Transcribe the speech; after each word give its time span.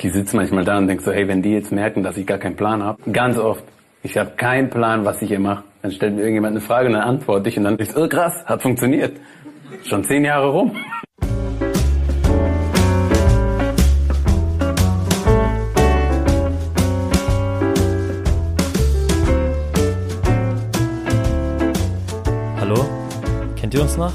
Ich 0.00 0.12
sitze 0.12 0.36
manchmal 0.36 0.64
da 0.64 0.78
und 0.78 0.86
denke 0.86 1.02
so, 1.02 1.10
hey, 1.10 1.26
wenn 1.26 1.42
die 1.42 1.50
jetzt 1.50 1.72
merken, 1.72 2.04
dass 2.04 2.16
ich 2.16 2.24
gar 2.24 2.38
keinen 2.38 2.54
Plan 2.54 2.84
habe, 2.84 3.10
ganz 3.10 3.36
oft, 3.36 3.64
ich 4.04 4.16
habe 4.16 4.30
keinen 4.36 4.70
Plan, 4.70 5.04
was 5.04 5.20
ich 5.22 5.28
hier 5.28 5.40
mache. 5.40 5.64
Dann 5.82 5.90
stellt 5.90 6.14
mir 6.14 6.20
irgendjemand 6.20 6.52
eine 6.52 6.60
Frage 6.60 6.86
und 6.86 6.92
dann 6.92 7.02
antworte 7.02 7.48
ich 7.48 7.58
und 7.58 7.64
dann 7.64 7.76
ist 7.78 7.96
oh 7.96 8.06
krass, 8.08 8.44
hat 8.46 8.62
funktioniert. 8.62 9.16
Schon 9.82 10.04
zehn 10.04 10.24
Jahre 10.24 10.50
rum. 10.50 10.76
Hallo? 22.60 22.86
Kennt 23.56 23.74
ihr 23.74 23.82
uns 23.82 23.96
noch? 23.96 24.12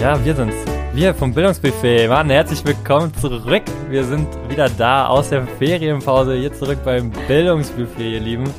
Ja, 0.00 0.24
wir 0.24 0.34
sind's. 0.34 0.77
Wir 0.98 1.14
vom 1.14 1.32
Bildungsbuffet. 1.32 2.08
Mann, 2.08 2.28
herzlich 2.28 2.66
willkommen 2.66 3.14
zurück. 3.14 3.62
Wir 3.88 4.02
sind 4.02 4.26
wieder 4.50 4.68
da 4.68 5.06
aus 5.06 5.30
der 5.30 5.46
Ferienpause, 5.46 6.34
hier 6.34 6.52
zurück 6.52 6.80
beim 6.84 7.12
Bildungsbuffet, 7.28 8.14
ihr 8.14 8.18
Lieben. 8.18 8.52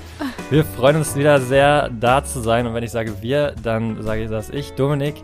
Wir 0.50 0.64
freuen 0.64 0.95
uns 0.95 1.17
wieder 1.17 1.41
sehr, 1.41 1.90
da 1.90 2.23
zu 2.23 2.40
sein. 2.40 2.66
Und 2.66 2.73
wenn 2.73 2.84
ich 2.86 2.91
sage 2.91 3.22
wir, 3.22 3.54
dann 3.62 4.02
sage 4.02 4.23
ich 4.23 4.30
das 4.30 4.50
ich, 4.52 4.72
Dominik, 4.72 5.16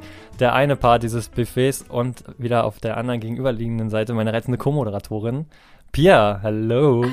der 0.41 0.55
eine 0.55 0.76
Part 0.76 1.04
dieses 1.04 1.30
Buffets 1.30 1.85
und 1.88 2.26
wieder 2.38 2.66
auf 2.66 2.81
der 2.81 2.98
anderen 2.98 3.21
gegenüberliegenden 3.21 3.90
Seite 3.90 4.13
meine 4.13 4.34
reizende 4.34 4.57
Co-Moderatorin, 4.57 5.45
Pia. 5.93 6.41
Hallo. 6.43 7.05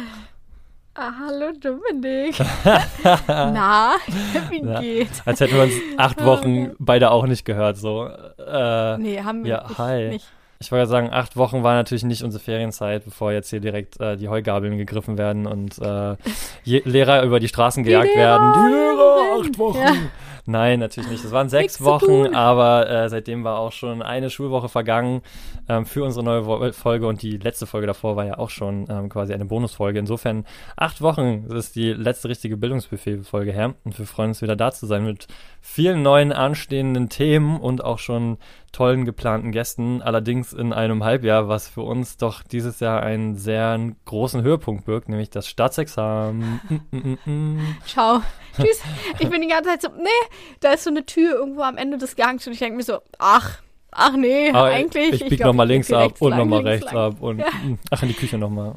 Ah, 0.94 1.10
hallo 1.20 1.52
Dominik. 1.58 2.36
Na, 3.28 3.94
wie 4.50 4.62
Ja, 4.62 4.80
geht's? 4.80 5.22
Als 5.24 5.40
hätten 5.40 5.54
wir 5.54 5.62
uns 5.62 5.72
acht 5.96 6.22
Wochen 6.22 6.72
beide 6.78 7.10
auch 7.10 7.24
nicht 7.26 7.46
gehört. 7.46 7.78
So. 7.78 8.06
Äh, 8.06 8.98
Nee, 8.98 9.22
haben 9.22 9.42
wir 9.44 9.50
Ja, 9.50 9.78
hi. 9.78 10.08
nicht. 10.10 10.26
Ich 10.60 10.70
wollte 10.70 10.86
sagen, 10.86 11.08
acht 11.10 11.36
Wochen 11.36 11.62
war 11.64 11.74
natürlich 11.74 12.04
nicht 12.04 12.22
unsere 12.22 12.42
Ferienzeit, 12.44 13.04
bevor 13.06 13.32
jetzt 13.32 13.48
hier 13.50 13.58
direkt 13.60 13.98
äh, 14.00 14.16
die 14.16 14.28
Heugabeln 14.28 14.76
gegriffen 14.76 15.16
werden 15.18 15.46
und 15.46 15.78
äh, 15.78 16.14
Lehrer 16.64 17.22
über 17.24 17.40
die 17.40 17.48
Straßen 17.48 17.82
gejagt 17.84 18.14
Lehrer, 18.14 18.40
werden. 18.40 18.52
Die 18.52 18.72
Lehrer, 18.74 19.40
acht 19.40 19.58
Wochen. 19.58 19.78
Ja. 19.78 19.92
Nein, 20.44 20.80
natürlich 20.80 21.08
nicht. 21.08 21.24
Es 21.24 21.30
waren 21.30 21.48
sechs 21.48 21.82
Wochen, 21.84 22.34
aber 22.34 22.90
äh, 22.90 23.08
seitdem 23.08 23.44
war 23.44 23.58
auch 23.58 23.70
schon 23.70 24.02
eine 24.02 24.28
Schulwoche 24.28 24.68
vergangen 24.68 25.22
ähm, 25.68 25.86
für 25.86 26.02
unsere 26.02 26.24
neue 26.24 26.46
Wo 26.46 26.72
Folge 26.72 27.06
und 27.06 27.22
die 27.22 27.36
letzte 27.36 27.66
Folge 27.66 27.86
davor 27.86 28.16
war 28.16 28.26
ja 28.26 28.38
auch 28.38 28.50
schon 28.50 28.86
ähm, 28.88 29.08
quasi 29.08 29.32
eine 29.32 29.44
Bonusfolge. 29.44 30.00
Insofern 30.00 30.44
acht 30.76 31.00
Wochen 31.00 31.46
ist 31.50 31.76
die 31.76 31.92
letzte 31.92 32.28
richtige 32.28 32.56
Bildungsbuffet-Folge 32.56 33.52
her 33.52 33.74
und 33.84 33.96
wir 33.96 34.06
freuen 34.06 34.30
uns 34.30 34.42
wieder 34.42 34.56
da 34.56 34.72
zu 34.72 34.86
sein 34.86 35.04
mit 35.04 35.28
vielen 35.60 36.02
neuen 36.02 36.32
anstehenden 36.32 37.08
Themen 37.08 37.60
und 37.60 37.84
auch 37.84 38.00
schon 38.00 38.38
tollen 38.72 39.04
geplanten 39.04 39.52
Gästen, 39.52 40.00
allerdings 40.02 40.52
in 40.52 40.72
einem 40.72 41.04
Halbjahr, 41.04 41.46
was 41.48 41.68
für 41.68 41.82
uns 41.82 42.16
doch 42.16 42.42
dieses 42.42 42.80
Jahr 42.80 43.02
einen 43.02 43.36
sehr 43.36 43.78
großen 44.06 44.42
Höhepunkt 44.42 44.86
birgt, 44.86 45.08
nämlich 45.08 45.28
das 45.30 45.46
Staatsexamen. 45.46 46.60
Mm, 46.90 46.96
mm, 46.96 47.18
mm. 47.30 47.76
Ciao. 47.86 48.22
Tschüss. 48.56 48.80
Ich 49.18 49.28
bin 49.28 49.42
die 49.42 49.48
ganze 49.48 49.70
Zeit 49.70 49.82
so, 49.82 49.88
nee, 49.96 50.08
da 50.60 50.72
ist 50.72 50.84
so 50.84 50.90
eine 50.90 51.04
Tür 51.06 51.34
irgendwo 51.36 51.62
am 51.62 51.76
Ende 51.76 51.98
des 51.98 52.16
Gangs 52.16 52.46
und 52.46 52.54
ich 52.54 52.58
denke 52.58 52.76
mir 52.76 52.82
so, 52.82 53.00
ach, 53.18 53.60
ach 53.90 54.16
nee, 54.16 54.50
Aber 54.50 54.64
eigentlich. 54.64 55.12
ich 55.22 55.28
bieg 55.28 55.38
glaub, 55.38 55.48
nochmal 55.48 55.66
ich 55.66 55.72
links 55.74 55.92
ab 55.92 56.20
und 56.20 56.36
nochmal 56.36 56.62
rechts 56.66 56.92
lang. 56.92 57.12
ab 57.12 57.20
und 57.20 57.38
Ja. 57.40 57.46
ach 57.90 58.02
in 58.02 58.08
die 58.08 58.14
Küche 58.14 58.38
nochmal. 58.38 58.74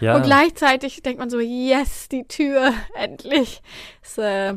Ja, 0.00 0.14
Und 0.16 0.22
gleichzeitig 0.22 1.02
denkt 1.02 1.18
man 1.18 1.30
so, 1.30 1.40
yes, 1.40 2.08
die 2.08 2.24
Tür, 2.28 2.72
endlich. 2.94 3.60
Ist, 4.02 4.18
äh, 4.18 4.54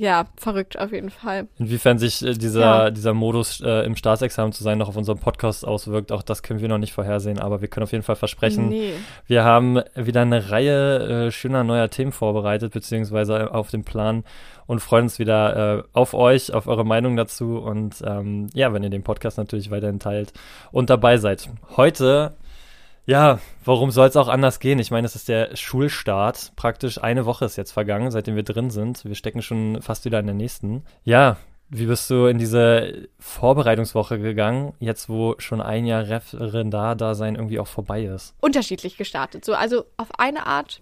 ja, 0.00 0.24
verrückt 0.36 0.78
auf 0.78 0.92
jeden 0.92 1.10
Fall. 1.10 1.46
inwiefern 1.58 1.98
sich 1.98 2.24
äh, 2.24 2.32
dieser, 2.32 2.60
Ja. 2.60 2.90
dieser 2.90 3.12
Modus 3.14 3.60
äh, 3.60 3.84
im 3.84 3.94
Staatsexamen 3.96 4.52
zu 4.52 4.64
sein 4.64 4.78
noch 4.78 4.88
auf 4.88 4.96
unserem 4.96 5.18
Podcast 5.18 5.66
auswirkt, 5.66 6.10
auch 6.10 6.22
das 6.22 6.42
können 6.42 6.60
wir 6.60 6.68
noch 6.68 6.78
nicht 6.78 6.92
vorhersehen, 6.94 7.38
aber 7.38 7.60
wir 7.60 7.68
können 7.68 7.84
auf 7.84 7.92
jeden 7.92 8.02
Fall 8.04 8.16
versprechen, 8.16 8.68
Nee. 8.70 8.94
Wir 9.26 9.44
haben 9.44 9.80
wieder 9.94 10.22
eine 10.22 10.50
Reihe 10.50 11.26
äh, 11.26 11.30
schöner 11.30 11.62
neuer 11.64 11.90
Themen 11.90 12.12
vorbereitet, 12.12 12.72
beziehungsweise 12.72 13.52
auf 13.54 13.70
dem 13.70 13.84
Plan 13.84 14.24
und 14.66 14.80
freuen 14.80 15.04
uns 15.04 15.18
wieder 15.18 15.78
äh, 15.78 15.82
auf 15.92 16.14
euch, 16.14 16.54
auf 16.54 16.66
eure 16.66 16.84
Meinung 16.86 17.16
dazu 17.16 17.58
und 17.58 18.02
ähm, 18.06 18.48
ja, 18.54 18.72
wenn 18.72 18.82
ihr 18.82 18.90
den 18.90 19.02
Podcast 19.02 19.36
natürlich 19.36 19.70
weiterhin 19.70 19.98
teilt 19.98 20.32
und 20.72 20.88
dabei 20.90 21.18
seid. 21.18 21.48
Heute, 21.76 22.32
ja, 23.06 23.40
warum 23.64 23.90
soll 23.90 24.08
es 24.08 24.16
auch 24.16 24.28
anders 24.28 24.60
gehen? 24.60 24.78
Ich 24.78 24.90
meine, 24.90 25.06
es 25.06 25.16
ist 25.16 25.28
der 25.28 25.56
Schulstart. 25.56 26.52
Praktisch 26.56 27.02
eine 27.02 27.26
Woche 27.26 27.44
ist 27.44 27.56
jetzt 27.56 27.72
vergangen, 27.72 28.10
seitdem 28.10 28.36
wir 28.36 28.42
drin 28.42 28.70
sind. 28.70 29.04
Wir 29.04 29.14
stecken 29.14 29.42
schon 29.42 29.82
fast 29.82 30.04
wieder 30.04 30.20
in 30.20 30.26
der 30.26 30.34
nächsten. 30.34 30.84
Ja, 31.04 31.36
wie 31.72 31.86
bist 31.86 32.10
du 32.10 32.26
in 32.26 32.38
diese 32.38 33.08
Vorbereitungswoche 33.20 34.18
gegangen, 34.18 34.74
jetzt 34.80 35.08
wo 35.08 35.36
schon 35.38 35.60
ein 35.60 35.86
Jahr 35.86 36.08
Referendar-Dasein 36.08 37.36
irgendwie 37.36 37.60
auch 37.60 37.68
vorbei 37.68 38.04
ist? 38.04 38.34
unterschiedlich 38.40 38.96
gestartet. 38.96 39.44
So, 39.44 39.54
also 39.54 39.84
auf 39.96 40.08
eine 40.18 40.46
Art 40.46 40.80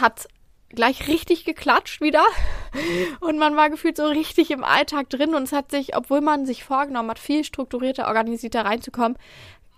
hat 0.00 0.26
gleich 0.70 1.08
richtig 1.08 1.44
geklatscht 1.44 2.00
wieder 2.00 2.24
und 3.20 3.38
man 3.38 3.56
war 3.56 3.68
gefühlt 3.70 3.96
so 3.96 4.06
richtig 4.06 4.50
im 4.50 4.64
Alltag 4.64 5.10
drin 5.10 5.34
und 5.34 5.42
es 5.42 5.52
hat 5.52 5.70
sich, 5.70 5.96
obwohl 5.96 6.20
man 6.20 6.46
sich 6.46 6.64
vorgenommen 6.64 7.10
hat, 7.10 7.18
viel 7.18 7.44
strukturierter, 7.44 8.06
organisierter 8.06 8.64
reinzukommen, 8.64 9.18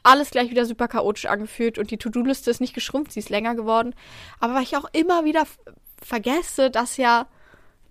alles 0.03 0.31
gleich 0.31 0.51
wieder 0.51 0.67
super 0.67 0.89
chaotisch 0.89 1.27
angefühlt 1.27 1.79
und 1.79 1.91
die 1.91 1.99
To-Do-Liste 1.99 2.51
ist 2.51 2.61
nicht 2.61 2.75
geschrumpft, 2.75 3.13
sie 3.13 3.21
ist 3.21 3.31
länger 3.31 3.55
geworden. 3.55 3.95
Aber 4.41 4.55
weil 4.55 4.63
ich 4.63 4.77
auch 4.77 4.87
immer 4.93 5.25
wieder 5.25 5.45
vergesse, 6.03 6.71
dass 6.71 6.97
ja 6.97 7.27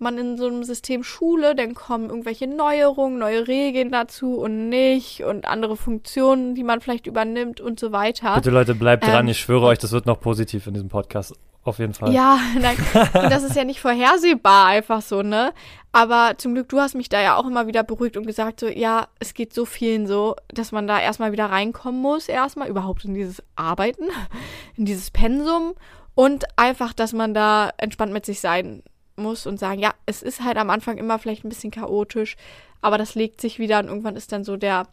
man 0.02 0.18
in 0.18 0.36
so 0.36 0.46
einem 0.46 0.64
System 0.64 1.04
Schule, 1.04 1.54
dann 1.54 1.74
kommen 1.74 2.10
irgendwelche 2.10 2.46
Neuerungen, 2.46 3.18
neue 3.18 3.46
Regeln 3.48 3.90
dazu 3.90 4.34
und 4.34 4.68
nicht 4.68 5.22
und 5.22 5.46
andere 5.46 5.76
Funktionen, 5.76 6.54
die 6.54 6.64
man 6.64 6.80
vielleicht 6.80 7.06
übernimmt 7.06 7.60
und 7.60 7.80
so 7.80 7.92
weiter. 7.92 8.34
Bitte 8.34 8.50
Leute, 8.50 8.74
bleibt 8.74 9.06
dran. 9.06 9.26
Ähm, 9.26 9.30
ich 9.30 9.38
schwöre 9.38 9.66
euch, 9.66 9.78
das 9.78 9.92
wird 9.92 10.06
noch 10.06 10.20
positiv 10.20 10.66
in 10.66 10.74
diesem 10.74 10.88
Podcast. 10.88 11.34
Auf 11.64 11.78
jeden 11.78 11.94
Fall. 11.94 12.12
Ja, 12.12 12.40
nein, 12.60 12.76
und 13.14 13.30
das 13.30 13.44
ist 13.44 13.54
ja 13.54 13.64
nicht 13.64 13.80
vorhersehbar 13.80 14.66
einfach 14.66 15.00
so, 15.00 15.22
ne? 15.22 15.52
Aber 15.92 16.34
zum 16.38 16.54
Glück, 16.54 16.68
du 16.70 16.80
hast 16.80 16.94
mich 16.94 17.08
da 17.08 17.20
ja 17.20 17.36
auch 17.36 17.46
immer 17.46 17.66
wieder 17.66 17.84
beruhigt 17.84 18.16
und 18.16 18.26
gesagt, 18.26 18.60
so, 18.60 18.66
ja, 18.66 19.08
es 19.20 19.34
geht 19.34 19.52
so 19.52 19.64
vielen 19.64 20.06
so, 20.06 20.36
dass 20.48 20.72
man 20.72 20.86
da 20.86 20.98
erstmal 20.98 21.32
wieder 21.32 21.46
reinkommen 21.46 22.00
muss, 22.00 22.28
erstmal 22.28 22.68
überhaupt 22.68 23.04
in 23.04 23.14
dieses 23.14 23.42
Arbeiten, 23.54 24.04
in 24.76 24.86
dieses 24.86 25.10
Pensum 25.10 25.74
und 26.14 26.46
einfach, 26.56 26.92
dass 26.92 27.12
man 27.12 27.34
da 27.34 27.70
entspannt 27.76 28.12
mit 28.12 28.26
sich 28.26 28.40
sein 28.40 28.82
muss 29.16 29.46
und 29.46 29.58
sagen, 29.58 29.80
ja, 29.80 29.92
es 30.06 30.22
ist 30.22 30.42
halt 30.42 30.56
am 30.56 30.70
Anfang 30.70 30.96
immer 30.96 31.18
vielleicht 31.18 31.44
ein 31.44 31.50
bisschen 31.50 31.70
chaotisch, 31.70 32.36
aber 32.80 32.98
das 32.98 33.14
legt 33.14 33.40
sich 33.40 33.58
wieder 33.58 33.78
und 33.78 33.86
irgendwann 33.86 34.16
ist 34.16 34.32
dann 34.32 34.44
so 34.44 34.56
der 34.56 34.88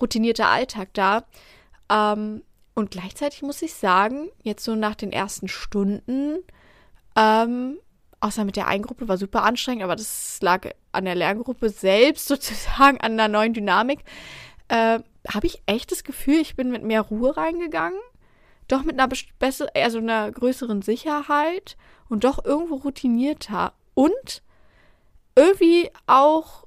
routinierte 0.00 0.46
Alltag 0.46 0.90
da. 0.92 1.24
Ähm, 1.90 2.42
und 2.76 2.90
gleichzeitig 2.90 3.42
muss 3.42 3.62
ich 3.62 3.74
sagen, 3.74 4.28
jetzt 4.42 4.62
so 4.62 4.74
nach 4.74 4.94
den 4.94 5.10
ersten 5.10 5.48
Stunden, 5.48 6.36
ähm, 7.16 7.78
außer 8.20 8.44
mit 8.44 8.56
der 8.56 8.68
einen 8.68 8.84
Gruppe 8.84 9.08
war 9.08 9.16
super 9.16 9.44
anstrengend, 9.44 9.82
aber 9.82 9.96
das 9.96 10.38
lag 10.42 10.68
an 10.92 11.06
der 11.06 11.14
Lerngruppe 11.14 11.70
selbst 11.70 12.28
sozusagen, 12.28 13.00
an 13.00 13.16
der 13.16 13.28
neuen 13.28 13.54
Dynamik, 13.54 14.00
äh, 14.68 15.00
habe 15.26 15.46
ich 15.46 15.62
echt 15.64 15.90
das 15.90 16.04
Gefühl, 16.04 16.36
ich 16.36 16.54
bin 16.54 16.70
mit 16.70 16.82
mehr 16.82 17.00
Ruhe 17.00 17.34
reingegangen, 17.34 17.98
doch 18.68 18.82
mit 18.84 19.00
einer 19.00 19.08
besser, 19.38 19.68
also 19.74 19.98
einer 19.98 20.30
größeren 20.30 20.82
Sicherheit 20.82 21.78
und 22.10 22.24
doch 22.24 22.44
irgendwo 22.44 22.76
routinierter. 22.76 23.72
Und 23.94 24.42
irgendwie 25.34 25.90
auch 26.06 26.65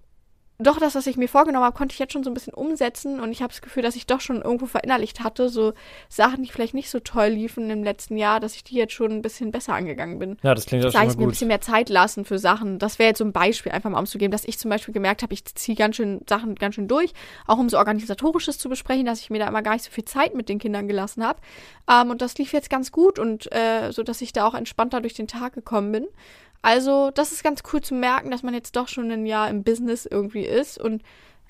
doch 0.60 0.78
das, 0.78 0.94
was 0.94 1.08
ich 1.08 1.16
mir 1.16 1.30
vorgenommen 1.30 1.64
habe, 1.64 1.76
konnte 1.76 1.94
ich 1.94 2.00
jetzt 2.00 2.12
schon 2.12 2.24
so 2.24 2.30
ein 2.30 2.34
bisschen 2.34 2.54
umsetzen 2.54 3.22
und 3.22 3.32
ich 3.32 3.42
habe 3.42 3.54
das 3.54 3.62
Gefühl, 3.62 3.82
dass 3.82 3.96
ich 3.96 4.06
doch 4.06 4.20
schon 4.20 4.42
irgendwo 4.42 4.66
verinnerlicht 4.66 5.24
hatte, 5.24 5.48
so 5.48 5.74
Sachen, 6.10 6.44
die 6.44 6.52
vielleicht 6.52 6.74
nicht 6.74 6.90
so 6.90 7.00
toll 7.00 7.28
liefen 7.28 7.70
im 7.70 7.82
letzten 7.84 8.18
Jahr, 8.18 8.42
dass 8.42 8.56
ich 8.56 8.66
die 8.66 8.76
jetzt 8.76 8.94
schon 8.94 9.12
ein 9.12 9.22
bisschen 9.22 9.52
besser 9.52 9.74
angegangen 9.74 10.20
bin. 10.20 10.38
Ja, 10.44 10.54
das 10.54 10.66
klingt 10.66 10.84
ja 10.84 10.92
Sei 10.92 11.00
schon 11.00 11.08
es 11.08 11.16
mal 11.16 11.20
mir 11.20 11.24
ein 11.24 11.26
gut. 11.28 11.34
bisschen 11.34 11.48
mehr 11.48 11.62
Zeit 11.62 11.88
lassen 11.88 12.26
für 12.26 12.40
Sachen. 12.40 12.78
Das 12.78 13.00
wäre 13.00 13.08
jetzt 13.10 13.20
so 13.20 13.24
ein 13.24 13.32
Beispiel, 13.32 13.72
einfach 13.72 13.90
mal 13.90 14.00
umzugeben, 14.00 14.32
dass 14.32 14.44
ich 14.44 14.60
zum 14.60 14.70
Beispiel 14.70 14.94
gemerkt 14.94 15.24
habe, 15.24 15.34
ich 15.34 15.46
ziehe 15.46 15.78
ganz 15.78 15.96
schön 15.96 16.22
Sachen 16.28 16.56
ganz 16.56 16.76
schön 16.76 16.90
durch, 16.90 17.14
auch 17.48 17.58
um 17.58 17.70
so 17.70 17.78
Organisatorisches 17.78 18.58
zu 18.58 18.68
besprechen, 18.68 19.06
dass 19.06 19.22
ich 19.22 19.30
mir 19.30 19.40
da 19.40 19.48
immer 19.48 19.62
gar 19.62 19.74
nicht 19.74 19.86
so 19.86 19.92
viel 19.92 20.06
Zeit 20.06 20.36
mit 20.36 20.50
den 20.50 20.60
Kindern 20.60 20.90
gelassen 20.90 21.24
habe. 21.24 21.40
Ähm, 21.90 22.10
und 22.10 22.22
das 22.22 22.38
lief 22.38 22.52
jetzt 22.52 22.70
ganz 22.70 22.92
gut 22.92 23.18
und 23.18 23.50
äh, 23.54 23.92
so, 23.92 24.04
dass 24.04 24.22
ich 24.22 24.34
da 24.34 24.46
auch 24.46 24.56
entspannter 24.56 25.00
durch 25.00 25.14
den 25.14 25.28
Tag 25.28 25.54
gekommen 25.54 25.92
bin. 25.94 26.08
Also, 26.62 27.12
das 27.12 27.32
ist 27.32 27.44
ganz 27.44 27.62
cool 27.72 27.82
zu 27.82 27.94
merken, 27.94 28.32
dass 28.32 28.44
man 28.44 28.54
jetzt 28.54 28.76
doch 28.76 28.88
schon 28.88 29.12
ein 29.12 29.26
Jahr 29.26 29.50
im 29.50 29.64
Business 29.64 30.06
irgendwie 30.06 30.46
ist 30.46 30.78
und 30.78 31.04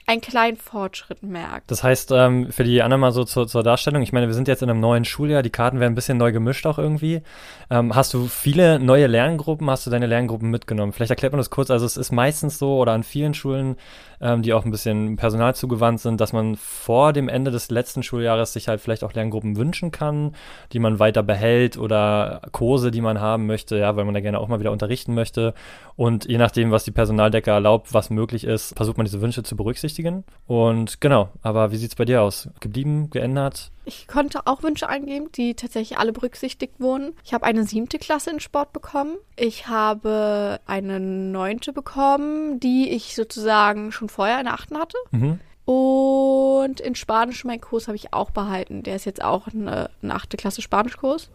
einen 0.10 0.22
kleinen 0.22 0.58
Fortschritt 0.58 1.22
merkt. 1.22 1.70
Das 1.70 1.84
heißt, 1.84 2.12
ähm, 2.14 2.52
für 2.52 2.64
die 2.64 2.82
anderen 2.82 3.00
mal 3.00 3.12
so 3.12 3.26
zur, 3.26 3.48
zur 3.48 3.62
Darstellung, 3.62 4.02
ich 4.02 4.12
meine, 4.12 4.26
wir 4.26 4.34
sind 4.34 4.48
jetzt 4.48 4.64
in 4.64 4.70
einem 4.70 4.80
neuen 4.80 5.06
Schuljahr, 5.06 5.44
die 5.44 5.52
Karten 5.52 5.80
werden 5.80 5.92
ein 5.92 5.96
bisschen 5.96 6.18
neu 6.18 6.32
gemischt 6.32 6.66
auch 6.66 6.80
irgendwie. 6.80 7.22
Ähm, 7.70 7.94
hast 7.94 8.16
du 8.16 8.26
viele 8.26 8.80
neue 8.80 9.06
Lerngruppen, 9.06 9.70
hast 9.70 9.86
du 9.86 9.92
deine 9.92 10.08
Lerngruppen 10.08 10.50
mitgenommen? 10.50 10.94
Vielleicht 10.94 11.12
erklärt 11.12 11.32
man 11.32 11.38
das 11.38 11.52
kurz, 11.52 11.70
also 11.70 11.86
es 11.86 11.96
ist 11.96 12.12
meistens 12.12 12.58
so 12.58 12.80
oder 12.80 12.94
an 12.94 13.04
vielen 13.04 13.36
Schulen, 13.36 13.76
ähm, 14.20 14.42
die 14.42 14.54
auch 14.54 14.66
ein 14.66 14.72
bisschen 14.72 15.16
Personal 15.16 15.54
zugewandt 15.54 16.00
sind, 16.00 16.20
dass 16.20 16.34
man 16.34 16.56
vor 16.56 17.14
dem 17.14 17.30
Ende 17.30 17.52
des 17.52 17.70
letzten 17.70 18.02
Schuljahres 18.02 18.52
sich 18.54 18.68
halt 18.68 18.82
vielleicht 18.82 19.04
auch 19.04 19.14
Lerngruppen 19.14 19.58
wünschen 19.58 19.92
kann, 19.92 20.36
die 20.74 20.80
man 20.80 20.98
weiter 20.98 21.22
behält 21.22 21.78
oder 21.78 22.42
Kurse, 22.52 22.90
die 22.90 23.02
man 23.02 23.22
haben 23.22 23.46
möchte, 23.46 23.78
ja, 23.78 23.96
weil 23.96 24.06
man 24.06 24.16
da 24.16 24.22
gerne 24.22 24.40
auch 24.40 24.48
mal 24.48 24.60
wieder 24.60 24.72
unterrichten 24.72 25.14
möchte. 25.14 25.54
Und 25.96 26.26
je 26.26 26.38
nachdem, 26.38 26.72
was 26.72 26.84
die 26.84 26.92
Personaldecke 26.92 27.52
erlaubt, 27.52 27.94
was 27.94 28.10
möglich 28.10 28.44
ist, 28.44 28.76
versucht 28.76 28.98
man 28.98 29.06
diese 29.06 29.22
Wünsche 29.22 29.44
zu 29.44 29.56
berücksichtigen. 29.56 29.99
Berücksichtigen. 30.00 30.24
Und 30.48 31.02
genau, 31.02 31.30
aber 31.42 31.72
wie 31.72 31.78
sieht's 31.78 31.96
bei 31.96 32.06
dir 32.06 32.22
aus? 32.22 32.50
Geblieben, 32.60 33.10
geändert? 33.10 33.72
Ich 33.86 34.08
konnte 34.08 34.48
auch 34.48 34.64
Wünsche 34.64 34.90
eingeben, 34.90 35.32
die 35.36 35.54
tatsächlich 35.54 36.00
alle 36.00 36.12
berücksichtigt 36.12 36.80
wurden. 36.80 37.14
Ich 37.24 37.34
habe 37.34 37.46
eine 37.46 37.66
siebte 37.66 38.00
Klasse 38.00 38.32
in 38.32 38.40
Sport 38.40 38.74
bekommen. 38.74 39.18
Ich 39.36 39.68
habe 39.68 40.60
eine 40.66 41.00
neunte 41.00 41.74
bekommen, 41.74 42.60
die 42.60 42.90
ich 42.90 43.16
sozusagen 43.16 43.92
schon 43.92 44.10
vorher 44.10 44.40
in 44.40 44.46
der 44.46 44.54
achten 44.54 44.78
hatte. 44.78 44.98
Mhm. 45.12 45.40
Und 45.66 46.80
in 46.80 46.96
Spanisch 46.96 47.46
meinen 47.46 47.62
Kurs 47.62 47.88
habe 47.88 47.96
ich 47.96 48.12
auch 48.14 48.32
behalten. 48.32 48.82
Der 48.82 48.96
ist 48.96 49.06
jetzt 49.06 49.24
auch 49.24 49.48
eine, 49.48 49.92
eine 50.02 50.16
achte 50.16 50.36
Klasse 50.36 50.64
Spanischkurs. 50.64 51.30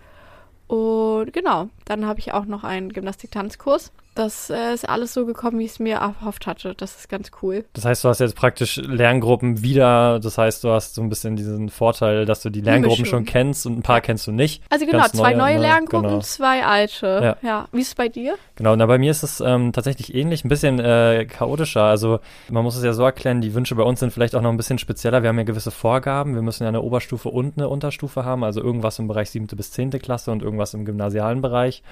Und 0.66 1.32
genau, 1.32 1.68
dann 1.84 2.04
habe 2.04 2.18
ich 2.18 2.32
auch 2.32 2.44
noch 2.46 2.64
einen 2.64 2.92
Gymnastik-Tanzkurs. 2.92 3.92
Das 4.14 4.48
äh, 4.50 4.72
ist 4.74 4.88
alles 4.88 5.12
so 5.12 5.26
gekommen, 5.26 5.58
wie 5.58 5.64
ich 5.64 5.72
es 5.72 5.78
mir 5.80 5.96
erhofft 5.96 6.46
hatte. 6.46 6.74
Das 6.76 6.96
ist 6.96 7.08
ganz 7.08 7.30
cool. 7.42 7.64
Das 7.72 7.84
heißt, 7.84 8.04
du 8.04 8.08
hast 8.08 8.20
jetzt 8.20 8.36
praktisch 8.36 8.76
Lerngruppen 8.76 9.62
wieder. 9.62 10.20
Das 10.20 10.38
heißt, 10.38 10.62
du 10.62 10.70
hast 10.70 10.94
so 10.94 11.02
ein 11.02 11.08
bisschen 11.08 11.34
diesen 11.36 11.68
Vorteil, 11.68 12.24
dass 12.24 12.42
du 12.42 12.50
die 12.50 12.60
Lerngruppen 12.60 13.06
schon 13.06 13.24
kennst 13.24 13.66
und 13.66 13.78
ein 13.78 13.82
paar 13.82 14.00
kennst 14.00 14.26
du 14.26 14.32
nicht. 14.32 14.62
Also 14.70 14.86
genau, 14.86 14.98
Ganz 14.98 15.12
zwei 15.12 15.34
neue 15.34 15.56
ne? 15.56 15.62
Lerngruppen, 15.62 16.08
Genau. 16.10 16.20
zwei 16.20 16.64
alte. 16.64 17.36
Ja. 17.42 17.48
Ja. 17.48 17.68
Wie 17.72 17.80
ist 17.80 17.88
es 17.88 17.94
bei 17.94 18.08
dir? 18.08 18.36
Genau, 18.56 18.76
na 18.76 18.86
bei 18.86 18.98
mir 18.98 19.10
ist 19.10 19.22
es 19.24 19.40
ähm, 19.40 19.72
tatsächlich 19.72 20.14
ähnlich, 20.14 20.44
ein 20.44 20.48
bisschen 20.48 20.78
äh, 20.78 21.26
chaotischer. 21.26 21.82
Also 21.82 22.20
man 22.50 22.62
muss 22.62 22.76
es 22.76 22.84
ja 22.84 22.92
so 22.92 23.02
erklären, 23.02 23.40
die 23.40 23.54
Wünsche 23.54 23.74
bei 23.74 23.82
uns 23.82 24.00
sind 24.00 24.12
vielleicht 24.12 24.34
auch 24.36 24.42
noch 24.42 24.50
ein 24.50 24.56
bisschen 24.56 24.78
spezieller. 24.78 25.22
Wir 25.22 25.28
haben 25.30 25.38
ja 25.38 25.44
gewisse 25.44 25.70
Vorgaben. 25.70 26.34
Wir 26.34 26.42
müssen 26.42 26.62
ja 26.62 26.68
eine 26.68 26.82
Oberstufe 26.82 27.28
und 27.30 27.58
eine 27.58 27.68
Unterstufe 27.68 28.24
haben, 28.24 28.44
also 28.44 28.60
irgendwas 28.60 28.98
im 28.98 29.08
Bereich 29.08 29.30
siebte 29.30 29.56
bis 29.56 29.72
zehnte 29.72 29.98
Klasse 29.98 30.30
und 30.30 30.42
irgendwas 30.42 30.74
im 30.74 30.84
gymnasialen 30.84 31.40
Bereich, 31.42 31.82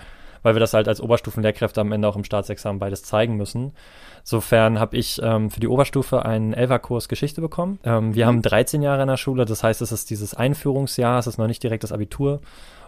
weil 0.42 0.54
wir 0.54 0.60
das 0.60 0.74
halt 0.74 0.88
als 0.88 1.00
Oberstufenlehrkräfte 1.00 1.80
am 1.80 1.92
Ende 1.92 2.08
auch 2.08 2.16
im 2.16 2.24
Staatsexamen 2.24 2.78
beides 2.78 3.02
zeigen 3.02 3.36
müssen. 3.36 3.72
Insofern 4.20 4.78
habe 4.78 4.96
ich 4.96 5.20
ähm, 5.22 5.50
für 5.50 5.60
die 5.60 5.68
Oberstufe 5.68 6.24
einen 6.24 6.52
Elferkurs 6.52 7.08
Geschichte 7.08 7.40
bekommen. 7.40 7.78
Ähm, 7.84 8.14
wir 8.14 8.26
haben 8.26 8.42
13 8.42 8.82
Jahre 8.82 9.02
in 9.02 9.08
der 9.08 9.16
Schule, 9.16 9.44
das 9.44 9.62
heißt, 9.62 9.82
es 9.82 9.92
ist 9.92 10.10
dieses 10.10 10.34
Einführungsjahr, 10.34 11.18
es 11.18 11.26
ist 11.26 11.38
noch 11.38 11.48
nicht 11.48 11.62
direkt 11.62 11.82
das 11.82 11.92
Abitur. 11.92 12.40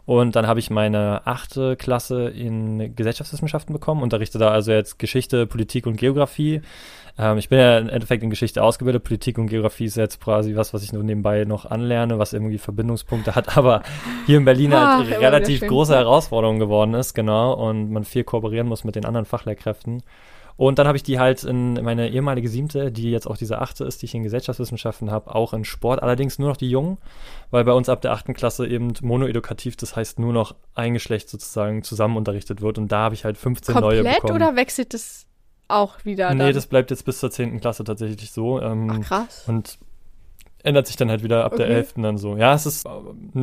Und 0.07 0.37
dann 0.37 0.47
habe 0.47 0.61
ich 0.61 0.71
meine 0.71 1.27
achte 1.27 1.77
Klasse 1.77 2.29
in 2.29 2.95
Gesellschaftswissenschaften 2.95 3.73
bekommen, 3.73 4.03
unterrichte 4.03 4.39
da 4.39 4.51
also 4.51 4.71
jetzt 4.73 4.99
Geschichte, 4.99 5.47
Politik 5.47 5.87
und 5.87 5.97
Geografie. 5.97 6.61
Ähm, 7.19 7.39
ich 7.39 7.49
bin 7.49 7.59
ja 7.59 7.79
im 7.79 7.89
Endeffekt 7.89 8.23
in 8.23 8.31
Geschichte 8.31 8.63
ausgebildet. 8.63 9.05
Politik 9.05 9.39
und 9.39 9.47
Geografie 9.47 9.87
ist 9.87 9.97
jetzt 9.97 10.21
quasi 10.21 10.57
was, 10.57 10.75
was 10.75 10.83
ich 10.83 10.93
nur 10.93 11.03
nebenbei 11.03 11.45
noch 11.45 11.65
anlerne, 11.65 12.19
was 12.19 12.33
irgendwie 12.33 12.59
Verbindungspunkte 12.59 13.35
hat, 13.35 13.57
aber 13.57 13.83
hier 14.27 14.39
in 14.39 14.45
Berlin 14.45 14.73
Ach, 14.75 14.99
halt 14.99 15.21
relativ 15.21 15.61
große 15.61 15.95
Herausforderung 15.95 16.59
geworden 16.59 16.95
ist, 16.95 17.15
genau, 17.15 17.55
und 17.55 17.91
man 17.91 18.05
viel 18.05 18.25
kooperieren 18.25 18.67
muss 18.67 18.85
mit 18.85 18.97
den 18.97 19.07
anderen 19.07 19.25
Fachlehrkräften. 19.25 20.03
Und 20.57 20.79
dann 20.79 20.87
habe 20.87 20.97
ich 20.97 21.03
die 21.03 21.19
halt 21.19 21.43
in 21.43 21.75
meine 21.83 22.11
ehemalige 22.11 22.49
siebte, 22.49 22.93
die 22.93 23.11
jetzt 23.11 23.27
auch 23.27 23.37
diese 23.37 23.61
achte 23.61 23.85
ist, 23.85 24.03
die 24.03 24.07
ich 24.07 24.15
in 24.15 24.23
Gesellschaftswissenschaften 24.23 25.11
habe, 25.11 25.35
auch 25.35 25.53
in 25.53 25.65
Sport, 25.65 26.03
allerdings 26.03 26.39
nur 26.39 26.49
noch 26.49 26.57
die 26.57 26.71
Jungen, 26.71 26.99
weil 27.51 27.65
bei 27.65 27.73
uns 27.73 27.89
ab 27.89 28.01
der 28.03 28.13
achten 28.13 28.35
Klasse 28.35 28.67
eben 28.67 28.93
monoedukativ, 29.03 29.77
das 29.77 29.97
heißt 29.97 30.19
nur 30.19 30.33
noch 30.33 30.55
ein 30.75 30.95
Geschlecht 30.95 31.29
sozusagen 31.29 31.83
zusammen 31.83 32.17
unterrichtet 32.17 32.61
wird 32.61 32.79
und 32.79 32.93
da 32.93 32.99
habe 32.99 33.15
ich 33.15 33.25
halt 33.25 33.37
15 33.37 33.75
neue 33.77 34.03
Komplett 34.05 34.31
oder 34.31 34.55
wechselt 34.55 34.95
es 34.95 35.27
auch 35.67 36.05
wieder? 36.05 36.33
nee, 36.33 36.39
dann? 36.39 36.55
das 36.55 36.67
bleibt 36.67 36.91
jetzt 36.91 37.05
bis 37.05 37.19
zur 37.19 37.31
10. 37.31 37.61
Klasse 37.61 37.85
tatsächlich 37.85 38.31
so. 38.31 38.61
Ähm, 38.61 38.91
Ach, 38.91 39.09
krass. 39.09 39.45
und 39.47 39.79
ändert 40.65 40.87
sich 40.87 40.97
dann 40.97 41.11
halt 41.11 41.23
wieder 41.23 41.45
ab 41.45 41.57
der 41.57 41.67
Okay. 41.67 41.75
11. 41.75 41.95
dann 41.99 42.19
so. 42.19 42.37
Ja, 42.37 42.55
es 42.55 42.67
ist 42.67 42.87
äh, 42.87 42.91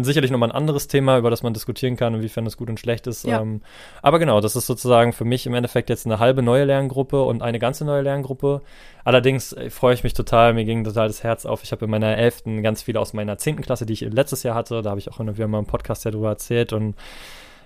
sicherlich 0.02 0.32
nochmal 0.32 0.50
ein 0.50 0.56
anderes 0.56 0.88
Thema, 0.88 1.18
über 1.18 1.30
das 1.30 1.44
man 1.44 1.54
diskutieren 1.54 1.96
kann, 1.96 2.16
inwiefern 2.16 2.46
das 2.46 2.58
gut 2.58 2.70
und 2.70 2.80
schlecht 2.80 3.08
ist. 3.08 3.26
Ja. 3.26 3.42
Ähm, 3.42 3.62
aber 4.02 4.20
genau, 4.20 4.42
das 4.42 4.56
ist 4.56 4.66
sozusagen 4.66 5.14
für 5.14 5.24
mich 5.24 5.46
im 5.46 5.54
Endeffekt 5.54 5.90
jetzt 5.90 6.06
eine 6.06 6.20
halbe 6.20 6.42
neue 6.42 6.66
Lerngruppe 6.66 7.22
und 7.24 7.42
eine 7.44 7.60
ganze 7.60 7.86
neue 7.86 8.02
Lerngruppe. 8.02 8.62
Allerdings 9.04 9.54
äh, 9.54 9.70
freue 9.70 9.94
ich 9.94 10.04
mich 10.04 10.14
total, 10.14 10.54
mir 10.54 10.66
ging 10.66 10.84
total 10.84 11.08
das 11.08 11.24
Herz 11.24 11.46
auf. 11.46 11.64
Ich 11.64 11.72
habe 11.72 11.86
in 11.86 11.92
meiner 11.92 12.18
11. 12.18 12.44
ganz 12.64 12.82
viele 12.82 13.00
aus 13.00 13.14
meiner 13.14 13.38
10. 13.38 13.62
Klasse, 13.62 13.86
die 13.86 13.94
ich 13.94 14.02
letztes 14.02 14.44
Jahr 14.44 14.56
hatte, 14.56 14.82
da 14.82 14.90
habe 14.90 15.00
ich 15.00 15.12
auch 15.12 15.20
immer 15.20 15.38
wieder 15.38 15.48
mal 15.48 15.60
im 15.60 15.66
Podcast 15.66 16.04
ja 16.06 16.12
drüber 16.12 16.30
erzählt 16.30 16.74
und 16.74 16.96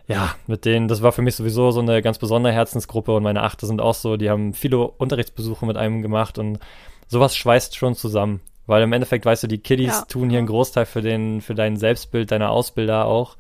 ja, 0.08 0.36
mit 0.46 0.66
denen, 0.66 0.88
das 0.88 1.02
war 1.02 1.12
für 1.12 1.24
mich 1.24 1.36
sowieso 1.36 1.72
so 1.72 1.80
eine 1.80 2.02
ganz 2.02 2.20
besondere 2.20 2.54
Herzensgruppe 2.54 3.16
und 3.16 3.24
meine 3.24 3.42
Achte 3.42 3.66
sind 3.66 3.82
auch 3.82 3.96
so, 3.96 4.18
die 4.18 4.30
haben 4.30 4.54
viele 4.54 4.78
Unterrichtsbesuche 4.80 5.66
mit 5.66 5.78
einem 5.78 6.02
gemacht 6.04 6.38
und 6.38 6.60
sowas 7.08 7.36
schweißt 7.36 7.76
schon 7.76 7.96
zusammen. 7.96 8.42
Weil 8.68 8.84
im 8.84 8.94
Endeffekt, 8.94 9.26
weißt 9.26 9.44
du, 9.44 9.48
die 9.48 9.60
Kiddies 9.60 9.88
Ja. 10.00 10.06
tun 10.08 10.30
hier 10.30 10.40
einen 10.40 10.48
Großteil 10.48 10.86
für 10.86 11.02
den, 11.02 11.42
für 11.42 11.56
dein 11.56 11.78
Selbstbild 11.78 12.32
deiner 12.32 12.50
Ausbilder 12.50 13.06
auch. 13.06 13.38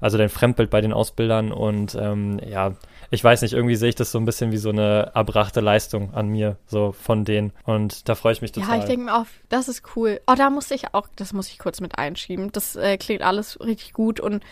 Also 0.00 0.18
dein 0.18 0.28
Fremdbild 0.28 0.68
bei 0.68 0.82
den 0.82 0.92
Ausbildern 0.92 1.52
und 1.52 1.94
ähm, 1.94 2.38
ja, 2.46 2.74
ich 3.10 3.24
weiß 3.24 3.42
nicht, 3.42 3.54
irgendwie 3.54 3.76
sehe 3.76 3.88
ich 3.88 3.94
das 3.94 4.12
so 4.12 4.18
ein 4.18 4.24
bisschen 4.26 4.52
wie 4.52 4.58
so 4.58 4.68
eine 4.68 5.12
erbrachte 5.14 5.60
Leistung 5.60 6.12
an 6.12 6.28
mir, 6.28 6.56
so 6.66 6.92
von 6.92 7.24
denen. 7.24 7.52
Und 7.64 8.08
da 8.08 8.14
freue 8.14 8.32
ich 8.32 8.42
mich 8.42 8.52
total. 8.52 8.76
Ja, 8.76 8.82
ich 8.82 8.84
denke 8.84 9.06
mir 9.06 9.16
auch, 9.16 9.26
das 9.48 9.68
ist 9.68 9.82
cool. 9.96 10.20
Oh, 10.26 10.34
da 10.36 10.50
musste 10.50 10.74
ich 10.74 10.92
auch, 10.92 11.08
das 11.16 11.32
muss 11.32 11.48
ich 11.48 11.58
kurz 11.58 11.80
mit 11.80 11.98
einschieben. 11.98 12.52
Das 12.52 12.76
äh, 12.76 12.98
klingt 12.98 13.22
alles 13.22 13.58
richtig 13.60 13.94
gut 13.94 14.20
und 14.20 14.42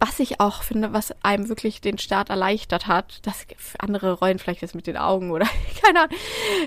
was 0.00 0.18
ich 0.18 0.40
auch 0.40 0.62
finde, 0.62 0.94
was 0.94 1.14
einem 1.22 1.50
wirklich 1.50 1.82
den 1.82 1.98
Start 1.98 2.30
erleichtert 2.30 2.86
hat, 2.86 3.20
das 3.22 3.46
für 3.58 3.80
andere 3.80 4.14
rollen 4.14 4.38
vielleicht 4.38 4.62
jetzt 4.62 4.74
mit 4.74 4.86
den 4.86 4.96
Augen 4.96 5.30
oder 5.30 5.46
keine 5.84 6.00
Ahnung. 6.00 6.16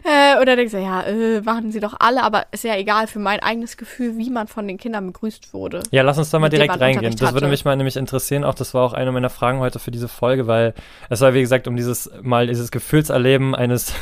Äh, 0.03 0.41
oder 0.41 0.55
denkst 0.55 0.71
du, 0.71 0.79
ja, 0.79 1.01
äh, 1.01 1.41
machen 1.41 1.71
sie 1.71 1.79
doch 1.79 1.95
alle, 1.99 2.23
aber 2.23 2.45
ist 2.51 2.63
ja 2.63 2.75
egal 2.77 3.07
für 3.07 3.17
mein 3.17 3.39
eigenes 3.39 3.75
Gefühl, 3.75 4.17
wie 4.17 4.29
man 4.29 4.47
von 4.47 4.67
den 4.67 4.77
Kindern 4.77 5.07
begrüßt 5.07 5.51
wurde. 5.53 5.81
Ja, 5.89 6.03
lass 6.03 6.19
uns 6.19 6.29
da 6.29 6.37
mal 6.37 6.49
direkt 6.49 6.79
reingehen. 6.79 7.15
Das 7.15 7.33
würde 7.33 7.47
mich 7.47 7.65
mal 7.65 7.75
nämlich 7.75 7.97
interessieren. 7.97 8.43
Auch 8.43 8.53
das 8.53 8.75
war 8.75 8.83
auch 8.83 8.93
eine 8.93 9.11
meiner 9.11 9.31
Fragen 9.31 9.59
heute 9.59 9.79
für 9.79 9.91
diese 9.91 10.07
Folge, 10.07 10.45
weil 10.45 10.75
es 11.09 11.19
soll, 11.19 11.33
wie 11.33 11.41
gesagt, 11.41 11.67
um 11.67 11.75
dieses 11.75 12.11
mal 12.21 12.45
dieses 12.45 12.69
Gefühlserleben 12.69 13.55
eines 13.55 13.93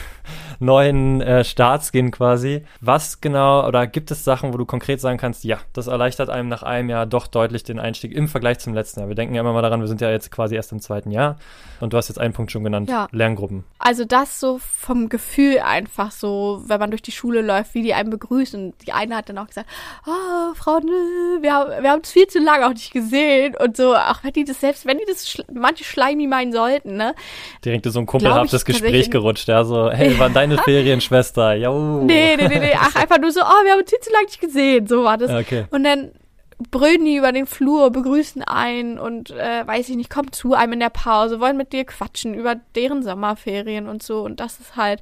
neuen 0.62 1.22
äh, 1.22 1.44
Starts 1.44 1.92
gehen 1.92 2.12
quasi. 2.12 2.63
Was 2.80 3.22
genau 3.22 3.68
oder 3.68 3.88
gibt 3.88 4.12
es 4.12 4.24
Sachen, 4.24 4.54
wo 4.54 4.58
du 4.58 4.66
konkret 4.66 5.02
sagen 5.02 5.18
kannst, 5.18 5.44
ja, 5.44 5.58
das 5.74 5.88
erleichtert 5.88 6.30
einem 6.30 6.50
nach 6.50 6.63
einem 6.63 6.90
Jahr 6.90 7.06
doch 7.06 7.28
deutlich 7.28 7.63
den 7.63 7.80
Einstieg 7.80 8.13
im 8.13 8.28
Vergleich 8.28 8.60
zum 8.60 8.74
letzten 8.74 9.00
Jahr. 9.00 9.10
Wir 9.10 9.16
denken 9.16 9.36
ja 9.36 9.42
immer 9.42 9.54
mal 9.54 9.62
daran, 9.62 9.81
wir 9.81 9.88
sind 9.88 10.02
ja 10.02 10.10
jetzt 10.10 10.31
quasi 10.31 10.56
erst 10.56 10.72
im 10.72 10.80
zweiten 10.80 11.12
Jahr 11.12 11.38
und 11.80 11.94
du 11.94 11.98
hast 11.98 12.08
jetzt 12.08 12.19
einen 12.19 12.34
Punkt 12.34 12.52
schon 12.52 12.63
genannt, 12.63 12.90
Ja. 12.90 13.08
Lerngruppen. 13.12 13.63
Also 13.80 14.06
das 14.06 14.40
so 14.40 14.60
vom 14.60 15.10
Gefühl 15.10 15.60
einfach 15.60 16.12
so, 16.12 16.62
wenn 16.66 16.80
man 16.80 16.92
durch 16.92 17.02
die 17.02 17.12
Schule 17.12 17.42
läuft, 17.42 17.74
wie 17.74 17.81
die 17.81 17.94
einen 17.94 18.10
begrüßen. 18.10 18.74
Die 18.86 18.94
eine 18.94 19.16
hat 19.18 19.30
dann 19.30 19.38
auch 19.38 19.48
gesagt, 19.48 19.69
oh, 20.08 20.54
Frau, 20.56 20.80
Nö, 20.80 21.42
wir 21.42 21.54
haben 21.54 21.84
wir 21.84 21.92
haben 21.92 22.02
es 22.04 22.12
viel 22.12 22.28
zu 22.28 22.40
lange 22.40 22.66
auch 22.66 22.74
nicht 22.74 22.92
gesehen 22.92 23.56
und 23.56 23.78
so. 23.78 23.96
Auch 23.96 24.24
wenn 24.24 24.34
die 24.34 24.44
das 24.44 24.60
selbst, 24.60 24.86
wenn 24.86 24.98
die 24.98 25.06
das 25.08 25.30
schl 25.30 25.44
manche 25.54 25.84
schleimig 25.84 26.28
meinen 26.28 26.52
sollten, 26.52 26.98
ne? 26.98 27.16
Direkt 27.66 27.86
so 27.86 28.00
ein 28.00 28.06
kumpelhaftes 28.06 28.66
Glaub 28.66 28.75
ich 28.75 28.81
Gespräch 28.81 29.12
gerutscht, 29.12 29.48
ja, 29.48 29.63
so, 29.63 29.90
hey, 29.90 30.16
wann 30.18 30.34
deine 30.34 30.50
Ferien, 30.57 31.01
Schwester? 31.01 31.56
Jo. 31.56 32.03
Nee, 32.03 32.36
nee, 32.38 32.48
nee, 32.48 32.59
nee. 32.59 32.75
Ach, 32.77 32.95
einfach 32.95 33.19
nur 33.19 33.31
so, 33.31 33.42
oh, 33.42 33.63
wir 33.63 33.71
haben 33.71 33.81
uns 33.81 33.89
viel 33.89 34.00
zu 34.00 34.12
lange 34.12 34.25
nicht 34.25 34.42
gesehen. 34.42 34.88
So 34.88 35.03
war 35.03 35.18
das. 35.18 35.31
Okay. 35.31 35.65
Und 35.71 35.83
dann 35.83 36.12
brüllen 36.69 37.06
die 37.06 37.15
über 37.15 37.31
den 37.31 37.48
Flur, 37.48 37.89
begrüßen 37.92 38.44
einen 38.44 39.00
und 39.00 39.31
äh, 39.31 39.65
weiß 39.65 39.89
ich 39.89 39.95
nicht, 39.95 40.09
kommen 40.09 40.31
zu 40.31 40.53
einem 40.53 40.74
in 40.74 40.79
der 40.79 40.89
Pause, 40.89 41.39
wollen 41.39 41.58
mit 41.58 41.74
dir 41.74 41.86
quatschen 41.86 42.34
über 42.34 42.55
deren 42.75 43.03
Sommerferien 43.03 43.88
und 43.88 44.03
so. 44.03 44.22
Und 44.22 44.39
das 44.39 44.60
ist 44.60 44.75
halt. 44.75 45.01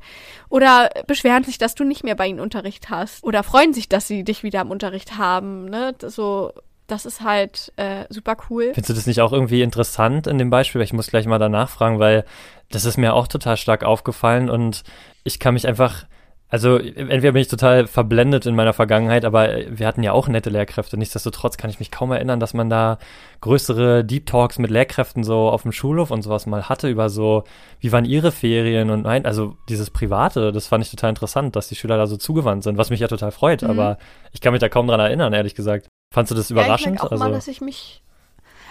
Oder 0.50 0.90
beschweren 1.08 1.44
sich, 1.44 1.58
dass 1.58 1.76
du 1.76 1.84
nicht 1.84 2.04
mehr 2.04 2.16
bei 2.16 2.28
ihnen 2.28 2.40
Unterricht 2.40 2.90
hast. 2.90 3.24
Oder 3.24 3.44
freuen 3.44 3.74
sich, 3.74 3.90
dass 3.90 4.08
sie 4.08 4.24
dich 4.24 4.44
wieder 4.44 4.62
im 4.62 4.72
Unterricht 4.72 5.18
haben. 5.18 5.66
Ne? 5.66 5.96
So, 6.06 6.54
das 6.88 7.06
ist 7.06 7.22
halt 7.22 7.72
äh, 7.76 8.06
super 8.10 8.38
cool. 8.50 8.72
Findest 8.74 8.90
du 8.90 8.94
das 8.94 9.08
nicht 9.08 9.22
auch 9.22 9.34
irgendwie 9.34 9.62
interessant 9.62 10.28
in 10.28 10.38
dem 10.38 10.50
Beispiel? 10.50 10.82
Ich 10.82 10.94
muss 10.94 11.08
gleich 11.08 11.26
mal 11.26 11.40
danach 11.40 11.70
fragen, 11.70 12.00
weil 12.00 12.26
das 12.72 12.86
ist 12.86 12.98
mir 12.98 13.14
auch 13.14 13.28
total 13.28 13.58
stark 13.58 13.84
aufgefallen 13.84 14.50
und 14.50 14.84
ich 15.24 15.40
kann 15.40 15.54
mich 15.54 15.68
einfach, 15.68 16.06
also 16.52 16.78
entweder 16.78 17.34
bin 17.34 17.42
ich 17.44 17.48
total 17.48 17.86
verblendet 17.86 18.48
in 18.48 18.56
meiner 18.56 18.74
Vergangenheit, 18.74 19.24
aber 19.24 19.50
wir 19.70 19.86
hatten 19.86 20.02
ja 20.02 20.14
auch 20.14 20.28
nette 20.28 20.50
Lehrkräfte. 20.50 20.98
Nichtsdestotrotz 20.98 21.58
kann 21.58 21.70
ich 21.70 21.78
mich 21.80 21.92
kaum 21.92 22.12
erinnern, 22.12 22.40
dass 22.40 22.56
man 22.56 22.70
da 22.72 22.98
größere 23.42 24.04
Deep 24.04 24.26
Talks 24.26 24.58
mit 24.58 24.72
Lehrkräften 24.72 25.24
so 25.24 25.50
auf 25.50 25.62
dem 25.62 25.72
Schulhof 25.72 26.10
und 26.10 26.24
sowas 26.24 26.48
mal 26.48 26.68
hatte 26.68 26.90
über 26.90 27.10
so, 27.10 27.44
wie 27.80 27.92
waren 27.92 28.06
ihre 28.06 28.32
Ferien 28.32 28.90
und 28.90 29.04
nein, 29.04 29.26
also 29.28 29.58
dieses 29.70 29.92
Private, 29.92 30.52
das 30.52 30.68
fand 30.68 30.84
ich 30.84 30.90
total 30.90 31.12
interessant, 31.12 31.56
dass 31.56 31.68
die 31.70 31.76
Schüler 31.76 31.98
da 31.98 32.08
so 32.08 32.18
zugewandt 32.18 32.64
sind, 32.64 32.78
was 32.78 32.90
mich 32.90 33.00
ja 33.02 33.08
total 33.08 33.32
freut, 33.32 33.62
Mhm. 33.62 33.70
aber 33.70 33.98
ich 34.32 34.42
kann 34.42 34.52
mich 34.52 34.60
da 34.62 34.70
kaum 34.70 34.88
dran 34.88 35.00
erinnern, 35.00 35.34
ehrlich 35.34 35.54
gesagt. 35.56 35.88
Fandst 36.12 36.32
du 36.32 36.36
das 36.36 36.50
Ja, 36.50 36.56
ich 36.58 36.64
überraschend? 36.64 36.94
merke 36.94 37.06
auch 37.06 37.12
also, 37.12 37.24
mal, 37.24 37.32
dass 37.32 37.48
ich 37.48 37.62
mich. 37.62 38.02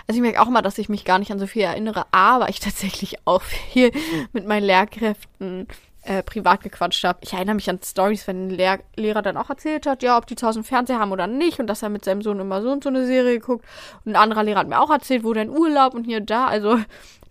Also 0.09 0.19
ich 0.19 0.23
merke 0.23 0.41
auch 0.43 0.49
mal, 0.49 0.63
dass 0.63 0.79
ich 0.79 0.89
mich 0.89 1.05
gar 1.05 1.19
nicht 1.21 1.31
an 1.31 1.39
so 1.39 1.47
viel 1.47 1.63
erinnere, 1.63 2.07
aber 2.11 2.49
ich 2.49 2.59
tatsächlich 2.59 3.19
auch 3.27 3.43
viel 3.73 3.93
mit 4.33 4.47
meinen 4.49 4.65
Lehrkräften 4.65 5.69
äh, 6.03 6.23
privat 6.23 6.63
gequatscht 6.63 7.05
habe. 7.05 7.19
Ich 7.23 7.33
erinnere 7.33 7.57
mich 7.57 7.69
an 7.69 7.81
Stories, 7.83 8.27
wenn 8.27 8.49
ein 8.49 8.51
Lehr 8.51 8.81
Lehrer 8.97 9.23
dann 9.23 9.37
auch 9.37 9.51
erzählt 9.51 9.87
hat, 9.87 10.03
ja, 10.03 10.17
ob 10.17 10.27
die 10.27 10.37
einen 10.43 10.65
Fernseher 10.65 10.99
haben 10.99 11.13
oder 11.13 11.27
nicht 11.27 11.59
und 11.61 11.67
dass 11.67 11.83
er 11.83 11.89
mit 11.89 12.05
seinem 12.05 12.23
Sohn 12.23 12.41
immer 12.41 12.63
so 12.63 12.71
und 12.71 12.85
so 12.85 12.89
eine 12.89 13.07
Serie 13.07 13.41
guckt. 13.41 13.65
Und 14.05 14.13
ein 14.13 14.17
anderer 14.17 14.45
Lehrer 14.45 14.61
hat 14.61 14.69
mir 14.69 14.81
auch 14.81 14.91
erzählt, 14.91 15.25
wo 15.25 15.33
denn 15.33 15.51
Urlaub 15.51 15.95
und 15.95 16.05
hier 16.05 16.19
und 16.19 16.31
da. 16.31 16.47
Also 16.47 16.79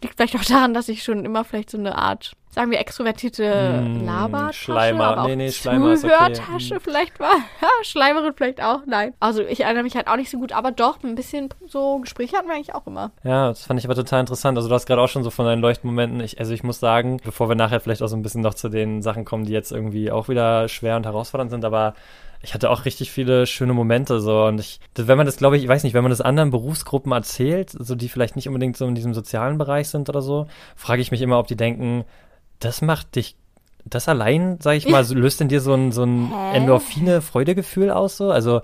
liegt 0.01 0.15
vielleicht 0.15 0.35
auch 0.35 0.45
daran, 0.45 0.73
dass 0.73 0.89
ich 0.89 1.03
schon 1.03 1.25
immer 1.25 1.43
vielleicht 1.43 1.69
so 1.69 1.77
eine 1.77 1.97
Art 1.97 2.33
sagen 2.57 2.71
wir, 2.71 2.79
extrovertierte 2.79 3.77
Hm, 3.83 4.03
Labertasche. 4.05 4.63
Schleimer. 4.63 5.03
aber 5.09 5.21
auch 5.21 5.27
Nee, 5.27 5.35
nee, 5.35 5.51
Schleimer 5.51 5.93
ist 5.93 6.03
okay. 6.03 6.13
Zuhörtasche 6.33 6.79
vielleicht 6.79 7.19
war. 7.19 7.35
Ja, 7.61 7.67
Schleimerin 7.83 8.33
vielleicht 8.35 8.63
auch. 8.63 8.79
Nein. 8.87 9.13
Also 9.19 9.43
ich 9.43 9.61
erinnere 9.61 9.83
mich 9.83 9.95
halt 9.95 10.07
auch 10.07 10.15
nicht 10.15 10.31
so 10.31 10.39
gut, 10.39 10.53
aber 10.53 10.71
doch, 10.71 11.03
ein 11.03 11.13
bisschen 11.13 11.49
so 11.67 11.99
Gespräche 11.99 12.35
hatten 12.35 12.47
wir 12.47 12.55
eigentlich 12.55 12.73
auch 12.73 12.87
immer. 12.87 13.11
Ja, 13.23 13.49
das 13.49 13.63
fand 13.63 13.79
ich 13.79 13.85
aber 13.85 13.93
total 13.93 14.21
interessant. 14.21 14.57
Also 14.57 14.69
du 14.69 14.73
hast 14.75 14.87
gerade 14.87 15.01
auch 15.03 15.07
schon 15.07 15.23
so 15.23 15.29
von 15.29 15.45
deinen 15.45 15.61
Leuchtmomenten. 15.61 16.19
Ich, 16.21 16.39
also 16.39 16.51
ich 16.51 16.63
muss 16.63 16.79
sagen, 16.79 17.19
bevor 17.23 17.47
wir 17.47 17.55
nachher 17.55 17.79
vielleicht 17.79 18.01
auch 18.01 18.07
so 18.07 18.15
ein 18.15 18.23
bisschen 18.23 18.41
noch 18.41 18.55
zu 18.55 18.69
den 18.69 19.03
Sachen 19.03 19.23
kommen, 19.23 19.45
die 19.45 19.53
jetzt 19.53 19.71
irgendwie 19.71 20.09
auch 20.09 20.27
wieder 20.27 20.67
schwer 20.67 20.95
und 20.95 21.05
herausfordernd 21.05 21.51
sind, 21.51 21.63
aber 21.63 21.93
ich 22.41 22.53
hatte 22.53 22.69
auch 22.69 22.85
richtig 22.85 23.11
viele 23.11 23.47
schöne 23.47 23.73
Momente 23.73 24.19
so 24.19 24.45
und 24.45 24.59
ich, 24.59 24.79
wenn 24.95 25.17
man 25.17 25.25
das, 25.25 25.37
glaube 25.37 25.57
ich, 25.57 25.63
ich 25.63 25.69
weiß 25.69 25.83
nicht, 25.83 25.93
wenn 25.95 26.03
man 26.03 26.11
das 26.11 26.21
anderen 26.21 26.51
Berufsgruppen 26.51 27.11
erzählt, 27.11 27.71
so 27.71 27.95
die 27.95 28.09
vielleicht 28.09 28.35
nicht 28.35 28.47
unbedingt 28.47 28.77
so 28.77 28.85
in 28.85 28.93
diesem 28.95 29.13
sozialen 29.15 29.57
Bereich 29.57 29.89
sind 29.89 30.07
oder 30.07 30.21
so, 30.21 30.45
frage 30.75 31.01
ich 31.01 31.09
mich 31.11 31.21
immer, 31.23 31.39
ob 31.39 31.47
die 31.47 31.55
denken, 31.57 32.05
das 32.59 32.81
macht 32.81 33.15
dich, 33.15 33.35
das 33.85 34.07
allein, 34.09 34.57
sag 34.61 34.75
ich 34.75 34.87
mal, 34.87 35.03
so, 35.05 35.15
löst 35.15 35.41
in 35.41 35.47
dir 35.47 35.61
so 35.61 35.73
ein, 35.73 35.91
so 35.91 36.03
ein 36.03 36.31
Hä? 36.31 36.57
Endorphine-Freudegefühl 36.57 37.91
aus 37.91 38.17
so, 38.17 38.31
also 38.31 38.61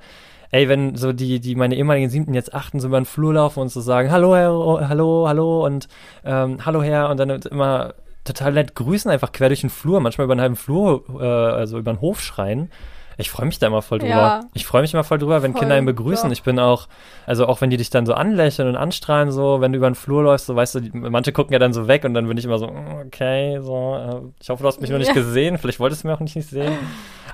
Ey, 0.53 0.69
wenn 0.69 0.95
so 0.95 1.13
die, 1.13 1.39
die 1.39 1.55
meine 1.55 1.73
ehemaligen 1.73 2.11
Siebten 2.11 2.35
jetzt 2.35 2.53
achten, 2.53 2.79
so 2.79 2.87
über 2.87 3.01
den 3.01 3.05
Flur 3.05 3.33
laufen 3.33 3.59
und 3.59 3.69
so 3.69 3.81
sagen, 3.81 4.11
hallo 4.11 4.35
Herr, 4.35 4.53
oh, 4.53 4.79
hallo, 4.79 5.27
hallo 5.27 5.65
und 5.65 5.87
ähm, 6.23 6.63
hallo 6.63 6.83
Herr 6.83 7.09
und 7.09 7.17
dann 7.17 7.31
immer 7.31 7.95
total 8.23 8.53
nett 8.53 8.75
grüßen, 8.75 9.09
einfach 9.09 9.31
quer 9.31 9.49
durch 9.49 9.61
den 9.61 9.71
Flur, 9.71 9.99
manchmal 9.99 10.25
über 10.25 10.33
einen 10.33 10.41
halben 10.41 10.55
Flur, 10.55 11.05
äh, 11.19 11.25
also 11.25 11.79
über 11.79 11.91
den 11.91 12.01
Hof 12.01 12.21
schreien. 12.21 12.69
Ich 13.17 13.29
freue 13.29 13.45
mich 13.45 13.59
da 13.59 13.67
immer 13.67 13.81
voll 13.81 13.99
drüber. 13.99 14.09
Ja. 14.11 14.39
Ich 14.53 14.65
freue 14.65 14.81
mich 14.81 14.93
immer 14.93 15.03
voll 15.03 15.17
drüber, 15.19 15.41
wenn 15.43 15.51
Voll, 15.51 15.59
Kinder 15.61 15.77
ihn 15.77 15.85
begrüßen. 15.85 16.29
doch. 16.29 16.33
Ich 16.33 16.43
bin 16.43 16.59
auch, 16.59 16.87
also 17.25 17.47
auch 17.47 17.61
wenn 17.61 17.69
die 17.69 17.77
dich 17.77 17.89
dann 17.89 18.05
so 18.05 18.13
anlächeln 18.13 18.67
und 18.67 18.75
anstrahlen, 18.75 19.31
so, 19.31 19.61
wenn 19.61 19.71
du 19.71 19.77
über 19.77 19.89
den 19.89 19.95
Flur 19.95 20.23
läufst, 20.23 20.47
so 20.47 20.55
weißt 20.55 20.75
du, 20.75 20.79
die, 20.81 20.91
manche 20.93 21.31
gucken 21.31 21.53
ja 21.53 21.59
dann 21.59 21.73
so 21.73 21.87
weg 21.87 22.03
und 22.05 22.13
dann 22.13 22.27
bin 22.27 22.37
ich 22.37 22.45
immer 22.45 22.57
so, 22.57 22.67
mm, 22.67 23.03
okay, 23.07 23.59
so, 23.61 23.95
äh, 23.95 24.41
ich 24.41 24.49
hoffe, 24.49 24.63
du 24.63 24.67
hast 24.67 24.81
mich 24.81 24.89
noch 24.89 24.97
nicht 24.97 25.07
Ja. 25.09 25.13
gesehen, 25.13 25.57
vielleicht 25.57 25.79
wolltest 25.79 26.03
du 26.03 26.07
mich 26.07 26.15
auch 26.17 26.19
nicht 26.21 26.33
sehen. 26.47 26.77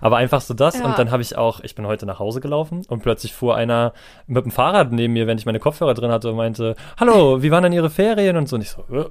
Aber 0.01 0.17
einfach 0.17 0.41
so 0.41 0.53
das 0.53 0.79
Ja. 0.79 0.85
und 0.85 0.97
dann 0.97 1.11
habe 1.11 1.21
ich 1.21 1.37
auch, 1.37 1.59
ich 1.61 1.75
bin 1.75 1.85
heute 1.87 2.05
nach 2.05 2.19
Hause 2.19 2.39
gelaufen 2.41 2.85
und 2.87 3.01
plötzlich 3.03 3.33
fuhr 3.33 3.55
einer 3.55 3.93
mit 4.27 4.45
dem 4.45 4.51
Fahrrad 4.51 4.91
neben 4.91 5.13
mir, 5.13 5.27
wenn 5.27 5.37
ich 5.37 5.45
meine 5.45 5.59
Kopfhörer 5.59 5.93
drin 5.93 6.11
hatte 6.11 6.29
und 6.29 6.37
meinte, 6.37 6.75
hallo, 6.99 7.41
wie 7.41 7.51
waren 7.51 7.63
denn 7.63 7.73
Ihre 7.73 7.89
Ferien 7.89 8.37
und 8.37 8.47
so 8.47 8.55
und 8.55 8.61
ich 8.61 8.69
so, 8.69 8.81
äh, 8.93 9.05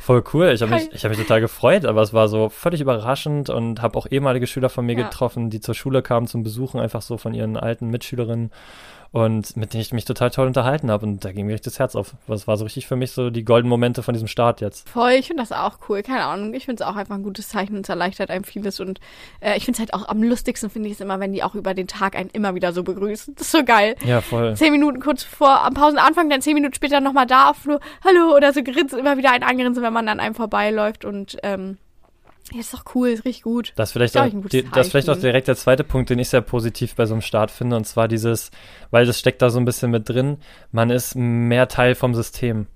voll 0.00 0.22
cool, 0.32 0.48
ich 0.48 0.60
habe 0.62 0.72
mich, 0.74 0.90
ich 0.92 1.04
habe 1.04 1.14
mich 1.14 1.22
total 1.24 1.40
gefreut, 1.40 1.84
aber 1.84 2.02
es 2.02 2.12
war 2.12 2.28
so 2.28 2.48
völlig 2.48 2.80
überraschend 2.80 3.48
und 3.50 3.80
habe 3.82 3.96
auch 3.98 4.06
ehemalige 4.10 4.46
Schüler 4.46 4.68
von 4.68 4.84
mir 4.84 4.96
Ja. 4.96 5.04
getroffen, 5.04 5.50
die 5.50 5.60
zur 5.60 5.74
Schule 5.74 6.02
kamen 6.02 6.26
zum 6.26 6.42
Besuchen, 6.42 6.80
einfach 6.80 7.02
so 7.02 7.16
von 7.16 7.34
ihren 7.34 7.56
alten 7.56 7.88
Mitschülerinnen 7.88 8.50
und 9.12 9.56
mit 9.58 9.74
denen 9.74 9.82
ich 9.82 9.92
mich 9.92 10.06
total 10.06 10.30
toll 10.30 10.46
unterhalten 10.46 10.90
habe 10.90 11.04
und 11.04 11.22
da 11.22 11.32
ging 11.32 11.46
mir 11.46 11.52
richtig 11.52 11.72
das 11.72 11.78
Herz 11.78 11.94
auf. 11.94 12.14
Das 12.26 12.48
war 12.48 12.56
so 12.56 12.64
richtig 12.64 12.86
für 12.86 12.96
mich 12.96 13.12
so 13.12 13.28
die 13.28 13.44
goldenen 13.44 13.68
Momente 13.68 14.02
von 14.02 14.14
diesem 14.14 14.26
Start 14.26 14.62
jetzt. 14.62 14.88
Voll, 14.88 15.12
ich 15.12 15.26
finde 15.26 15.42
das 15.42 15.52
auch 15.52 15.78
cool. 15.88 16.02
Keine 16.02 16.24
Ahnung, 16.24 16.54
ich 16.54 16.64
finde 16.64 16.82
es 16.82 16.88
auch 16.88 16.96
einfach 16.96 17.14
ein 17.14 17.22
gutes 17.22 17.48
Zeichen 17.48 17.76
und 17.76 17.82
es 17.82 17.90
erleichtert 17.90 18.30
einem 18.30 18.44
vieles. 18.44 18.80
Und 18.80 19.00
äh, 19.40 19.56
ich 19.58 19.66
finde 19.66 19.76
es 19.76 19.80
halt 19.80 19.92
auch 19.92 20.08
am 20.08 20.22
lustigsten, 20.22 20.70
finde 20.70 20.88
ich 20.88 20.94
es 20.94 21.00
immer, 21.00 21.20
wenn 21.20 21.32
die 21.32 21.42
auch 21.42 21.54
über 21.54 21.74
den 21.74 21.86
Tag 21.86 22.16
einen 22.16 22.30
immer 22.30 22.54
wieder 22.54 22.72
so 22.72 22.82
begrüßen. 22.82 23.34
Das 23.34 23.46
ist 23.46 23.52
so 23.52 23.64
geil. 23.64 23.96
Ja, 24.04 24.22
voll. 24.22 24.56
Zehn 24.56 24.72
Minuten 24.72 24.98
kurz 24.98 25.22
vor 25.22 25.62
am 25.62 25.74
Pausenanfang, 25.74 26.30
dann 26.30 26.40
zehn 26.40 26.54
Minuten 26.54 26.74
später 26.74 27.00
nochmal 27.00 27.26
da 27.26 27.50
auf 27.50 27.58
Flur, 27.58 27.80
hallo, 28.02 28.34
oder 28.34 28.54
so 28.54 28.62
grinsen, 28.62 28.98
immer 28.98 29.18
wieder 29.18 29.32
ein 29.32 29.42
angrinsen, 29.42 29.82
wenn 29.82 29.92
man 29.92 30.08
an 30.08 30.20
einem 30.20 30.34
vorbeiläuft. 30.34 31.04
Und 31.04 31.36
ähm, 31.42 31.76
ja, 32.52 32.60
ist 32.60 32.72
doch 32.74 32.84
cool, 32.94 33.08
ist 33.08 33.24
richtig 33.24 33.42
gut. 33.44 33.72
Das 33.76 33.88
ist 33.88 33.92
vielleicht, 33.92 34.14
Glaub 34.14 34.26
auch, 34.26 34.48
die, 34.50 34.64
das 34.70 34.88
vielleicht 34.88 35.10
auch 35.10 35.16
direkt 35.16 35.48
der 35.48 35.56
zweite 35.56 35.84
Punkt, 35.84 36.10
den 36.10 36.18
ich 36.18 36.28
sehr 36.28 36.40
positiv 36.42 36.94
bei 36.94 37.06
so 37.06 37.14
einem 37.14 37.22
Start 37.22 37.50
finde, 37.50 37.76
und 37.76 37.84
zwar 37.86 38.08
dieses, 38.08 38.50
weil 38.90 39.06
das 39.06 39.18
steckt 39.18 39.42
da 39.42 39.50
so 39.50 39.58
ein 39.58 39.64
bisschen 39.64 39.90
mit 39.90 40.08
drin, 40.08 40.38
man 40.70 40.90
ist 40.90 41.14
mehr 41.16 41.68
Teil 41.68 41.94
vom 41.94 42.14
System. 42.14 42.66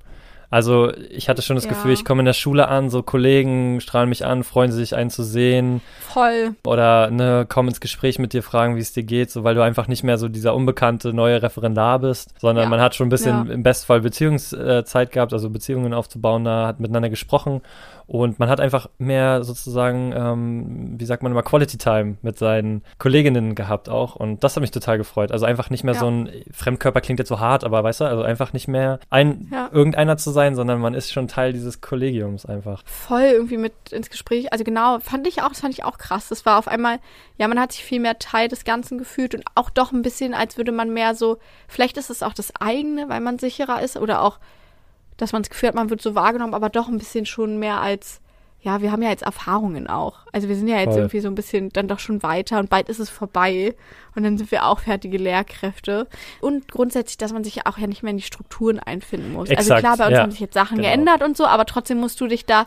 Also 0.48 0.92
ich 1.10 1.28
hatte 1.28 1.42
schon 1.42 1.56
das 1.56 1.64
Ja. 1.64 1.70
Gefühl, 1.70 1.90
ich 1.90 2.04
komme 2.04 2.20
in 2.20 2.24
der 2.24 2.32
Schule 2.32 2.68
an, 2.68 2.88
so 2.88 3.02
Kollegen 3.02 3.80
strahlen 3.80 4.08
mich 4.08 4.24
an, 4.24 4.44
freuen 4.44 4.70
sich 4.70 4.94
einen 4.94 5.10
zu 5.10 5.24
sehen 5.24 5.80
Voll. 5.98 6.54
oder 6.64 7.10
ne, 7.10 7.46
kommen 7.48 7.68
ins 7.68 7.80
Gespräch 7.80 8.20
mit 8.20 8.32
dir, 8.32 8.44
fragen, 8.44 8.76
wie 8.76 8.80
es 8.80 8.92
dir 8.92 9.02
geht, 9.02 9.32
so 9.32 9.42
weil 9.42 9.56
du 9.56 9.62
einfach 9.62 9.88
nicht 9.88 10.04
mehr 10.04 10.18
so 10.18 10.28
dieser 10.28 10.54
unbekannte 10.54 11.12
neue 11.12 11.42
Referendar 11.42 11.98
bist, 11.98 12.32
sondern 12.40 12.62
Ja. 12.66 12.70
man 12.70 12.80
hat 12.80 12.94
schon 12.94 13.08
ein 13.08 13.10
bisschen 13.10 13.48
Ja. 13.48 13.52
im 13.54 13.64
Bestfall 13.64 14.02
Beziehungszeit 14.02 15.10
gehabt, 15.10 15.32
also 15.32 15.50
Beziehungen 15.50 15.92
aufzubauen, 15.92 16.44
da 16.44 16.68
hat 16.68 16.78
miteinander 16.78 17.10
gesprochen 17.10 17.60
und 18.08 18.38
man 18.38 18.48
hat 18.48 18.60
einfach 18.60 18.88
mehr 18.98 19.42
sozusagen, 19.42 20.12
ähm, 20.16 20.94
wie 20.98 21.04
sagt 21.04 21.22
man 21.22 21.32
immer, 21.32 21.42
Quality 21.42 21.76
Time 21.78 22.16
mit 22.22 22.38
seinen 22.38 22.82
Kolleginnen 22.98 23.54
gehabt 23.54 23.88
auch 23.88 24.14
und 24.16 24.44
das 24.44 24.54
hat 24.54 24.60
mich 24.60 24.70
total 24.70 24.96
gefreut. 24.98 25.32
Also 25.32 25.44
einfach 25.46 25.70
nicht 25.70 25.82
mehr 25.84 25.94
Ja. 25.94 26.00
so 26.00 26.08
ein 26.08 26.30
Fremdkörper 26.52 27.00
klingt 27.00 27.18
jetzt 27.18 27.28
so 27.28 27.40
hart, 27.40 27.64
aber 27.64 27.82
weißt 27.82 28.00
du, 28.02 28.04
also 28.04 28.22
einfach 28.22 28.52
nicht 28.52 28.68
mehr 28.68 29.00
ein 29.10 29.48
Ja. 29.50 29.68
irgendeiner 29.72 30.16
zu 30.16 30.30
sein, 30.30 30.54
sondern 30.54 30.80
man 30.80 30.94
ist 30.94 31.12
schon 31.12 31.26
Teil 31.28 31.52
dieses 31.52 31.80
Kollegiums 31.80 32.46
einfach. 32.46 32.82
voll 32.86 33.22
irgendwie 33.22 33.56
mit 33.56 33.72
ins 33.90 34.10
Gespräch. 34.10 34.52
Also 34.52 34.62
genau, 34.64 34.98
fand 35.00 35.26
ich 35.26 35.42
auch, 35.42 35.48
das 35.48 35.60
fand 35.60 35.74
ich 35.74 35.84
auch 35.84 35.98
krass. 35.98 36.28
Das 36.28 36.46
war 36.46 36.58
auf 36.58 36.68
einmal, 36.68 36.98
ja, 37.38 37.48
man 37.48 37.58
hat 37.58 37.72
sich 37.72 37.82
viel 37.84 38.00
mehr 38.00 38.18
Teil 38.18 38.48
des 38.48 38.64
Ganzen 38.64 38.98
gefühlt 38.98 39.34
und 39.34 39.44
auch 39.54 39.70
doch 39.70 39.92
ein 39.92 40.02
bisschen, 40.02 40.34
als 40.34 40.56
würde 40.56 40.72
man 40.72 40.92
mehr 40.92 41.14
so, 41.14 41.38
vielleicht 41.68 41.96
ist 41.96 42.10
es 42.10 42.22
auch 42.22 42.34
das 42.34 42.52
eigene, 42.60 43.08
weil 43.08 43.20
man 43.20 43.38
sicherer 43.38 43.82
ist 43.82 43.96
oder 43.96 44.22
auch, 44.22 44.38
dass 45.16 45.32
man 45.32 45.42
das 45.42 45.50
Gefühl 45.50 45.68
hat, 45.68 45.74
man 45.74 45.90
wird 45.90 46.02
so 46.02 46.14
wahrgenommen, 46.14 46.54
aber 46.54 46.68
doch 46.68 46.88
ein 46.88 46.98
bisschen 46.98 47.26
schon 47.26 47.58
mehr 47.58 47.80
als, 47.80 48.20
ja, 48.60 48.82
wir 48.82 48.92
haben 48.92 49.02
ja 49.02 49.10
jetzt 49.10 49.22
Erfahrungen 49.22 49.86
auch. 49.86 50.20
Also 50.32 50.48
wir 50.48 50.56
sind 50.56 50.68
ja 50.68 50.76
jetzt 50.76 50.90
Voll. 50.90 50.98
irgendwie 50.98 51.20
so 51.20 51.28
ein 51.28 51.34
bisschen 51.34 51.70
dann 51.70 51.88
doch 51.88 51.98
schon 51.98 52.22
weiter 52.22 52.58
und 52.58 52.68
bald 52.68 52.88
ist 52.88 52.98
es 52.98 53.10
vorbei 53.10 53.74
und 54.14 54.24
dann 54.24 54.38
sind 54.38 54.50
wir 54.50 54.66
auch 54.66 54.80
fertige 54.80 55.18
Lehrkräfte. 55.18 56.06
Und 56.40 56.70
grundsätzlich, 56.70 57.18
dass 57.18 57.32
man 57.32 57.44
sich 57.44 57.56
ja 57.56 57.62
auch 57.66 57.78
ja 57.78 57.86
nicht 57.86 58.02
mehr 58.02 58.10
in 58.10 58.18
die 58.18 58.22
Strukturen 58.22 58.78
einfinden 58.78 59.32
muss. 59.32 59.48
also 59.50 59.74
Exakt, 59.74 59.80
klar, 59.80 59.96
bei 59.96 60.06
uns 60.06 60.14
ja, 60.14 60.22
haben 60.22 60.30
sich 60.30 60.40
jetzt 60.40 60.54
Sachen 60.54 60.78
genau. 60.78 60.88
geändert 60.88 61.22
und 61.22 61.36
so, 61.36 61.46
aber 61.46 61.64
trotzdem 61.64 61.98
musst 61.98 62.20
du 62.20 62.26
dich 62.26 62.44
da, 62.44 62.66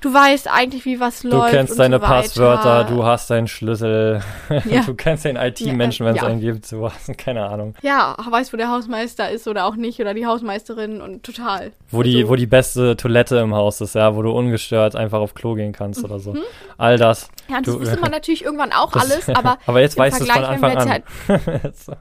du 0.00 0.12
weißt 0.12 0.48
eigentlich, 0.52 0.84
wie 0.84 1.00
was 1.00 1.20
Du 1.20 1.28
läuft. 1.28 1.50
kennst 1.52 1.72
und 1.72 1.78
deine 1.78 1.98
so. 1.98 2.04
Passwörter, 2.04 2.84
du 2.84 3.04
hast 3.04 3.30
deinen 3.30 3.48
Schlüssel, 3.48 4.20
Ja. 4.64 4.82
du 4.82 4.94
kennst 4.94 5.24
den 5.24 5.36
IT-Menschen, 5.36 6.06
wenn 6.06 6.14
es 6.16 6.22
Ja. 6.22 6.28
einen 6.28 6.40
gibt, 6.40 6.70
du 6.70 6.84
hast 6.90 7.16
keine 7.18 7.46
Ahnung. 7.48 7.74
Ja, 7.82 8.16
weißt, 8.30 8.52
wo 8.52 8.56
der 8.56 8.68
Hausmeister 8.70 9.30
ist 9.30 9.46
oder 9.48 9.64
auch 9.66 9.76
nicht 9.76 10.00
oder 10.00 10.14
die 10.14 10.26
Hausmeisterin 10.26 11.00
und 11.00 11.22
total. 11.24 11.72
Wo 11.90 12.02
die, 12.02 12.16
Also- 12.18 12.28
wo 12.28 12.36
die 12.36 12.46
beste 12.46 12.96
Toilette 12.96 13.36
im 13.38 13.54
Haus 13.54 13.80
ist, 13.80 13.94
ja, 13.94 14.14
wo 14.16 14.22
du 14.22 14.30
ungestört 14.30 14.96
einfach 14.96 15.20
auf 15.20 15.34
Klo 15.34 15.54
gehen 15.54 15.72
kannst 15.72 16.04
oder 16.04 16.18
so. 16.18 16.32
Mhm. 16.34 16.42
All 16.78 16.96
das. 16.98 17.28
Ja, 17.48 17.60
das 17.62 17.74
Du- 17.74 17.80
wusste 17.80 17.98
man 18.00 18.10
natürlich 18.10 18.44
irgendwann 18.44 18.72
auch 18.72 18.92
alles, 18.94 19.28
aber 19.28 19.58
aber 19.66 19.80
jetzt 19.80 19.96
weißt 19.98 20.20
du 20.20 20.24
es 20.24 20.30
von 20.30 20.44
Anfang 20.44 20.76
an. 20.76 20.88
halt 20.90 21.76
so. 21.76 21.92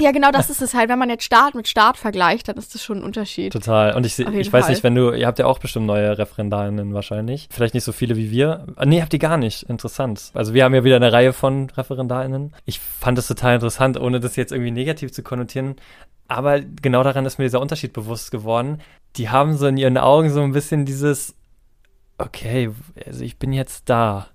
Ja, 0.00 0.10
genau, 0.10 0.30
das 0.30 0.48
ist 0.48 0.62
es 0.62 0.74
halt. 0.74 0.88
Wenn 0.88 0.98
man 0.98 1.10
jetzt 1.10 1.24
Start 1.24 1.54
mit 1.54 1.68
Start 1.68 1.96
vergleicht, 1.96 2.48
dann 2.48 2.56
ist 2.56 2.74
das 2.74 2.82
schon 2.82 2.98
ein 2.98 3.04
Unterschied. 3.04 3.52
Total. 3.52 3.94
Und 3.94 4.06
ich, 4.06 4.18
ich 4.18 4.52
weiß 4.52 4.64
Fall. 4.64 4.70
nicht, 4.70 4.82
wenn 4.82 4.94
du, 4.94 5.12
ihr 5.12 5.26
habt 5.26 5.38
ja 5.38 5.46
auch 5.46 5.58
bestimmt 5.58 5.86
neue 5.86 6.16
Referendarinnen 6.16 6.94
wahrscheinlich. 6.94 7.48
Vielleicht 7.50 7.74
nicht 7.74 7.84
so 7.84 7.92
viele 7.92 8.16
wie 8.16 8.30
wir. 8.30 8.66
Ah, 8.76 8.86
Nee, 8.86 9.02
habt 9.02 9.12
ihr 9.12 9.18
gar 9.18 9.36
nicht. 9.36 9.64
Interessant. 9.64 10.30
Also 10.34 10.54
wir 10.54 10.64
haben 10.64 10.74
ja 10.74 10.84
wieder 10.84 10.96
eine 10.96 11.12
Reihe 11.12 11.32
von 11.32 11.68
Referendarinnen. 11.70 12.54
Ich 12.64 12.80
fand 12.80 13.18
es 13.18 13.26
total 13.26 13.54
interessant, 13.54 14.00
ohne 14.00 14.20
das 14.20 14.36
jetzt 14.36 14.52
irgendwie 14.52 14.70
negativ 14.70 15.12
zu 15.12 15.22
konnotieren. 15.22 15.76
Aber 16.28 16.60
genau 16.60 17.02
daran 17.02 17.26
ist 17.26 17.38
mir 17.38 17.44
dieser 17.44 17.60
Unterschied 17.60 17.92
bewusst 17.92 18.30
geworden. 18.30 18.80
Die 19.16 19.28
haben 19.28 19.56
so 19.56 19.66
in 19.66 19.76
ihren 19.76 19.98
Augen 19.98 20.30
so 20.30 20.40
ein 20.42 20.52
bisschen 20.52 20.86
dieses, 20.86 21.34
okay, 22.18 22.70
also 23.06 23.22
ich 23.24 23.38
bin 23.38 23.52
jetzt 23.52 23.90
da. 23.90 24.28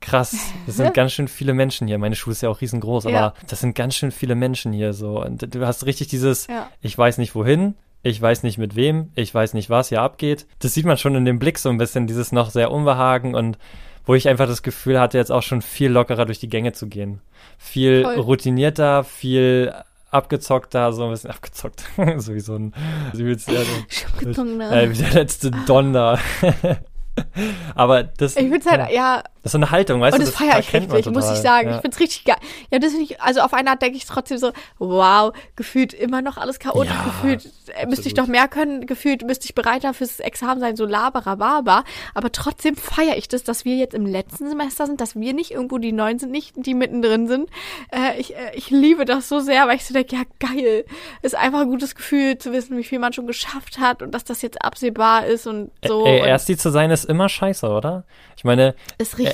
Krass, 0.00 0.36
das 0.66 0.76
sind 0.76 0.94
ganz 0.94 1.12
schön 1.12 1.28
viele 1.28 1.54
Menschen 1.54 1.88
hier. 1.88 1.98
Meine 1.98 2.14
Schule 2.14 2.32
ist 2.32 2.42
ja 2.42 2.48
auch 2.48 2.60
riesengroß, 2.60 3.06
aber 3.06 3.14
Ja. 3.14 3.34
das 3.48 3.60
sind 3.60 3.74
ganz 3.74 3.94
schön 3.96 4.10
viele 4.12 4.34
Menschen 4.34 4.72
hier 4.72 4.92
so. 4.92 5.20
Und 5.22 5.54
du 5.54 5.66
hast 5.66 5.86
richtig 5.86 6.08
dieses, 6.08 6.46
Ja. 6.46 6.68
ich 6.80 6.96
weiß 6.96 7.18
nicht 7.18 7.34
wohin, 7.34 7.74
ich 8.02 8.20
weiß 8.22 8.44
nicht 8.44 8.58
mit 8.58 8.76
wem, 8.76 9.10
ich 9.16 9.34
weiß 9.34 9.54
nicht, 9.54 9.70
was 9.70 9.88
hier 9.88 10.02
abgeht. 10.02 10.46
Das 10.60 10.72
sieht 10.74 10.86
man 10.86 10.96
schon 10.98 11.14
in 11.16 11.24
dem 11.24 11.38
Blick 11.40 11.58
so 11.58 11.68
ein 11.68 11.78
bisschen, 11.78 12.06
dieses 12.06 12.30
noch 12.32 12.50
sehr 12.50 12.70
Unbehagen 12.70 13.34
und 13.34 13.58
wo 14.06 14.14
ich 14.14 14.28
einfach 14.28 14.46
das 14.46 14.62
Gefühl 14.62 14.98
hatte, 15.00 15.18
jetzt 15.18 15.30
auch 15.32 15.42
schon 15.42 15.60
viel 15.62 15.90
lockerer 15.90 16.24
durch 16.24 16.38
die 16.38 16.48
Gänge 16.48 16.72
zu 16.72 16.86
gehen. 16.86 17.20
Viel 17.58 18.04
Voll. 18.04 18.14
routinierter, 18.20 19.04
viel 19.04 19.74
abgezockter, 20.10 20.92
so 20.94 21.04
ein 21.04 21.10
bisschen 21.10 21.30
abgezockt. 21.32 21.84
so 22.16 22.32
wie 22.34 22.40
so 22.40 22.54
ein, 22.54 22.72
so 23.12 23.18
wie, 23.26 23.30
jetzt, 23.30 23.50
Gezogener. 24.18 24.72
äh, 24.72 24.90
wie 24.90 24.96
der 25.02 25.12
letzte 25.12 25.50
Don 25.66 25.92
da. 25.92 26.18
Aber 27.74 28.02
das, 28.04 28.36
Ich 28.36 28.48
find's 28.48 28.66
halt, 28.66 28.90
ja, 28.90 29.22
das 29.42 29.50
ist 29.50 29.52
so 29.52 29.58
eine 29.58 29.70
Haltung, 29.70 30.00
weißt 30.00 30.14
und 30.18 30.20
du? 30.20 30.26
das 30.26 30.34
feiere 30.34 30.58
ich 30.58 30.72
richtig, 30.72 31.06
muss 31.12 31.30
ich 31.30 31.38
sagen. 31.38 31.68
Ja. 31.70 31.76
Ich 31.76 31.80
find's 31.80 32.00
richtig 32.00 32.24
geil. 32.24 32.36
Ja, 32.70 32.78
das 32.78 32.90
finde 32.90 33.04
ich, 33.04 33.20
also 33.20 33.40
auf 33.40 33.54
eine 33.54 33.70
Art 33.70 33.80
denke 33.82 33.96
ich 33.96 34.04
trotzdem 34.04 34.36
so, 34.38 34.52
wow, 34.78 35.32
gefühlt 35.56 35.94
immer 35.94 36.22
noch 36.22 36.36
alles 36.36 36.58
chaotisch, 36.58 36.92
Ja, 36.92 37.04
gefühlt 37.04 37.44
äh, 37.68 37.86
müsste 37.86 38.08
ich 38.08 38.12
absolut. 38.12 38.18
doch 38.18 38.26
mehr 38.26 38.48
können, 38.48 38.86
gefühlt 38.86 39.24
müsste 39.26 39.46
ich 39.46 39.54
bereiter 39.54 39.94
fürs 39.94 40.20
Examen 40.20 40.60
sein, 40.60 40.76
so 40.76 40.84
laberababa. 40.84 41.84
Aber 42.14 42.32
trotzdem 42.32 42.76
feiere 42.76 43.16
ich 43.16 43.28
das, 43.28 43.44
dass 43.44 43.64
wir 43.64 43.76
jetzt 43.76 43.94
im 43.94 44.06
letzten 44.06 44.48
Semester 44.48 44.86
sind, 44.86 45.00
dass 45.00 45.14
wir 45.16 45.32
nicht 45.32 45.52
irgendwo 45.52 45.78
die 45.78 45.92
Neuen 45.92 46.18
sind, 46.18 46.32
nicht 46.32 46.54
die 46.56 46.74
mittendrin 46.74 47.28
sind. 47.28 47.48
Äh, 47.92 48.18
ich, 48.20 48.34
äh, 48.34 48.50
ich 48.54 48.70
liebe 48.70 49.04
das 49.04 49.28
so 49.28 49.40
sehr, 49.40 49.66
weil 49.68 49.76
ich 49.76 49.84
so 49.86 49.94
denke, 49.94 50.16
ja 50.16 50.22
geil, 50.40 50.84
ist 51.22 51.34
einfach 51.36 51.60
ein 51.60 51.68
gutes 51.68 51.94
Gefühl 51.94 52.38
zu 52.38 52.52
wissen, 52.52 52.76
wie 52.76 52.84
viel 52.84 52.98
man 52.98 53.12
schon 53.12 53.26
geschafft 53.26 53.78
hat 53.78 54.02
und 54.02 54.12
dass 54.12 54.24
das 54.24 54.42
jetzt 54.42 54.62
absehbar 54.62 55.26
ist 55.26 55.46
und 55.46 55.70
so. 55.86 56.04
Ey, 56.04 56.20
und 56.20 56.26
erst 56.26 56.48
die 56.48 56.56
zu 56.56 56.70
sein 56.70 56.90
ist 56.90 57.04
immer 57.08 57.28
scheiße, 57.28 57.68
oder? 57.68 58.04
Ich 58.36 58.44
meine, 58.44 58.74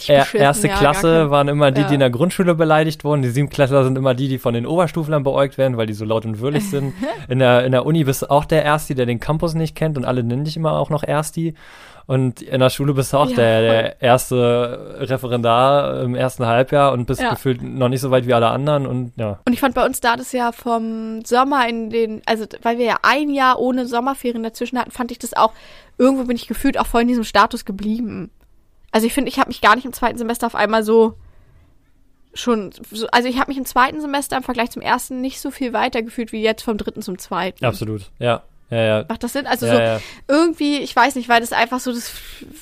er, 0.08 0.34
erste 0.34 0.68
ja, 0.68 0.76
Klasse 0.76 1.30
waren 1.30 1.48
immer 1.48 1.70
die, 1.70 1.82
ja. 1.82 1.88
die 1.88 1.94
in 1.94 2.00
der 2.00 2.10
Grundschule 2.10 2.54
beleidigt 2.54 3.04
wurden. 3.04 3.22
Die 3.22 3.28
Siebenklässler 3.28 3.84
sind 3.84 3.98
immer 3.98 4.14
die, 4.14 4.28
die 4.28 4.38
von 4.38 4.54
den 4.54 4.66
Oberstuflern 4.66 5.22
beäugt 5.22 5.58
werden, 5.58 5.76
weil 5.76 5.86
die 5.86 5.92
so 5.92 6.04
laut 6.04 6.24
und 6.24 6.40
würdig 6.40 6.68
sind. 6.68 6.94
In 7.28 7.38
der, 7.38 7.64
in 7.64 7.72
der 7.72 7.86
Uni 7.86 8.04
bist 8.04 8.22
du 8.22 8.30
auch 8.30 8.44
der 8.44 8.64
Ersti, 8.64 8.94
der 8.94 9.06
den 9.06 9.18
Campus 9.18 9.54
nicht 9.54 9.74
kennt 9.74 9.96
und 9.96 10.04
alle 10.04 10.22
nennen 10.22 10.44
dich 10.44 10.56
immer 10.56 10.72
auch 10.72 10.90
noch 10.90 11.02
Ersti. 11.02 11.54
Und 12.06 12.42
in 12.42 12.60
der 12.60 12.68
Schule 12.68 12.92
bist 12.92 13.12
du 13.12 13.16
auch 13.16 13.30
Ja, 13.30 13.36
der, 13.36 13.60
der 13.62 14.02
erste 14.02 14.96
Referendar 15.00 16.02
im 16.02 16.14
ersten 16.14 16.44
Halbjahr 16.44 16.92
und 16.92 17.06
bist 17.06 17.22
Ja. 17.22 17.30
gefühlt 17.30 17.62
noch 17.62 17.88
nicht 17.88 18.02
so 18.02 18.10
weit 18.10 18.26
wie 18.26 18.34
alle 18.34 18.48
anderen 18.48 18.86
und 18.86 19.12
ja. 19.16 19.38
Und 19.46 19.52
ich 19.52 19.60
fand 19.60 19.74
bei 19.74 19.84
uns 19.86 20.00
da 20.00 20.16
das 20.16 20.32
ja 20.32 20.52
vom 20.52 21.24
Sommer 21.24 21.66
in 21.66 21.88
den, 21.88 22.20
also 22.26 22.44
weil 22.62 22.76
wir 22.76 22.84
ja 22.84 22.96
ein 23.02 23.30
Jahr 23.30 23.58
ohne 23.58 23.86
Sommerferien 23.86 24.42
dazwischen 24.42 24.78
hatten, 24.78 24.90
fand 24.90 25.12
ich 25.12 25.18
das 25.18 25.34
auch, 25.34 25.52
irgendwo 25.98 26.24
bin 26.24 26.36
ich 26.36 26.46
gefühlt 26.46 26.78
auch 26.78 26.86
voll 26.86 27.02
in 27.02 27.08
diesem 27.08 27.24
Status 27.24 27.64
geblieben. 27.64 28.30
Also 28.90 29.06
ich 29.06 29.14
finde, 29.14 29.28
ich 29.28 29.38
habe 29.38 29.48
mich 29.48 29.60
gar 29.60 29.74
nicht 29.74 29.84
im 29.84 29.92
zweiten 29.92 30.18
Semester 30.18 30.46
auf 30.46 30.54
einmal 30.54 30.82
so 30.82 31.14
schon, 32.34 32.72
so, 32.90 33.06
also 33.08 33.28
ich 33.28 33.38
habe 33.38 33.50
mich 33.50 33.58
im 33.58 33.64
zweiten 33.64 34.00
Semester 34.00 34.36
im 34.36 34.42
Vergleich 34.42 34.70
zum 34.70 34.82
ersten 34.82 35.20
nicht 35.20 35.40
so 35.40 35.50
viel 35.50 35.72
weiter 35.72 36.02
gefühlt 36.02 36.32
wie 36.32 36.42
jetzt 36.42 36.62
vom 36.62 36.78
dritten 36.78 37.02
zum 37.02 37.18
zweiten. 37.18 37.64
Absolut. 37.64 38.10
Ja. 38.18 38.42
Ja, 38.70 38.82
ja. 38.82 39.04
Macht 39.08 39.22
das 39.22 39.34
Sinn? 39.34 39.46
Also 39.46 39.66
ja, 39.66 39.72
so 39.72 39.80
ja. 39.80 40.00
irgendwie, 40.26 40.78
ich 40.78 40.96
weiß 40.96 41.14
nicht, 41.16 41.28
weil 41.28 41.40
das 41.40 41.52
einfach 41.52 41.80
so, 41.80 41.92
das 41.92 42.12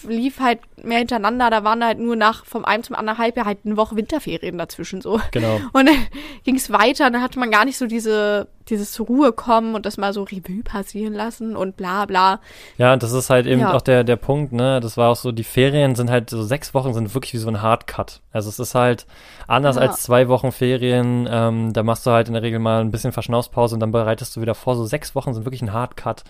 lief 0.07 0.41
halt 0.41 0.59
mehr 0.83 0.99
hintereinander. 0.99 1.49
Da 1.49 1.65
waren 1.65 1.83
halt 1.85 1.99
nur 1.99 2.17
nach 2.17 2.45
vom 2.45 2.65
einen 2.65 2.83
zum 2.83 2.97
anderen 2.97 3.19
Halbjahr 3.19 3.47
halt 3.47 3.61
eine 3.65 3.77
Woche 3.77 3.97
Winterferien 3.97 4.59
dazwischen 4.59 5.01
so. 5.01 5.21
Genau. 5.31 5.61
Und 5.73 5.87
dann 5.87 5.97
ging 6.45 6.57
es 6.57 6.71
weiter, 6.71 7.07
und 7.07 7.15
dann 7.15 7.23
hatte 7.23 7.39
man 7.39 7.51
gar 7.51 7.65
nicht 7.65 7.79
so 7.79 7.87
diese, 7.87 8.49
dieses 8.69 8.93
zur 8.93 9.07
Ruhe 9.07 9.33
kommen 9.33 9.75
und 9.75 9.87
das 9.87 9.97
mal 9.97 10.13
so 10.13 10.23
Revue 10.23 10.63
passieren 10.63 11.13
lassen 11.15 11.57
und 11.57 11.77
bla 11.77 12.07
bla. 12.07 12.41
Ja, 12.79 12.97
das 12.97 13.13
ist 13.13 13.31
halt 13.31 13.47
eben 13.47 13.61
Ja. 13.61 13.75
auch 13.75 13.83
der, 13.83 14.05
der 14.05 14.17
Punkt, 14.17 14.53
ne? 14.53 14.81
Das 14.81 14.97
war 14.97 15.11
auch 15.11 15.17
so, 15.17 15.33
die 15.33 15.45
Ferien 15.45 15.95
sind 15.95 16.11
halt 16.11 16.31
so 16.31 16.43
sechs 16.43 16.75
Wochen 16.75 16.95
sind 16.95 17.15
wirklich 17.15 17.33
wie 17.35 17.39
so 17.39 17.49
ein 17.49 17.63
Hardcut. 17.63 18.21
Also 18.33 18.49
es 18.49 18.59
ist 18.59 18.75
halt 18.75 19.07
anders 19.47 19.77
Ja. 19.77 19.83
als 19.83 20.03
zwei 20.03 20.29
Wochen 20.29 20.53
Ferien. 20.53 21.29
Ähm, 21.31 21.73
da 21.73 21.83
machst 21.83 22.07
du 22.07 22.11
halt 22.11 22.29
in 22.29 22.35
der 22.35 22.43
Regel 22.43 22.59
mal 22.59 22.81
ein 22.81 22.91
bisschen 22.91 23.13
Verschnaufspause 23.13 23.75
und 23.75 23.81
dann 23.81 23.93
bereitest 23.93 24.37
du 24.37 24.41
wieder 24.41 24.55
vor. 24.55 24.77
So 24.77 24.85
sechs 24.85 25.15
Wochen 25.15 25.35
sind 25.35 25.45
wirklich 25.45 25.63
ein 25.63 25.73
Hardcut. 25.73 26.23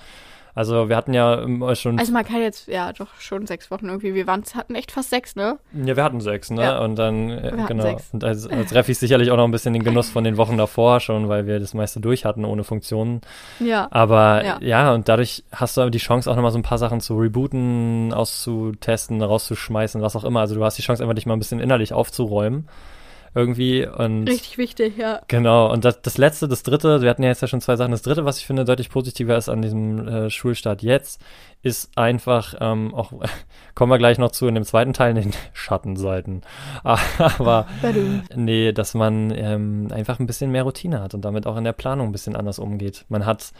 Also 0.55 0.89
wir 0.89 0.97
hatten 0.97 1.15
ja 1.15 1.43
ähm, 1.43 1.65
schon, 1.75 1.99
Also 1.99 2.13
man 2.13 2.25
kann 2.25 2.43
jetzt, 2.43 2.69
ja 2.69 2.93
doch, 2.93 3.09
schon 3.19 3.47
sechs 3.47 3.71
Wochen 3.71 3.87
irgendwie. 3.87 4.15
Wir 4.15 4.27
waren, 4.27 4.43
hatten 4.55 4.75
echt 4.75 4.93
fast 4.93 5.11
sechs, 5.11 5.35
ne? 5.35 5.59
ja, 5.73 5.97
wir 5.97 6.05
hatten 6.05 6.21
sechs, 6.21 6.51
ne? 6.51 6.63
Ja. 6.63 6.85
Und 6.85 6.97
dann, 6.97 7.31
äh, 7.31 7.53
Wir 7.57 7.67
genau. 7.67 7.99
Und 8.13 8.23
als, 8.23 8.47
als 8.47 8.75
Reffi 8.75 8.93
sicherlich 8.93 9.31
auch 9.31 9.37
noch 9.37 9.45
ein 9.45 9.51
bisschen 9.51 9.73
den 9.73 9.83
Genuss 9.83 10.11
von 10.11 10.25
den 10.25 10.37
Wochen 10.37 10.59
davor 10.59 11.01
schon, 11.01 11.29
weil 11.29 11.47
wir 11.47 11.59
das 11.59 11.73
meiste 11.73 12.01
durch 12.01 12.25
hatten 12.25 12.45
ohne 12.45 12.65
Funktionen. 12.65 13.23
Ja. 13.61 13.89
Aber 13.91 14.45
ja. 14.45 14.59
Ja. 14.61 14.93
und 14.93 15.09
dadurch 15.09 15.45
hast 15.53 15.77
du 15.77 15.81
aber 15.81 15.91
die 15.91 15.99
Chance 15.99 16.31
auch 16.31 16.37
nochmal 16.37 16.53
so 16.53 16.59
ein 16.59 16.63
paar 16.63 16.79
Sachen 16.79 17.01
zu 17.01 17.17
rebooten, 17.17 18.13
auszutesten, 18.13 19.23
rauszuschmeißen, 19.23 20.03
was 20.03 20.17
auch 20.17 20.25
immer. 20.25 20.41
Also 20.41 20.55
du 20.55 20.65
hast 20.65 20.77
die 20.77 20.83
Chance 20.83 21.03
einfach 21.03 21.15
dich 21.15 21.27
mal 21.27 21.35
ein 21.35 21.39
bisschen 21.39 21.61
innerlich 21.61 21.95
aufzuräumen. 21.95 22.69
Irgendwie 23.35 23.87
und 23.87 24.29
Richtig 24.29 24.59
wichtig, 24.59 24.99
ja. 24.99 25.23
genau. 25.27 25.73
Und 25.73 25.87
das, 25.87 26.03
das 26.03 26.19
letzte, 26.19 26.49
das 26.49 26.63
dritte, 26.63 27.01
wir 27.01 27.09
hatten 27.09 27.23
ja 27.23 27.31
jetzt 27.31 27.41
ja 27.41 27.49
schon 27.49 27.63
zwei 27.63 27.77
Sachen. 27.77 27.91
Das 27.91 28.03
dritte, 28.03 28.27
was 28.27 28.39
ich 28.39 28.47
finde 28.47 28.67
deutlich 28.67 28.91
positiver 28.91 29.37
ist 29.39 29.49
an 29.49 29.63
diesem 29.63 30.07
äh, 30.07 30.31
Schulstart 30.31 30.83
jetzt, 30.83 31.19
ist 31.63 31.97
einfach, 31.97 32.55
ähm, 32.61 32.95
auch 32.95 33.13
kommen 33.75 33.91
wir 33.91 33.99
gleich 33.99 34.19
noch 34.19 34.33
zu 34.33 34.47
in 34.49 34.55
dem 34.55 34.65
zweiten 34.65 34.93
Teil, 34.93 35.15
den 35.15 35.33
Schattenseiten. 35.55 36.43
Aber. 36.85 37.67
Nee, 38.35 38.73
dass 38.73 38.93
man 38.93 39.31
ähm, 39.31 39.89
einfach 39.91 40.21
ein 40.21 40.27
bisschen 40.27 40.51
mehr 40.51 40.65
Routine 40.65 41.01
hat 41.01 41.15
und 41.15 41.25
damit 41.25 41.47
auch 41.47 41.57
in 41.57 41.65
der 41.65 41.73
Planung 41.73 42.09
ein 42.09 42.13
bisschen 42.13 42.37
anders 42.37 42.59
umgeht. 42.59 43.07
Man 43.09 43.25
hat 43.25 43.53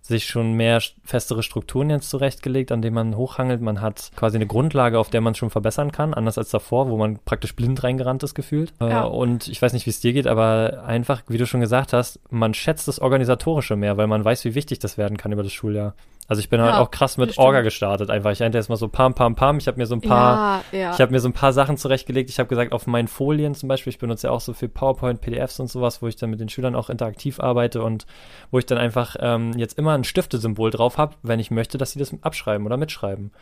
sich 0.00 0.24
schon 0.26 0.52
mehr 0.52 0.80
st- 0.80 0.94
festere 1.04 1.42
Strukturen 1.42 1.90
jetzt 1.90 2.08
zurechtgelegt, 2.08 2.72
an 2.72 2.80
denen 2.80 2.94
man 2.94 3.16
hochhangelt. 3.16 3.60
Man 3.60 3.80
hat 3.80 4.10
quasi 4.16 4.36
eine 4.36 4.46
Grundlage, 4.46 4.98
auf 4.98 5.10
der 5.10 5.20
man 5.20 5.34
schon 5.34 5.50
verbessern 5.50 5.92
kann, 5.92 6.14
anders 6.14 6.38
als 6.38 6.50
davor, 6.50 6.88
wo 6.88 6.96
man 6.96 7.18
praktisch 7.24 7.54
blind 7.54 7.82
reingerannt 7.84 8.22
ist 8.22 8.34
gefühlt. 8.34 8.72
Ja. 8.80 9.04
Äh, 9.04 9.08
und 9.08 9.48
ich 9.48 9.60
weiß 9.60 9.72
nicht, 9.72 9.86
wie 9.86 9.90
es 9.90 10.00
dir 10.00 10.12
geht, 10.12 10.26
aber 10.26 10.84
einfach, 10.86 11.22
wie 11.28 11.38
du 11.38 11.46
schon 11.46 11.60
gesagt 11.60 11.92
hast, 11.92 12.20
man 12.30 12.54
schätzt 12.54 12.88
das 12.88 13.00
Organisatorische 13.00 13.76
mehr, 13.76 13.96
weil 13.96 14.06
man 14.06 14.24
weiß, 14.24 14.44
wie 14.44 14.54
wichtig 14.54 14.78
das 14.78 14.96
werden 14.96 15.16
kann 15.16 15.32
über 15.32 15.42
das 15.42 15.52
Schuljahr. 15.52 15.94
Also 16.28 16.40
ich 16.40 16.50
bin 16.50 16.60
halt 16.60 16.74
Ja, 16.74 16.80
auch 16.80 16.90
krass 16.90 17.16
mit. 17.16 17.38
Orga 17.38 17.62
gestartet 17.62 18.10
einfach. 18.10 18.30
Ich 18.32 18.42
hatte 18.42 18.58
erstmal 18.58 18.76
so 18.76 18.86
pam, 18.88 19.14
pam, 19.14 19.34
pam. 19.34 19.56
Ich 19.56 19.66
habe 19.66 19.78
mir 19.78 19.86
so 19.86 19.94
ein 19.94 20.02
paar 20.02 20.62
Ja, 20.72 20.78
ja. 20.78 20.92
ich 20.92 21.00
habe 21.00 21.10
mir 21.10 21.20
so 21.20 21.28
ein 21.28 21.32
paar 21.32 21.54
Sachen 21.54 21.78
zurechtgelegt. 21.78 22.28
Ich 22.28 22.38
habe 22.38 22.50
gesagt, 22.50 22.72
auf 22.72 22.86
meinen 22.86 23.08
Folien 23.08 23.54
zum 23.54 23.70
Beispiel, 23.70 23.90
ich 23.90 23.98
benutze 23.98 24.26
ja 24.26 24.32
auch 24.32 24.42
so 24.42 24.52
viel 24.52 24.68
PowerPoint, 24.68 25.22
PDFs 25.22 25.58
und 25.58 25.68
sowas, 25.68 26.02
wo 26.02 26.06
ich 26.06 26.16
dann 26.16 26.28
mit 26.28 26.38
den 26.38 26.50
Schülern 26.50 26.74
auch 26.74 26.90
interaktiv 26.90 27.40
arbeite 27.40 27.82
und 27.82 28.04
wo 28.50 28.58
ich 28.58 28.66
dann 28.66 28.76
einfach 28.76 29.16
ähm, 29.20 29.52
jetzt 29.56 29.78
immer 29.78 29.94
ein 29.94 30.04
Stiftesymbol 30.04 30.70
drauf 30.70 30.98
habe, 30.98 31.14
wenn 31.22 31.40
ich 31.40 31.50
möchte, 31.50 31.78
dass 31.78 31.92
sie 31.92 31.98
das 31.98 32.14
abschreiben 32.20 32.66
oder 32.66 32.76
mitschreiben. 32.76 33.32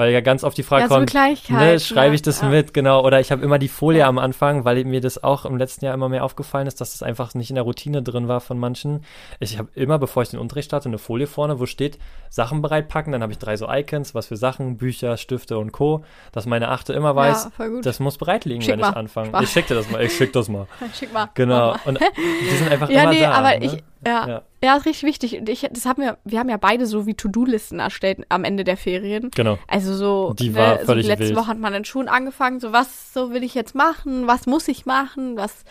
Weil 0.00 0.12
ja 0.12 0.22
ganz 0.22 0.44
oft 0.44 0.56
die 0.56 0.62
Frage 0.62 0.84
Ja, 0.84 0.88
kommt, 0.88 1.12
ne, 1.12 1.78
schreibe 1.78 2.14
ich 2.14 2.22
das 2.22 2.40
ja. 2.40 2.48
mit, 2.48 2.72
genau, 2.72 3.04
oder 3.04 3.20
ich 3.20 3.30
habe 3.30 3.42
immer 3.42 3.58
die 3.58 3.68
Folie 3.68 3.98
Ja. 4.00 4.08
am 4.08 4.16
Anfang, 4.18 4.64
weil 4.64 4.82
mir 4.86 5.02
das 5.02 5.22
auch 5.22 5.44
im 5.44 5.58
letzten 5.58 5.84
Jahr 5.84 5.92
immer 5.92 6.08
mehr 6.08 6.24
aufgefallen 6.24 6.66
ist, 6.66 6.80
dass 6.80 6.92
das 6.92 7.02
einfach 7.02 7.34
nicht 7.34 7.50
in 7.50 7.56
der 7.56 7.64
Routine 7.64 8.02
drin 8.02 8.26
war 8.26 8.40
von 8.40 8.58
manchen. 8.58 9.04
Ich 9.40 9.58
habe 9.58 9.68
immer, 9.74 9.98
bevor 9.98 10.22
ich 10.22 10.30
den 10.30 10.40
Unterricht 10.40 10.64
starte, 10.70 10.88
eine 10.88 10.96
Folie 10.96 11.26
vorne, 11.26 11.60
wo 11.60 11.66
steht, 11.66 11.98
Sachen 12.30 12.62
bereitpacken, 12.62 13.12
dann 13.12 13.20
habe 13.22 13.32
ich 13.32 13.38
drei 13.38 13.58
so 13.58 13.68
Icons, 13.70 14.14
was 14.14 14.28
für 14.28 14.36
Sachen, 14.36 14.78
Bücher, 14.78 15.18
Stifte 15.18 15.58
und 15.58 15.70
Co., 15.72 16.02
dass 16.32 16.46
meine 16.46 16.68
Achte 16.68 16.94
immer 16.94 17.14
weiß, 17.14 17.50
das 17.82 18.00
muss 18.00 18.16
bereit 18.16 18.46
liegen, 18.46 18.62
Schick 18.62 18.72
wenn 18.72 18.80
mal. 18.80 18.90
ich 18.92 18.96
anfange. 18.96 19.28
Spaß. 19.28 19.42
Ich 19.44 19.50
schick 19.50 19.66
dir 19.66 19.74
das 19.74 19.90
mal, 19.90 20.02
ich 20.02 20.16
schick 20.16 20.32
das 20.32 20.48
mal. 20.48 20.66
Schick 20.98 21.12
mal. 21.12 21.28
Genau. 21.34 21.74
Und 21.84 22.00
die 22.16 22.56
sind 22.56 22.72
einfach 22.72 22.88
Ja, 22.88 23.02
immer 23.02 23.12
nee, 23.12 23.20
da. 23.20 23.32
aber 23.32 23.58
ne? 23.58 23.64
ich, 23.66 23.82
ja, 24.06 24.28
Ja. 24.28 24.42
ja. 24.62 24.76
ist 24.76 24.86
richtig 24.86 25.02
wichtig. 25.06 25.38
Und 25.40 25.48
ich, 25.48 25.66
das 25.70 25.86
haben 25.86 26.02
wir, 26.02 26.18
wir 26.24 26.38
haben 26.38 26.48
ja 26.48 26.56
beide 26.56 26.86
so 26.86 27.06
wie 27.06 27.14
To-Do-Listen 27.14 27.78
erstellt 27.80 28.24
am 28.28 28.44
Ende 28.44 28.64
der 28.64 28.76
Ferien. 28.76 29.30
Genau. 29.34 29.58
Also 29.68 29.94
so, 29.94 30.34
Die 30.38 30.54
war 30.54 30.78
ne, 30.78 30.84
völlig 30.84 31.06
so 31.06 31.12
letzte 31.12 31.26
wild. 31.28 31.36
Woche 31.36 31.46
hat 31.48 31.58
man 31.58 31.72
dann 31.72 31.84
schon 31.84 32.08
angefangen, 32.08 32.60
so 32.60 32.72
was 32.72 33.12
so 33.12 33.32
will 33.32 33.42
ich 33.42 33.54
jetzt 33.54 33.74
machen, 33.74 34.26
was 34.26 34.46
muss 34.46 34.68
ich 34.68 34.86
machen, 34.86 35.36
was 35.36 35.64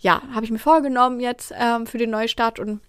ja, 0.00 0.22
habe 0.32 0.44
ich 0.44 0.50
mir 0.52 0.58
vorgenommen 0.60 1.18
jetzt 1.18 1.52
ähm, 1.58 1.86
für 1.86 1.98
den 1.98 2.10
Neustart 2.10 2.60
und 2.60 2.80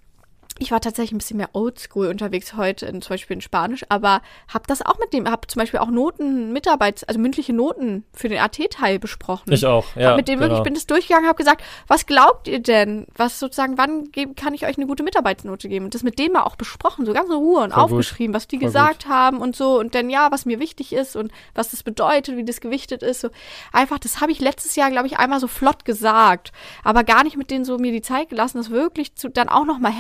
ich 0.60 0.72
war 0.72 0.82
tatsächlich 0.82 1.14
ein 1.14 1.18
bisschen 1.18 1.38
mehr 1.38 1.50
oldschool 1.54 2.08
unterwegs 2.08 2.56
heute, 2.56 2.86
in, 2.86 3.02
zum 3.02 3.14
Beispiel 3.14 3.36
in 3.36 3.42
Spanisch, 3.42 3.86
aber 3.90 4.22
habe 4.48 4.66
das 4.68 4.82
auch 4.86 5.00
mit 5.00 5.14
dem, 5.14 5.30
habe 5.30 5.48
zum 5.48 5.60
Beispiel 5.60 5.80
auch 5.80 5.90
Noten, 5.90 6.52
Mitarbeits-, 6.52 7.04
also 7.06 7.20
mündliche 7.20 7.54
Noten 7.54 8.04
für 8.14 8.30
den 8.30 8.40
AT-Teil 8.40 9.00
besprochen. 9.00 9.52
Ich 9.52 9.66
auch, 9.66 9.96
ja. 9.96 10.10
Hab 10.10 10.18
mit 10.18 10.28
dem 10.28 10.40
genau. 10.40 10.50
wirklich, 10.50 10.64
bin 10.64 10.74
das 10.74 10.86
durchgegangen, 10.86 11.28
habe 11.28 11.38
gesagt, 11.38 11.64
was 11.88 12.06
glaubt 12.06 12.48
ihr 12.48 12.60
denn? 12.60 13.08
Was 13.16 13.40
sozusagen, 13.40 13.78
wann 13.78 14.12
kann 14.36 14.54
ich 14.54 14.66
euch 14.66 14.78
eine 14.78 14.88
gute 14.88 15.04
Mitarbeitsnote 15.04 15.70
geben? 15.70 15.86
Und 15.86 15.96
das 15.96 16.04
mit 16.04 16.20
dem 16.20 16.34
mal 16.34 16.44
auch 16.44 16.56
besprochen, 16.56 17.06
so 17.06 17.14
ganz 17.14 17.30
in 17.30 17.36
Ruhe 17.36 17.62
und 17.62 17.74
Voll 17.74 17.84
gut. 17.84 17.92
aufgeschrieben, 17.92 18.34
was 18.34 18.48
die 18.48 18.58
Voll 18.58 18.68
gesagt 18.68 19.08
haben 19.08 19.40
und 19.40 19.56
so. 19.56 19.80
Und 19.80 19.96
dann 19.96 20.10
ja, 20.10 20.32
was 20.32 20.46
mir 20.46 20.60
wichtig 20.60 20.94
ist 20.94 21.16
und 21.16 21.32
was 21.56 21.72
das 21.72 21.84
bedeutet, 21.84 22.36
wie 22.36 22.44
das 22.44 22.62
gewichtet 22.62 23.02
ist. 23.02 23.22
So 23.22 23.30
einfach, 23.72 24.00
das 24.00 24.22
habe 24.22 24.32
ich 24.32 24.40
letztes 24.40 24.76
Jahr, 24.76 24.92
glaube 24.92 25.08
ich, 25.08 25.18
einmal 25.18 25.40
so 25.40 25.48
flott 25.48 25.86
gesagt, 25.86 26.52
aber 26.84 27.04
gar 27.04 27.24
nicht 27.24 27.38
mit 27.38 27.50
denen 27.50 27.66
so 27.66 27.78
mir 27.78 27.92
die 27.92 28.02
Zeit 28.02 28.30
gelassen, 28.30 28.58
das 28.58 28.70
wirklich 28.70 29.16
zu, 29.16 29.30
dann 29.30 29.50
auch 29.50 29.66
nochmal 29.66 29.92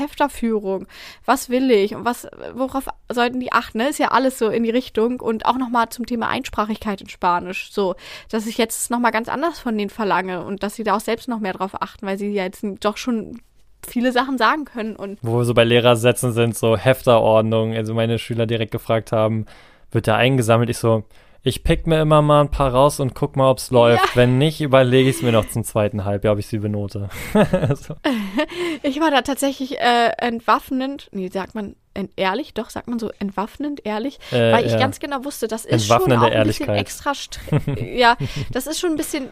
Hefterführung. 0.50 0.88
Was 1.26 1.50
will 1.50 1.72
ich 1.72 1.96
und 1.96 2.06
was, 2.06 2.28
worauf 2.54 2.88
sollten 3.10 3.40
die 3.40 3.52
achten? 3.52 3.80
Ne? 3.80 3.90
Ist 3.90 4.00
ja 4.00 4.10
alles 4.10 4.40
so 4.40 4.50
in 4.50 4.64
die 4.64 4.70
Richtung 4.70 5.20
und 5.20 5.46
auch 5.46 5.58
nochmal 5.58 5.90
zum 5.90 6.06
Thema 6.06 6.28
Einsprachigkeit 6.28 7.02
in 7.02 7.10
Spanisch. 7.10 7.72
So, 7.72 7.96
dass 8.30 8.48
ich 8.48 8.58
jetzt 8.58 8.90
nochmal 8.92 9.12
ganz 9.12 9.30
anders 9.30 9.60
von 9.60 9.78
denen 9.78 9.90
verlange 9.90 10.44
und 10.44 10.64
dass 10.64 10.76
sie 10.76 10.84
da 10.84 10.96
auch 10.96 11.02
selbst 11.02 11.28
noch 11.28 11.40
mehr 11.40 11.54
drauf 11.54 11.82
achten, 11.82 12.06
weil 12.06 12.18
sie 12.18 12.32
ja 12.32 12.44
jetzt 12.44 12.66
doch 12.82 12.98
schon 12.98 13.42
viele 13.88 14.12
Sachen 14.12 14.38
sagen 14.38 14.66
können 14.66 14.96
und 14.96 15.20
Wo 15.22 15.38
wir 15.38 15.46
so 15.46 15.54
bei 15.54 15.64
Lehrersätzen 15.64 16.34
sind, 16.34 16.58
so 16.58 16.76
Hefterordnung. 16.76 17.74
Also 17.74 17.94
meine 17.94 18.20
Schüler 18.20 18.46
direkt 18.46 18.72
gefragt 18.72 19.12
haben, 19.12 19.46
wird 19.92 20.08
da 20.08 20.16
eingesammelt? 20.16 20.70
Ich 20.70 20.78
so, 20.78 21.04
ich 21.42 21.64
pick 21.64 21.88
mir 21.88 22.02
immer 22.02 22.22
mal 22.22 22.42
ein 22.42 22.52
paar 22.52 22.74
raus 22.74 23.00
und 23.00 23.16
guck 23.16 23.36
mal, 23.36 23.50
ob's 23.50 23.72
läuft. 23.72 24.16
Wenn 24.16 24.38
nicht, 24.38 24.62
überlege 24.62 25.10
ich 25.10 25.18
es 25.18 25.22
mir 25.22 25.32
noch 25.32 25.48
zum 25.50 25.64
zweiten 25.64 26.04
Halbjahr, 26.06 26.34
ob 26.34 26.40
ich 26.40 26.48
sie 26.48 26.60
benote. 26.60 27.10
so. 27.76 27.96
Ich 28.84 29.00
war 29.00 29.10
da 29.12 29.22
tatsächlich 29.22 29.80
äh, 29.80 30.12
entwaffnend, 30.18 31.10
nee, 31.12 31.30
sagt 31.30 31.56
man 31.56 31.76
ehrlich, 32.16 32.54
doch, 32.54 32.70
sagt 32.70 32.88
man 32.88 33.00
so 33.00 33.12
entwaffnend 33.20 33.86
ehrlich, 33.86 34.20
Äh, 34.32 34.52
weil 34.52 34.66
ich 34.66 34.74
ja. 34.74 34.78
ganz 34.80 35.00
genau 35.00 35.26
wusste, 35.26 35.48
das 35.48 35.66
ist 35.66 35.88
schon 35.88 36.12
auch 36.14 36.24
ein 36.24 36.48
bisschen 36.48 36.70
extra 36.70 37.14
Stress. 37.14 37.64
ja, 37.94 38.16
das 38.52 38.68
ist 38.68 38.80
schon 38.80 38.92
ein 38.92 38.98
bisschen 38.98 39.30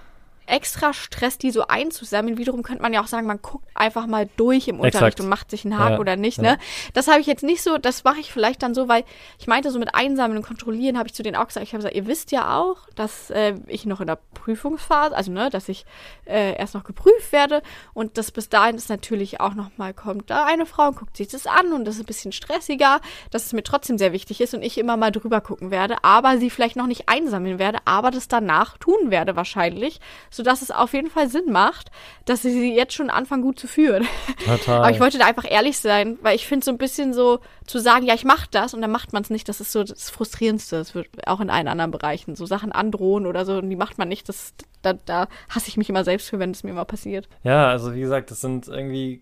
extra 0.47 0.93
Stress, 0.93 1.37
die 1.37 1.51
so 1.51 1.67
einzusammeln. 1.67 2.37
Wiederum 2.37 2.63
könnte 2.63 2.81
man 2.81 2.93
ja 2.93 3.01
auch 3.01 3.07
sagen, 3.07 3.27
man 3.27 3.41
guckt 3.41 3.67
einfach 3.75 4.07
mal 4.07 4.29
durch 4.37 4.67
im 4.67 4.79
Unterricht 4.79 4.95
Exakt. 4.95 5.19
und 5.19 5.29
macht 5.29 5.51
sich 5.51 5.65
einen 5.65 5.77
Haken 5.77 5.93
Ja, 5.93 5.99
oder 5.99 6.15
nicht, 6.15 6.37
ja. 6.37 6.43
ne? 6.43 6.57
Das 6.93 7.07
habe 7.07 7.19
ich 7.19 7.27
jetzt 7.27 7.43
nicht 7.43 7.61
so, 7.61 7.77
das 7.77 8.03
mache 8.03 8.19
ich 8.19 8.31
vielleicht 8.31 8.63
dann 8.63 8.73
so, 8.73 8.87
weil 8.87 9.03
ich 9.39 9.47
meinte, 9.47 9.71
so 9.71 9.79
mit 9.79 9.93
Einsammeln 9.93 10.37
und 10.37 10.45
Kontrollieren 10.45 10.97
habe 10.97 11.07
ich 11.07 11.13
zu 11.13 11.23
denen 11.23 11.35
auch 11.35 11.47
gesagt, 11.47 11.65
ich 11.65 11.73
habe 11.73 11.79
gesagt, 11.79 11.95
ihr 11.95 12.07
wisst 12.07 12.31
ja 12.31 12.57
auch, 12.57 12.77
dass 12.95 13.29
äh, 13.29 13.55
ich 13.67 13.85
noch 13.85 14.01
in 14.01 14.07
der 14.07 14.19
Prüfungsphase, 14.33 15.15
also 15.15 15.31
ne, 15.31 15.49
dass 15.49 15.69
ich 15.69 15.85
äh, 16.25 16.55
erst 16.57 16.73
noch 16.73 16.83
geprüft 16.83 17.31
werde 17.31 17.61
und 17.93 18.17
das 18.17 18.31
bis 18.31 18.49
dahin 18.49 18.75
ist 18.75 18.89
natürlich 18.89 19.39
auch 19.41 19.53
noch 19.53 19.77
mal 19.77 19.93
kommt 19.93 20.29
da 20.29 20.45
eine 20.45 20.65
Frau 20.65 20.87
und 20.87 20.97
guckt 20.97 21.17
sich 21.17 21.27
das 21.27 21.47
an 21.47 21.73
und 21.73 21.85
das 21.85 21.95
ist 21.95 22.03
ein 22.03 22.05
bisschen 22.05 22.31
stressiger, 22.31 23.01
dass 23.31 23.45
es 23.45 23.53
mir 23.53 23.63
trotzdem 23.63 23.97
sehr 23.97 24.13
wichtig 24.13 24.41
ist 24.41 24.53
und 24.53 24.63
ich 24.63 24.77
immer 24.77 24.97
mal 24.97 25.11
drüber 25.11 25.41
gucken 25.41 25.71
werde, 25.71 25.97
aber 26.03 26.37
sie 26.37 26.49
vielleicht 26.49 26.75
noch 26.75 26.87
nicht 26.87 27.09
einsammeln 27.09 27.59
werde, 27.59 27.79
aber 27.85 28.11
das 28.11 28.27
danach 28.27 28.77
tun 28.77 29.11
werde 29.11 29.35
wahrscheinlich, 29.35 29.99
sodass 30.37 30.61
es 30.61 30.71
auf 30.71 30.93
jeden 30.93 31.09
Fall 31.09 31.29
Sinn 31.29 31.51
macht, 31.51 31.91
dass 32.25 32.43
sie 32.43 32.51
sie 32.51 32.73
jetzt 32.73 32.93
schon 32.93 33.09
anfangen 33.09 33.41
gut 33.41 33.59
zu 33.59 33.67
führen. 33.67 34.07
Total. 34.45 34.77
Aber 34.77 34.91
ich 34.91 34.99
wollte 34.99 35.17
da 35.17 35.25
einfach 35.25 35.49
ehrlich 35.49 35.79
sein, 35.79 36.17
weil 36.21 36.35
ich 36.35 36.47
finde 36.47 36.63
so 36.63 36.71
ein 36.71 36.77
bisschen 36.77 37.13
so 37.13 37.39
zu 37.65 37.79
sagen, 37.79 38.05
ja, 38.05 38.13
ich 38.13 38.23
mache 38.23 38.47
das 38.51 38.73
und 38.73 38.81
dann 38.81 38.91
macht 38.91 39.11
man 39.11 39.23
es 39.23 39.29
nicht, 39.29 39.49
das 39.49 39.59
ist 39.59 39.71
so 39.71 39.83
das 39.83 40.09
Frustrierendste. 40.09 40.77
Das 40.77 40.95
wird 40.95 41.09
auch 41.27 41.41
in 41.41 41.49
allen 41.49 41.67
anderen 41.67 41.91
Bereichen. 41.91 42.35
So 42.35 42.45
Sachen 42.45 42.71
androhen 42.71 43.25
oder 43.25 43.45
so 43.45 43.57
und 43.57 43.69
die 43.69 43.75
macht 43.75 43.97
man 43.97 44.07
nicht, 44.07 44.29
das, 44.29 44.53
da, 44.81 44.93
da 44.93 45.27
hasse 45.49 45.67
ich 45.67 45.75
mich 45.75 45.89
immer 45.89 46.03
selbst 46.03 46.29
für, 46.29 46.39
wenn 46.39 46.51
es 46.51 46.63
mir 46.63 46.73
mal 46.73 46.85
passiert. 46.85 47.27
Ja, 47.43 47.67
also 47.67 47.93
wie 47.93 47.99
gesagt, 47.99 48.31
das 48.31 48.39
sind 48.39 48.67
irgendwie 48.67 49.21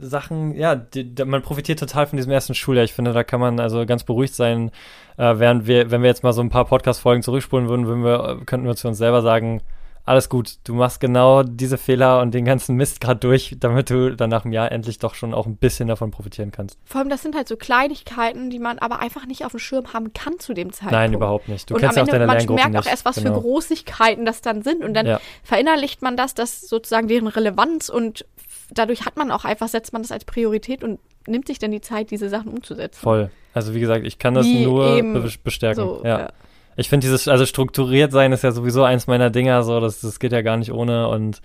Sachen, 0.00 0.54
ja, 0.54 0.74
die, 0.74 1.12
man 1.24 1.42
profitiert 1.42 1.78
total 1.78 2.06
von 2.06 2.16
diesem 2.16 2.32
ersten 2.32 2.54
Schuljahr. 2.54 2.84
Ich 2.84 2.94
finde, 2.94 3.12
da 3.12 3.24
kann 3.24 3.40
man 3.40 3.60
also 3.60 3.84
ganz 3.86 4.04
beruhigt 4.04 4.34
sein, 4.34 4.70
äh, 5.16 5.38
während 5.38 5.66
wir, 5.66 5.90
wenn 5.90 6.02
wir 6.02 6.08
jetzt 6.08 6.22
mal 6.22 6.32
so 6.32 6.40
ein 6.40 6.48
paar 6.48 6.64
Podcast-Folgen 6.64 7.22
zurückspulen 7.22 7.68
würden, 7.68 7.86
würden 7.86 8.04
wir, 8.04 8.40
könnten 8.46 8.66
wir 8.66 8.76
zu 8.76 8.88
uns 8.88 8.98
selber 8.98 9.22
sagen, 9.22 9.62
alles 10.06 10.28
gut, 10.28 10.58
du 10.64 10.74
machst 10.74 11.00
genau 11.00 11.42
diese 11.42 11.78
Fehler 11.78 12.20
und 12.20 12.34
den 12.34 12.44
ganzen 12.44 12.76
Mist 12.76 13.00
gerade 13.00 13.20
durch, 13.20 13.56
damit 13.58 13.88
du 13.88 14.14
dann 14.14 14.28
nach 14.28 14.44
einem 14.44 14.52
Jahr 14.52 14.70
endlich 14.70 14.98
doch 14.98 15.14
schon 15.14 15.32
auch 15.32 15.46
ein 15.46 15.56
bisschen 15.56 15.88
davon 15.88 16.10
profitieren 16.10 16.50
kannst. 16.50 16.78
Vor 16.84 17.00
allem, 17.00 17.08
das 17.08 17.22
sind 17.22 17.34
halt 17.34 17.48
so 17.48 17.56
Kleinigkeiten, 17.56 18.50
die 18.50 18.58
man 18.58 18.78
aber 18.78 18.98
einfach 18.98 19.26
nicht 19.26 19.46
auf 19.46 19.52
dem 19.52 19.60
Schirm 19.60 19.94
haben 19.94 20.12
kann 20.12 20.38
zu 20.38 20.52
dem 20.52 20.72
Zeitpunkt. 20.72 20.92
Nein, 20.92 21.14
überhaupt 21.14 21.48
nicht. 21.48 21.70
Du 21.70 21.74
und 21.74 21.80
kennst 21.80 21.96
am 21.96 22.00
ja 22.00 22.02
auch 22.02 22.14
Ende, 22.14 22.18
deine 22.18 22.26
man 22.26 22.36
Lerngruppen 22.36 22.72
merkt 22.72 22.86
auch 22.86 22.90
erst, 22.90 23.04
was 23.06 23.16
genau. 23.16 23.34
für 23.34 23.40
Großigkeiten 23.40 24.26
das 24.26 24.42
dann 24.42 24.62
sind 24.62 24.84
und 24.84 24.92
dann 24.92 25.06
Ja. 25.06 25.20
verinnerlicht 25.42 26.02
man 26.02 26.18
das, 26.18 26.34
das 26.34 26.60
sozusagen 26.60 27.08
deren 27.08 27.26
Relevanz 27.26 27.88
und 27.88 28.26
dadurch 28.70 29.06
hat 29.06 29.16
man 29.16 29.30
auch 29.30 29.46
einfach, 29.46 29.68
setzt 29.68 29.94
man 29.94 30.02
das 30.02 30.12
als 30.12 30.26
Priorität 30.26 30.84
und 30.84 31.00
nimmt 31.26 31.46
sich 31.46 31.58
dann 31.58 31.70
die 31.70 31.80
Zeit, 31.80 32.10
diese 32.10 32.28
Sachen 32.28 32.48
umzusetzen. 32.48 33.00
Voll. 33.00 33.30
Also 33.54 33.74
wie 33.74 33.80
gesagt, 33.80 34.04
ich 34.04 34.18
kann 34.18 34.34
das 34.34 34.44
Wie 34.44 34.64
nur 34.64 35.00
bestärken. 35.42 35.82
So, 35.82 36.02
ja. 36.04 36.18
ja. 36.18 36.28
Ich 36.76 36.88
finde 36.88 37.06
dieses, 37.06 37.28
also 37.28 37.46
strukturiert 37.46 38.12
sein 38.12 38.32
ist 38.32 38.42
ja 38.44 38.52
sowieso 38.52 38.84
eins 38.84 39.06
meiner 39.06 39.30
Dinger, 39.30 39.62
so, 39.62 39.80
das, 39.80 40.00
das 40.00 40.18
geht 40.18 40.32
ja 40.32 40.42
gar 40.42 40.56
nicht 40.56 40.72
ohne 40.72 41.08
und 41.08 41.40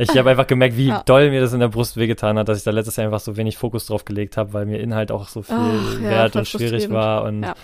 ich 0.00 0.16
habe 0.16 0.30
einfach 0.30 0.46
gemerkt, 0.46 0.76
wie 0.76 0.88
Ja. 0.88 1.02
doll 1.04 1.30
mir 1.30 1.40
das 1.40 1.52
in 1.52 1.60
der 1.60 1.68
Brust 1.68 1.96
wehgetan 1.96 2.38
hat, 2.38 2.48
dass 2.48 2.58
ich 2.58 2.64
da 2.64 2.70
letztes 2.70 2.96
Jahr 2.96 3.06
einfach 3.06 3.18
so 3.20 3.36
wenig 3.36 3.56
Fokus 3.58 3.86
drauf 3.86 4.04
gelegt 4.04 4.36
habe, 4.36 4.52
weil 4.52 4.64
mir 4.64 4.78
Inhalt 4.78 5.10
auch 5.10 5.26
so 5.26 5.42
viel 5.42 5.56
Ach, 5.56 6.00
ja, 6.00 6.08
wert 6.10 6.32
voll 6.32 6.40
und 6.40 6.48
schwierig 6.48 6.90
war 6.90 7.24
und 7.24 7.42
Ja. 7.42 7.54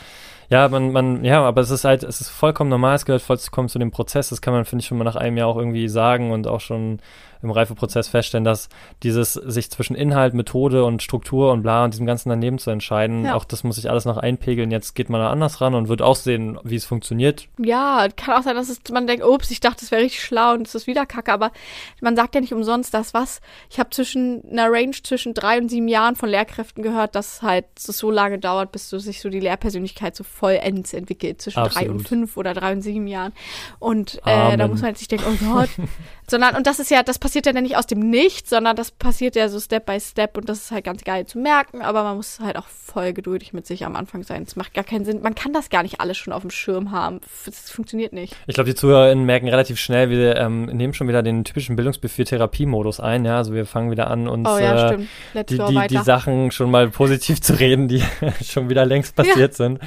ja, 0.50 0.68
man, 0.68 0.90
man, 0.90 1.24
ja, 1.24 1.42
aber 1.42 1.60
es 1.60 1.70
ist 1.70 1.84
halt, 1.84 2.02
es 2.02 2.20
ist 2.20 2.30
vollkommen 2.30 2.70
normal, 2.70 2.96
es 2.96 3.04
gehört 3.04 3.22
vollkommen 3.22 3.68
zu 3.68 3.78
dem 3.78 3.92
Prozess, 3.92 4.30
das 4.30 4.40
kann 4.40 4.52
man, 4.52 4.64
finde 4.64 4.82
ich, 4.82 4.88
schon 4.88 4.98
mal 4.98 5.04
nach 5.04 5.16
einem 5.16 5.36
Jahr 5.36 5.46
auch 5.46 5.56
irgendwie 5.56 5.88
sagen 5.88 6.32
und 6.32 6.48
auch 6.48 6.60
schon 6.60 6.98
im 7.44 7.50
Reifeprozess 7.50 8.08
feststellen, 8.08 8.44
dass 8.44 8.68
dieses 9.02 9.34
sich 9.34 9.70
zwischen 9.70 9.94
Inhalt, 9.94 10.34
Methode 10.34 10.84
und 10.84 11.02
Struktur 11.02 11.52
und 11.52 11.62
bla 11.62 11.84
und 11.84 11.94
diesem 11.94 12.06
ganzen 12.06 12.28
daneben 12.30 12.58
zu 12.58 12.70
entscheiden, 12.70 13.24
Ja. 13.26 13.34
auch 13.34 13.44
das 13.44 13.62
muss 13.64 13.76
sich 13.76 13.88
alles 13.90 14.04
noch 14.04 14.16
einpegeln. 14.16 14.70
Jetzt 14.70 14.94
geht 14.94 15.08
man 15.08 15.20
da 15.20 15.30
anders 15.30 15.60
ran 15.60 15.74
und 15.74 15.88
wird 15.88 16.02
auch 16.02 16.16
sehen, 16.16 16.58
wie 16.64 16.76
es 16.76 16.84
funktioniert. 16.84 17.48
Ja, 17.58 18.08
kann 18.16 18.38
auch 18.38 18.42
sein, 18.42 18.56
dass 18.56 18.68
es, 18.68 18.80
man 18.92 19.06
denkt, 19.06 19.24
ups, 19.24 19.50
ich 19.50 19.60
dachte, 19.60 19.84
es 19.84 19.90
wäre 19.90 20.02
richtig 20.02 20.22
schlau 20.22 20.54
und 20.54 20.66
es 20.66 20.74
ist 20.74 20.86
wieder 20.86 21.06
kacke, 21.06 21.32
aber 21.32 21.52
man 22.00 22.16
sagt 22.16 22.34
ja 22.34 22.40
nicht 22.40 22.52
umsonst 22.54 22.92
das, 22.94 23.14
was. 23.14 23.40
Ich 23.70 23.78
habe 23.78 23.90
zwischen 23.90 24.42
einer 24.50 24.70
Range 24.70 24.92
zwischen 25.02 25.34
drei 25.34 25.58
und 25.58 25.68
sieben 25.68 25.88
Jahren 25.88 26.16
von 26.16 26.28
Lehrkräften 26.28 26.82
gehört, 26.82 27.14
dass 27.14 27.42
halt 27.42 27.66
es 27.76 27.84
so 27.98 28.10
lange 28.10 28.38
dauert, 28.38 28.72
bis 28.72 28.88
so 28.88 28.98
sich 28.98 29.20
so 29.20 29.28
die 29.28 29.40
Lehrpersönlichkeit 29.40 30.16
so 30.16 30.24
vollends 30.24 30.92
entwickelt, 30.94 31.42
zwischen 31.42 31.60
drei 31.60 31.66
Absolut. 31.66 31.90
und 31.98 32.08
fünf 32.08 32.36
oder 32.36 32.54
drei 32.54 32.72
und 32.72 32.82
sieben 32.82 33.06
Jahren. 33.06 33.32
Und 33.78 34.20
äh, 34.24 34.56
da 34.56 34.68
muss 34.68 34.80
man 34.80 34.90
jetzt 34.90 35.00
nicht 35.00 35.10
denken, 35.10 35.26
oh 35.42 35.52
Gott. 35.54 35.68
sondern, 36.30 36.56
und 36.56 36.66
das 36.66 36.78
ist 36.78 36.90
ja, 36.90 37.02
das 37.02 37.18
passiert 37.18 37.33
ja 37.34 37.52
dann 37.52 37.62
nicht 37.62 37.76
aus 37.76 37.86
dem 37.86 38.00
Nichts, 38.00 38.50
sondern 38.50 38.76
das 38.76 38.90
passiert 38.90 39.36
ja 39.36 39.48
so 39.48 39.58
Step 39.60 39.86
by 39.86 39.98
Step 40.00 40.36
und 40.36 40.48
das 40.48 40.58
ist 40.58 40.70
halt 40.70 40.84
ganz 40.84 41.04
geil 41.04 41.26
zu 41.26 41.38
merken, 41.38 41.82
aber 41.82 42.02
man 42.02 42.16
muss 42.16 42.40
halt 42.40 42.56
auch 42.56 42.66
voll 42.66 43.12
geduldig 43.12 43.52
mit 43.52 43.66
sich 43.66 43.84
am 43.84 43.96
Anfang 43.96 44.22
sein. 44.22 44.42
Es 44.42 44.56
macht 44.56 44.74
gar 44.74 44.84
keinen 44.84 45.04
Sinn. 45.04 45.22
Man 45.22 45.34
kann 45.34 45.52
das 45.52 45.70
gar 45.70 45.82
nicht 45.82 46.00
alles 46.00 46.16
schon 46.16 46.32
auf 46.32 46.42
dem 46.42 46.50
Schirm 46.50 46.90
haben. 46.90 47.20
Das 47.46 47.70
funktioniert 47.70 48.12
nicht. 48.12 48.36
Ich 48.46 48.54
glaube, 48.54 48.70
die 48.70 48.76
ZuhörerInnen 48.76 49.24
merken 49.24 49.48
relativ 49.48 49.78
schnell, 49.78 50.10
wir 50.10 50.36
ähm, 50.36 50.66
nehmen 50.66 50.94
schon 50.94 51.08
wieder 51.08 51.22
den 51.22 51.44
typischen 51.44 51.76
Bildungsbuffet-Therapie-Modus 51.76 53.00
ein. 53.00 53.24
Ja, 53.24 53.38
also 53.38 53.54
wir 53.54 53.66
fangen 53.66 53.90
wieder 53.90 54.10
an, 54.10 54.28
uns 54.28 54.48
Oh 54.48 54.58
ja, 54.58 54.92
äh, 54.92 55.44
die, 55.44 55.58
die, 55.58 55.86
die 55.88 55.98
Sachen 55.98 56.50
schon 56.50 56.70
mal 56.70 56.88
positiv 56.90 57.40
zu 57.42 57.58
reden, 57.58 57.88
die 57.88 58.02
schon 58.44 58.68
wieder 58.68 58.84
längst 58.84 59.16
passiert 59.16 59.54
sind. 59.54 59.80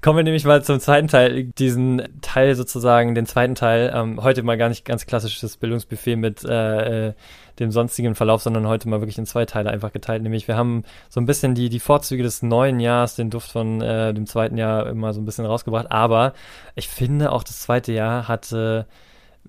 Kommen 0.00 0.18
wir 0.18 0.22
nämlich 0.22 0.44
mal 0.44 0.62
zum 0.62 0.78
zweiten 0.78 1.08
Teil, 1.08 1.44
diesen 1.58 2.02
Teil 2.20 2.54
sozusagen, 2.54 3.16
den 3.16 3.26
zweiten 3.26 3.56
Teil, 3.56 3.92
ähm, 3.92 4.22
heute 4.22 4.44
mal 4.44 4.56
gar 4.56 4.68
nicht 4.68 4.84
ganz 4.84 5.06
klassisches 5.06 5.56
Bildungsbuffet 5.56 6.14
mit 6.14 6.44
äh, 6.44 7.08
äh, 7.08 7.14
dem 7.58 7.72
sonstigen 7.72 8.14
Verlauf, 8.14 8.42
sondern 8.42 8.68
heute 8.68 8.88
mal 8.88 9.00
wirklich 9.00 9.18
in 9.18 9.26
zwei 9.26 9.44
Teile 9.44 9.70
einfach 9.70 9.92
geteilt. 9.92 10.22
Nämlich 10.22 10.46
wir 10.46 10.56
haben 10.56 10.84
so 11.08 11.20
ein 11.20 11.26
bisschen 11.26 11.56
die, 11.56 11.68
die 11.68 11.80
Vorzüge 11.80 12.22
des 12.22 12.42
neuen 12.42 12.78
Jahres, 12.78 13.16
den 13.16 13.28
Duft 13.28 13.50
von 13.50 13.80
äh, 13.80 14.14
dem 14.14 14.26
zweiten 14.26 14.56
Jahr 14.56 14.86
immer 14.86 15.12
so 15.12 15.20
ein 15.20 15.24
bisschen 15.24 15.46
rausgebracht. 15.46 15.90
Aber 15.90 16.32
ich 16.76 16.88
finde 16.88 17.32
auch 17.32 17.42
das 17.42 17.60
zweite 17.60 17.92
Jahr 17.92 18.28
hatte 18.28 18.86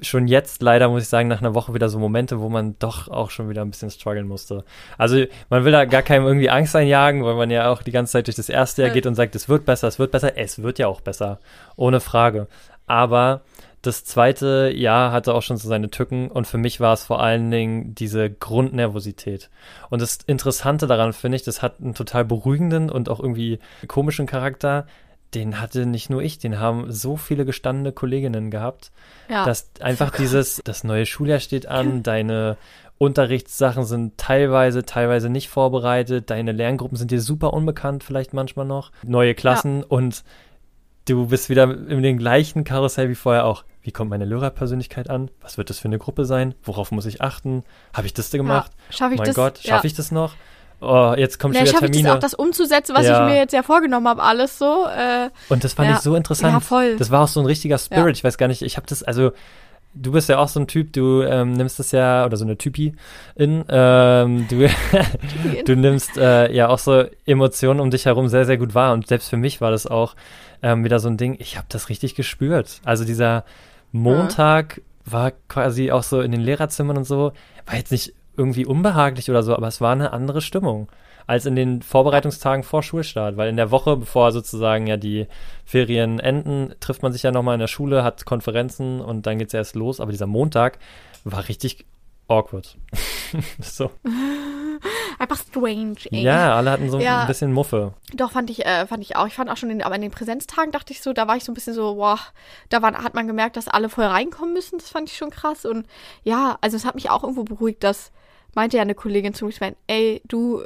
schon 0.02 0.28
jetzt 0.28 0.62
leider, 0.62 0.90
muss 0.90 1.04
ich 1.04 1.10
sagen, 1.10 1.28
nach 1.28 1.42
einer 1.42 1.54
Woche 1.54 1.74
wieder 1.74 1.90
so 1.90 2.00
Momente, 2.00 2.40
wo 2.40 2.50
man 2.50 2.76
doch 2.80 3.08
auch 3.08 3.30
schon 3.30 3.50
wieder 3.50 3.62
ein 3.62 3.70
bisschen 3.72 3.92
strugglen 3.92 4.28
musste. 4.28 4.64
Also 4.98 5.26
man 5.50 5.66
will 5.66 5.72
da 5.72 5.86
gar 5.86 6.02
keinem 6.02 6.26
irgendwie 6.26 6.50
Angst 6.50 6.76
einjagen, 6.76 7.24
weil 7.24 7.36
man 7.36 7.52
ja 7.52 7.72
auch 7.72 7.84
die 7.84 7.92
ganze 7.92 8.14
Zeit 8.14 8.28
durch 8.28 8.36
das 8.38 8.50
erste 8.50 8.82
Jahr 8.82 8.90
Ja. 8.90 8.94
geht 8.94 9.06
und 9.06 9.16
sagt, 9.16 9.36
es 9.36 9.50
wird 9.50 9.66
besser, 9.66 9.88
es 9.88 10.00
wird 10.00 10.12
besser. 10.12 10.38
Es 10.38 10.62
wird 10.62 10.80
ja 10.80 10.88
auch 10.88 11.02
besser, 11.02 11.40
ohne 11.76 12.00
Frage. 12.00 12.48
Aber 12.88 13.42
das 13.82 14.04
zweite 14.04 14.72
Jahr 14.76 15.12
hatte 15.12 15.34
auch 15.34 15.42
schon 15.42 15.56
so 15.58 15.70
seine 15.70 15.90
Tücken 15.90 16.30
und 16.30 16.48
für 16.48 16.58
mich 16.58 16.80
war 16.82 16.94
es 16.94 17.04
vor 17.04 17.22
allen 17.22 17.50
Dingen 17.50 17.96
diese 17.96 18.30
Grundnervosität. 18.30 19.50
Und 19.90 20.02
das 20.02 20.20
Interessante 20.28 20.86
daran 20.88 21.14
finde 21.14 21.38
ich, 21.38 21.44
das 21.44 21.62
hat 21.62 21.76
einen 21.82 21.94
total 21.94 22.26
beruhigenden 22.26 22.90
und 22.90 23.10
auch 23.10 23.20
irgendwie 23.20 23.60
komischen 23.88 24.26
Charakter. 24.26 24.86
Den 25.34 25.62
hatte 25.62 25.86
nicht 25.86 26.10
nur 26.10 26.22
ich, 26.22 26.40
den 26.40 26.60
haben 26.60 26.92
so 26.92 27.16
viele 27.16 27.46
gestandene 27.46 27.92
Kolleginnen 27.92 28.50
gehabt 28.50 28.92
ja. 29.30 29.46
dass 29.46 29.70
einfach 29.80 30.12
Oh 30.14 30.18
dieses, 30.18 30.62
das 30.64 30.84
neue 30.84 31.06
Schuljahr 31.06 31.40
steht 31.40 31.68
an, 31.68 32.04
deine 32.04 32.58
Unterrichtssachen 32.98 33.86
sind 33.86 34.18
teilweise, 34.18 34.84
teilweise 34.84 35.30
nicht 35.30 35.50
vorbereitet, 35.50 36.30
deine 36.30 36.52
Lerngruppen 36.52 36.98
sind 36.98 37.12
dir 37.12 37.22
super 37.22 37.54
unbekannt, 37.54 38.04
vielleicht 38.04 38.34
manchmal 38.34 38.66
noch, 38.66 38.92
neue 39.04 39.36
Klassen 39.36 39.84
und 39.84 40.24
du 41.08 41.28
bist 41.28 41.50
wieder 41.50 41.64
in 41.64 42.04
dem 42.04 42.18
gleichen 42.18 42.64
Karussell 42.64 43.10
wie 43.10 43.16
vorher 43.16 43.46
auch. 43.46 43.64
Wie 43.82 43.92
kommt 43.92 44.10
meine 44.10 44.26
Lehrerpersönlichkeit 44.26 45.10
an? 45.10 45.32
Was 45.42 45.58
wird 45.58 45.70
das 45.70 45.80
für 45.80 45.88
eine 45.88 45.98
Gruppe 45.98 46.26
sein? 46.26 46.54
Worauf 46.64 46.92
muss 46.92 47.06
ich 47.06 47.22
achten? 47.22 47.64
Habe 47.94 48.08
ich 48.08 48.14
das 48.14 48.30
gemacht? 48.30 48.72
Ja. 48.76 48.94
Schaffe 48.94 49.14
ich 49.14 49.20
mein 49.20 49.28
das? 49.28 49.36
Gott, 49.36 49.64
ja. 49.64 49.70
schaffe 49.70 49.88
ich 49.88 49.94
das 49.94 50.12
noch? 50.12 50.36
Oh, 50.82 51.14
jetzt 51.18 51.36
Ja, 51.36 51.42
schon 51.42 51.52
wieder 51.52 51.66
schaffe 51.66 51.86
ich 51.86 51.92
das 51.92 51.98
Termine. 51.98 52.14
auch, 52.16 52.20
das 52.20 52.34
umzusetzen, 52.34 52.96
was 52.96 53.06
Ja. 53.06 53.26
ich 53.28 53.34
mir 53.34 53.38
jetzt 53.40 53.54
ja 53.54 53.64
vorgenommen 53.64 54.08
habe, 54.08 54.24
alles 54.24 54.58
so. 54.58 54.86
Äh, 54.88 55.30
Und 55.50 55.64
das 55.64 55.74
fand 55.74 55.90
Ja. 55.90 55.96
ich 55.96 56.02
so 56.02 56.16
interessant. 56.16 56.54
Ja, 56.54 56.60
voll. 56.62 56.96
Das 56.98 57.12
war 57.12 57.24
auch 57.24 57.28
so 57.28 57.40
ein 57.42 57.46
richtiger 57.46 57.78
Spirit. 57.78 58.06
Ja. 58.06 58.12
Ich 58.12 58.24
weiß 58.24 58.38
gar 58.38 58.48
nicht, 58.48 58.62
ich 58.62 58.78
habe 58.78 58.88
das, 58.88 59.04
also 59.04 59.32
du 59.94 60.12
bist 60.12 60.30
ja 60.30 60.38
auch 60.38 60.48
so 60.48 60.60
ein 60.60 60.68
Typ, 60.68 60.94
du 60.94 61.24
ähm, 61.24 61.54
nimmst 61.54 61.80
das 61.80 61.92
ja, 61.92 62.24
oder 62.26 62.38
so 62.38 62.46
eine 62.46 62.58
Typi 62.58 62.94
in, 63.36 63.66
ähm, 63.68 64.48
du, 64.48 64.70
du 65.66 65.76
nimmst 65.76 66.18
äh, 66.18 66.52
ja 66.54 66.70
auch 66.70 66.80
so 66.80 67.04
Emotionen 67.26 67.80
um 67.80 67.90
dich 67.92 68.06
herum 68.06 68.30
sehr, 68.30 68.46
sehr 68.46 68.58
gut 68.58 68.74
wahr. 68.76 68.94
Und 68.94 69.08
selbst 69.08 69.30
für 69.30 69.38
mich 69.38 69.60
war 69.62 69.72
das 69.72 69.86
auch 69.88 70.16
ähm, 70.62 70.84
wieder 70.84 71.00
so 71.00 71.10
ein 71.10 71.18
Ding, 71.18 71.36
ich 71.40 71.58
habe 71.58 71.66
das 71.70 71.90
richtig 71.90 72.16
gespürt. 72.16 72.80
Also 72.86 73.04
dieser 73.04 73.44
Montag 73.92 74.82
war 75.06 75.32
quasi 75.48 75.92
auch 75.92 76.04
so 76.04 76.22
in 76.22 76.32
den 76.32 76.42
Lehrerzimmern 76.42 76.98
und 76.98 77.04
so, 77.06 77.34
war 77.66 77.76
jetzt 77.76 77.92
nicht 77.92 78.14
irgendwie 78.40 78.66
unbehaglich 78.66 79.30
oder 79.30 79.44
so, 79.44 79.54
aber 79.56 79.68
es 79.68 79.82
war 79.82 79.92
eine 79.92 80.14
andere 80.14 80.42
Stimmung 80.42 80.90
als 81.28 81.46
in 81.46 81.56
den 81.56 81.84
Vorbereitungstagen 81.84 82.64
vor 82.64 82.82
Schulstart, 82.82 83.38
weil 83.38 83.50
in 83.50 83.58
der 83.58 83.70
Woche, 83.70 83.98
bevor 83.98 84.32
sozusagen 84.32 84.88
ja 84.88 84.98
die 84.98 85.28
Ferien 85.64 86.20
enden, 86.20 86.74
trifft 86.80 87.04
man 87.04 87.14
sich 87.14 87.22
ja 87.22 87.32
nochmal 87.32 87.54
in 87.54 87.60
der 87.60 87.68
Schule, 87.68 88.04
hat 88.04 88.26
Konferenzen 88.26 89.00
und 89.00 89.28
dann 89.28 89.38
geht's 89.38 89.54
erst 89.54 89.76
los, 89.76 90.00
aber 90.00 90.12
dieser 90.12 90.26
Montag 90.26 90.80
war 91.26 91.48
richtig 91.48 91.86
awkward. 92.28 92.78
so. 93.62 93.92
einfach 95.20 95.38
strange, 95.38 95.98
ey. 96.12 96.22
Ja, 96.24 96.56
alle 96.56 96.72
hatten 96.72 96.90
so 96.90 97.00
Ja. 97.00 97.22
ein 97.22 97.28
bisschen 97.28 97.52
Muffe. 97.54 97.94
Doch, 98.14 98.32
fand 98.32 98.50
ich, 98.50 98.66
äh, 98.66 98.88
fand 98.88 99.04
ich 99.04 99.16
auch. 99.16 99.28
Ich 99.28 99.36
fand 99.36 99.50
auch 99.52 99.58
schon, 99.58 99.70
in, 99.70 99.84
aber 99.84 99.96
in 99.96 100.02
den 100.02 100.12
Präsenztagen 100.12 100.72
dachte 100.72 100.94
ich 100.94 101.02
so, 101.04 101.14
da 101.14 101.28
war 101.28 101.36
ich 101.36 101.44
so 101.44 101.52
ein 101.52 101.56
bisschen 101.56 101.74
so, 101.76 101.96
boah, 101.96 102.18
da 102.70 102.82
war, 102.82 102.94
hat 103.04 103.14
man 103.14 103.28
gemerkt, 103.28 103.56
dass 103.58 103.68
alle 103.68 103.90
voll 103.90 104.06
reinkommen 104.06 104.54
müssen. 104.54 104.80
Das 104.80 104.90
fand 104.90 105.10
ich 105.10 105.18
schon 105.18 105.30
krass. 105.30 105.66
Und 105.66 105.86
ja, 106.24 106.58
also 106.62 106.76
es 106.78 106.86
hat 106.86 106.96
mich 106.96 107.10
auch 107.10 107.24
irgendwo 107.24 107.44
beruhigt, 107.44 107.84
dass 107.84 108.12
meinte 108.56 108.78
ja 108.78 108.82
eine 108.84 108.96
Kollegin 108.96 109.34
zu 109.34 109.46
mir, 109.46 109.52
ich 109.52 109.62
mein, 109.62 109.76
ey, 109.88 110.22
du, 110.28 110.64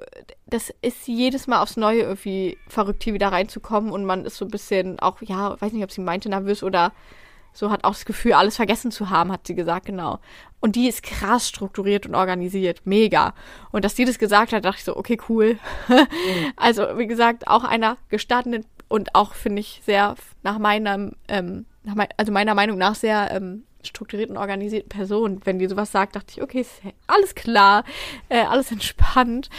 das 0.48 0.74
ist 0.82 1.08
jedes 1.08 1.48
Mal 1.48 1.62
aufs 1.62 1.78
Neue 1.78 2.02
irgendwie 2.02 2.58
verrückt, 2.68 3.04
hier 3.04 3.14
wieder 3.14 3.32
reinzukommen 3.32 3.92
und 3.92 4.06
man 4.06 4.26
ist 4.26 4.38
so 4.38 4.46
ein 4.46 4.52
bisschen 4.52 5.00
auch, 5.00 5.22
ja, 5.22 5.60
weiß 5.62 5.74
nicht, 5.74 5.84
ob 5.84 5.92
sie 5.92 6.02
meinte, 6.02 6.30
nervös 6.30 6.64
oder 6.64 6.94
so 7.54 7.70
hat 7.70 7.84
auch 7.84 7.92
das 7.92 8.06
Gefühl, 8.06 8.34
alles 8.34 8.56
vergessen 8.56 8.92
zu 8.92 9.12
haben, 9.12 9.32
hat 9.32 9.46
sie 9.46 9.54
gesagt, 9.54 9.86
genau. 9.86 10.20
Und 10.60 10.76
die 10.76 10.88
ist 10.88 11.04
krass 11.04 11.48
strukturiert 11.48 12.08
und 12.08 12.16
organisiert, 12.16 12.82
mega. 12.86 13.36
Und 13.72 13.86
dass 13.86 13.94
die 13.94 14.06
das 14.06 14.18
gesagt 14.18 14.54
hat, 14.54 14.66
dachte 14.66 14.80
ich 14.80 14.84
so, 14.84 14.98
okay, 14.98 15.20
cool. 15.30 15.60
also, 16.56 16.98
wie 16.98 17.06
gesagt, 17.06 17.48
auch 17.48 17.64
einer 17.64 17.98
gestandenen 18.10 18.66
und 18.88 19.14
auch, 19.14 19.34
finde 19.34 19.60
ich, 19.60 19.82
sehr 19.86 20.16
nach 20.42 20.58
meinem, 20.58 21.16
ähm, 21.28 21.66
nach 21.84 21.96
mein, 21.96 22.08
also 22.18 22.32
meiner 22.32 22.56
Meinung 22.56 22.78
nach 22.78 22.96
sehr 22.96 23.30
ähm, 23.32 23.66
strukturierten, 23.88 24.38
organisierten 24.38 24.90
Person. 24.90 25.42
Wenn 25.44 25.60
die 25.60 25.68
sowas 25.68 25.92
sagt, 25.92 26.16
dachte 26.16 26.34
ich, 26.36 26.42
okay, 26.42 26.66
alles 27.08 27.36
klar, 27.36 27.84
äh, 28.30 28.42
alles 28.42 28.72
entspannt. 28.72 29.50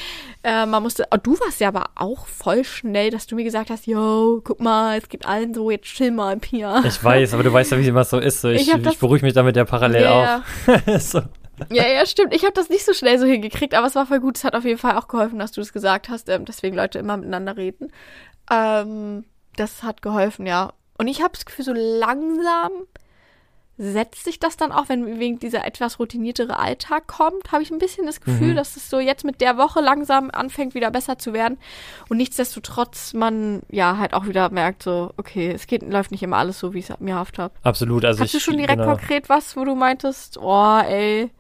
Äh, 0.43 0.67
man 0.67 0.83
musste, 0.83 1.07
oh, 1.11 1.17
du 1.23 1.39
warst 1.41 1.61
ja 1.61 1.69
aber 1.69 1.91
auch 1.95 2.27
voll 2.27 2.65
schnell, 2.65 3.11
dass 3.11 3.27
du 3.27 3.37
mir 3.37 3.45
gesagt 3.45 3.71
hast, 3.71 3.87
yo, 3.87 4.41
guck 4.45 4.61
mal, 4.61 4.99
es 4.99 5.09
gibt 5.09 5.27
allen 5.27 5.55
so, 5.55 5.71
jetzt 5.71 5.87
chill 5.87 6.11
mal, 6.11 6.37
Pia. 6.39 6.85
Ich 6.85 7.03
weiß, 7.03 7.35
aber 7.35 7.43
du 7.43 7.53
weißt 7.53 7.73
ja, 7.73 7.79
wie 7.79 7.89
immer 7.89 8.05
so 8.05 8.19
ist. 8.19 8.41
So, 8.41 8.49
ich, 8.49 8.69
ich, 8.69 8.87
ich 8.87 8.99
beruhige 8.99 9.25
mich 9.25 9.35
damit 9.35 9.57
ja 9.57 9.65
parallel 9.65 10.03
yeah. 10.03 10.45
auch. 10.67 10.99
so. 10.99 11.23
Ja, 11.71 11.87
ja, 11.87 12.05
stimmt. 12.05 12.35
Ich 12.35 12.43
habe 12.43 12.53
das 12.53 12.69
nicht 12.69 12.85
so 12.85 12.93
schnell 12.93 13.19
so 13.19 13.27
hingekriegt, 13.27 13.75
aber 13.75 13.87
es 13.87 13.95
war 13.95 14.07
voll 14.07 14.21
gut. 14.21 14.37
Es 14.37 14.45
hat 14.45 14.55
auf 14.55 14.65
jeden 14.65 14.79
Fall 14.79 14.97
auch 14.97 15.09
geholfen, 15.09 15.39
dass 15.39 15.53
du 15.53 15.61
das 15.61 15.73
gesagt 15.73 16.09
hast. 16.09 16.29
Ähm, 16.29 16.45
deswegen 16.45 16.77
Leute 16.77 16.99
immer 16.99 17.17
miteinander 17.17 17.57
reden. 17.57 17.93
Ähm, 18.51 19.25
das 19.57 19.83
hat 19.83 20.03
geholfen, 20.03 20.47
ja. 20.47 20.73
Und 20.99 21.09
ich 21.09 21.23
habe 21.23 21.33
das 21.33 21.45
Gefühl, 21.45 21.65
so 21.65 21.73
langsam 21.73 22.73
setzt 23.77 24.25
sich 24.25 24.39
das 24.39 24.57
dann 24.57 24.71
auch, 24.71 24.89
wenn 24.89 25.19
wegen 25.19 25.41
dieser 25.41 25.67
etwas 25.67 25.99
routiniertere 25.99 26.59
Alltag 26.59 27.09
kommt, 27.09 27.51
habe 27.51 27.63
ich 27.63 27.73
ein 27.73 27.79
bisschen 27.79 28.07
das 28.07 28.21
Gefühl, 28.21 28.53
mhm. 28.53 28.57
dass 28.57 28.77
es 28.77 28.89
so 28.89 29.01
jetzt 29.01 29.25
mit 29.25 29.41
der 29.41 29.59
Woche 29.59 29.81
langsam 29.81 30.31
anfängt, 30.33 30.75
wieder 30.75 30.93
besser 30.93 31.19
zu 31.19 31.33
werden. 31.33 31.59
Und 32.09 32.19
nichtsdestotrotz 32.19 33.15
man 33.15 33.63
ja 33.71 33.99
halt 33.99 34.15
auch 34.15 34.27
wieder 34.27 34.51
merkt, 34.51 34.85
so, 34.85 35.13
okay, 35.17 35.51
es 35.51 35.67
geht, 35.67 35.83
läuft 35.83 36.13
nicht 36.13 36.23
immer 36.23 36.37
alles 36.37 36.61
so, 36.61 36.73
wie 36.73 36.79
ich 36.79 36.91
es 36.91 37.01
mir 37.01 37.15
erhofft 37.15 37.39
habe. 37.39 37.53
Absolut. 37.63 38.05
Also 38.05 38.21
Hast 38.21 38.29
ich, 38.29 38.33
du 38.33 38.41
schon 38.41 38.59
direkt 38.59 38.79
genau. 38.79 38.93
konkret 38.93 39.29
was, 39.29 39.57
wo 39.57 39.65
du 39.65 39.75
meintest, 39.75 40.39
oh, 40.39 40.79
ey, 40.79 41.31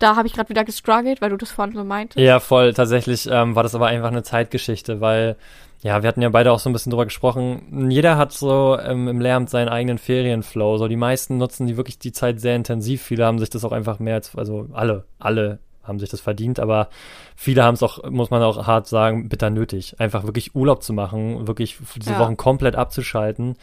da 0.00 0.16
habe 0.16 0.26
ich 0.26 0.34
gerade 0.34 0.48
wieder 0.48 0.64
gestruggelt, 0.64 1.20
weil 1.20 1.30
du 1.30 1.36
das 1.36 1.52
vorhin 1.52 1.76
so 1.76 1.84
meintest. 1.84 2.18
Ja, 2.18 2.40
voll. 2.40 2.74
Tatsächlich 2.74 3.28
ähm, 3.30 3.54
war 3.54 3.62
das 3.62 3.76
aber 3.76 3.86
einfach 3.86 4.08
eine 4.08 4.24
Zeitgeschichte, 4.24 5.00
weil 5.00 5.36
ja, 5.82 6.02
wir 6.02 6.08
hatten 6.08 6.20
ja 6.20 6.28
beide 6.28 6.52
auch 6.52 6.58
so 6.58 6.68
ein 6.68 6.74
bisschen 6.74 6.90
drüber 6.90 7.06
gesprochen. 7.06 7.90
Jeder 7.90 8.18
hat 8.18 8.32
so 8.32 8.78
ähm, 8.78 9.08
im 9.08 9.20
Lehramt 9.20 9.48
seinen 9.48 9.68
eigenen 9.68 9.96
Ferienflow. 9.96 10.76
So 10.76 10.88
die 10.88 10.96
meisten 10.96 11.38
nutzen 11.38 11.66
die 11.66 11.76
wirklich 11.78 11.98
die 11.98 12.12
Zeit 12.12 12.40
sehr 12.40 12.54
intensiv. 12.54 13.02
Viele 13.02 13.24
haben 13.24 13.38
sich 13.38 13.48
das 13.48 13.64
auch 13.64 13.72
einfach 13.72 13.98
mehr 13.98 14.14
als, 14.14 14.36
also 14.36 14.68
alle, 14.72 15.04
alle 15.18 15.58
haben 15.82 15.98
sich 15.98 16.10
das 16.10 16.20
verdient, 16.20 16.60
aber 16.60 16.88
viele 17.36 17.64
haben 17.64 17.74
es 17.74 17.82
auch, 17.82 18.08
muss 18.10 18.30
man 18.30 18.42
auch 18.42 18.66
hart 18.66 18.86
sagen, 18.86 19.28
bitter 19.28 19.50
nötig. 19.50 19.96
Einfach 19.98 20.24
wirklich 20.24 20.54
Urlaub 20.54 20.82
zu 20.82 20.92
machen, 20.92 21.46
wirklich 21.46 21.78
diese 21.96 22.12
ja. 22.12 22.18
Wochen 22.18 22.36
komplett 22.36 22.76
abzuschalten. 22.76 23.56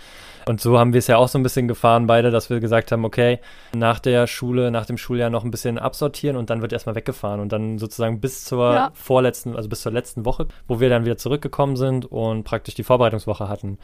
Und 0.48 0.62
so 0.62 0.80
haben 0.80 0.94
wir 0.94 1.00
es 1.00 1.08
ja 1.08 1.18
auch 1.18 1.28
so 1.28 1.38
ein 1.38 1.44
bisschen 1.44 1.68
gefahren, 1.68 2.08
beide, 2.08 2.32
dass 2.32 2.50
wir 2.50 2.60
gesagt 2.60 2.92
haben, 2.92 3.06
okay, 3.06 3.40
nach 3.76 4.00
der 4.00 4.28
Schule, 4.28 4.72
nach 4.72 4.86
dem 4.86 4.98
Schuljahr 4.98 5.30
noch 5.30 5.44
ein 5.44 5.52
bisschen 5.52 5.78
absortieren 5.78 6.38
und 6.38 6.50
dann 6.50 6.62
wird 6.62 6.74
erstmal 6.74 6.96
weggefahren 6.96 7.40
und 7.40 7.52
dann 7.52 7.78
sozusagen 7.78 8.20
bis 8.20 8.44
zur 8.44 8.74
ja. 8.74 8.92
vorletzten, 8.94 9.56
also 9.56 9.70
bis 9.70 9.82
zur 9.82 9.92
letzten 9.92 10.26
Woche, 10.26 10.48
wo 10.68 10.80
wir 10.80 10.90
dann 10.90 11.06
wieder 11.06 11.18
zurückgekommen 11.18 11.76
sind 11.76 12.06
und 12.06 12.44
praktisch 12.44 12.76
die 12.76 12.84
Vorbereitungswoche 12.84 13.48
hatten. 13.48 13.78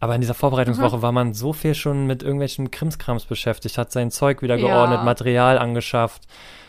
Aber 0.00 0.14
in 0.14 0.20
dieser 0.20 0.34
Vorbereitungswoche 0.34 0.98
mhm. 0.98 1.02
war 1.02 1.12
man 1.12 1.34
so 1.34 1.52
viel 1.52 1.74
schon 1.74 2.06
mit 2.06 2.22
irgendwelchen 2.22 2.70
Krimskrams 2.70 3.24
beschäftigt, 3.24 3.78
hat 3.78 3.90
sein 3.90 4.10
Zeug 4.10 4.42
wieder 4.42 4.56
geordnet, 4.56 5.00
ja. 5.00 5.04
Material 5.04 5.58
angeschafft, 5.58 6.22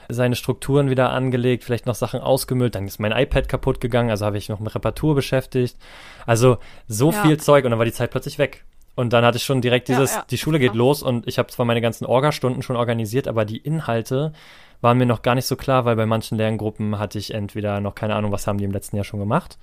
seine 0.10 0.36
Strukturen 0.36 0.89
wieder 0.89 1.12
angelegt, 1.12 1.63
vielleicht 1.63 1.86
noch 1.86 1.95
Sachen 1.95 2.19
ausgemüllt, 2.19 2.76
dann 2.76 2.88
ist 2.88 3.00
mein 3.00 3.12
iPad 3.12 3.48
kaputt 3.48 3.80
gegangen, 3.80 4.10
also 4.10 4.26
habe 4.26 4.38
ich 4.38 4.50
noch 4.50 4.60
mit 4.60 4.74
Reparatur 4.74 5.15
beschäftigt. 5.15 5.78
Also 6.26 6.58
so 6.88 7.12
ja. 7.12 7.22
viel 7.22 7.38
Zeug 7.38 7.63
und 7.63 7.72
dann 7.72 7.80
war 7.80 7.86
die 7.86 7.93
Zeit 7.93 8.12
plötzlich 8.12 8.39
weg. 8.39 8.65
Und 8.95 9.13
dann 9.13 9.24
hatte 9.24 9.38
ich 9.38 9.43
schon 9.43 9.62
direkt 9.62 9.88
dieses, 9.88 10.12
ja, 10.12 10.17
ja. 10.17 10.26
die 10.30 10.38
Schule 10.38 10.60
geht 10.60 10.74
los 10.74 11.04
und 11.04 11.28
ich 11.28 11.38
habe 11.38 11.48
zwar 11.48 11.65
meine 11.65 11.80
ganzen 11.80 12.06
Orga-Stunden 12.06 12.62
schon 12.62 12.76
organisiert, 12.76 13.28
aber 13.28 13.45
die 13.45 13.58
Inhalte 13.58 14.34
waren 14.82 14.98
mir 14.98 15.06
noch 15.06 15.22
gar 15.22 15.36
nicht 15.36 15.45
so 15.45 15.56
klar, 15.56 15.86
weil 15.86 15.95
bei 15.95 16.06
manchen 16.06 16.38
Lerngruppen 16.38 17.00
hatte 17.00 17.17
ich 17.17 17.34
entweder 17.34 17.80
noch 17.80 17.95
keine 17.95 18.15
Ahnung, 18.15 18.32
was 18.32 18.48
haben 18.48 18.58
die 18.58 18.65
im 18.65 18.72
letzten 18.72 18.98
Jahr 18.98 19.06
schon 19.06 19.19
gemacht. 19.19 19.58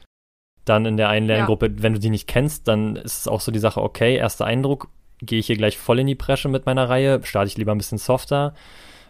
Dann 0.64 0.86
in 0.86 0.96
der 0.96 1.08
einen 1.08 1.26
Lerngruppe, 1.26 1.82
wenn 1.82 1.92
du 1.92 2.00
die 2.00 2.10
nicht 2.10 2.28
kennst, 2.28 2.66
dann 2.68 2.96
ist 2.96 3.18
es 3.20 3.28
auch 3.28 3.40
so 3.40 3.52
die 3.52 3.58
Sache, 3.58 3.82
okay, 3.82 4.16
erster 4.16 4.46
Eindruck, 4.46 4.88
gehe 5.20 5.38
ich 5.38 5.46
hier 5.46 5.56
gleich 5.56 5.78
voll 5.78 5.98
in 5.98 6.06
die 6.06 6.14
Bresche 6.14 6.48
mit 6.48 6.66
meiner 6.66 6.88
Reihe, 6.88 7.20
starte 7.22 7.48
ich 7.48 7.56
lieber 7.56 7.72
ein 7.72 7.78
bisschen 7.78 7.98
softer 7.98 8.54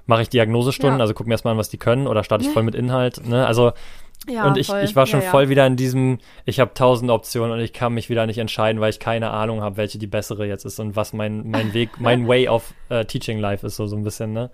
mache 0.07 0.23
ich 0.23 0.29
Diagnosestunden, 0.29 0.99
ja. 0.99 1.03
also 1.03 1.15
gucken 1.15 1.31
wir 1.31 1.35
erstmal 1.35 1.53
an, 1.53 1.59
was 1.59 1.69
die 1.69 1.79
können, 1.79 2.07
oder 2.07 2.25
starte 2.25 2.45
ich 2.45 2.51
voll 2.51 2.63
mit 2.63 2.75
Inhalt. 2.75 3.27
Ne? 3.27 3.47
Also 3.47 3.73
ja, 4.29 4.47
und 4.47 4.57
ich, 4.57 4.73
ich 4.73 4.97
war 4.97 5.07
schon 5.07 5.21
ja, 5.21 5.31
voll 5.31 5.49
wieder 5.49 5.67
in 5.67 5.77
diesem, 5.77 6.19
ich 6.45 6.59
habe 6.59 6.75
tausend 6.75 7.11
Optionen 7.11 7.53
und 7.53 7.61
ich 7.61 7.73
kann 7.73 7.93
mich 7.93 8.09
wieder 8.09 8.27
nicht 8.27 8.39
entscheiden, 8.39 8.81
weil 8.81 8.91
ich 8.91 8.99
keine 8.99 9.31
Ahnung 9.31 9.61
habe, 9.61 9.77
welche 9.77 9.99
die 9.99 10.07
bessere 10.07 10.47
jetzt 10.47 10.65
ist 10.65 10.81
und 10.81 10.97
was 10.97 11.13
mein, 11.13 11.49
mein 11.51 11.75
Weg, 11.75 11.91
mein 11.99 12.27
Way 12.27 12.49
of 12.49 12.73
uh, 12.91 13.05
Teaching 13.05 13.39
Life 13.39 13.67
ist, 13.67 13.77
so, 13.77 13.87
so 13.87 13.97
ein 13.97 14.03
bisschen, 14.03 14.33
ne? 14.33 14.51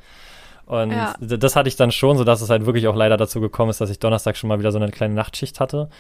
Und 0.65 0.95
das 1.21 1.57
hatte 1.57 1.69
ich 1.69 1.77
dann 1.77 1.91
schon, 1.91 2.17
so 2.17 2.25
dass 2.25 2.41
es 2.41 2.49
halt 2.49 2.65
wirklich 2.67 2.87
auch 2.87 2.95
leider 2.95 3.17
dazu 3.17 3.41
gekommen 3.41 3.71
ist, 3.71 3.81
dass 3.81 3.91
ich 3.91 3.99
Donnerstag 3.99 4.37
schon 4.37 4.49
mal 4.49 4.61
wieder 4.61 4.71
so 4.71 4.79
eine 4.79 4.91
kleine 4.91 5.13
Nachtschicht 5.13 5.59
hatte 5.59 5.91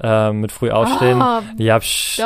äh, 0.00 0.32
mit 0.32 0.52
früh 0.52 0.70
aufstehen. 0.70 1.22
Oh, 1.22 1.40
ja, 1.58 1.78
psch, 1.78 2.20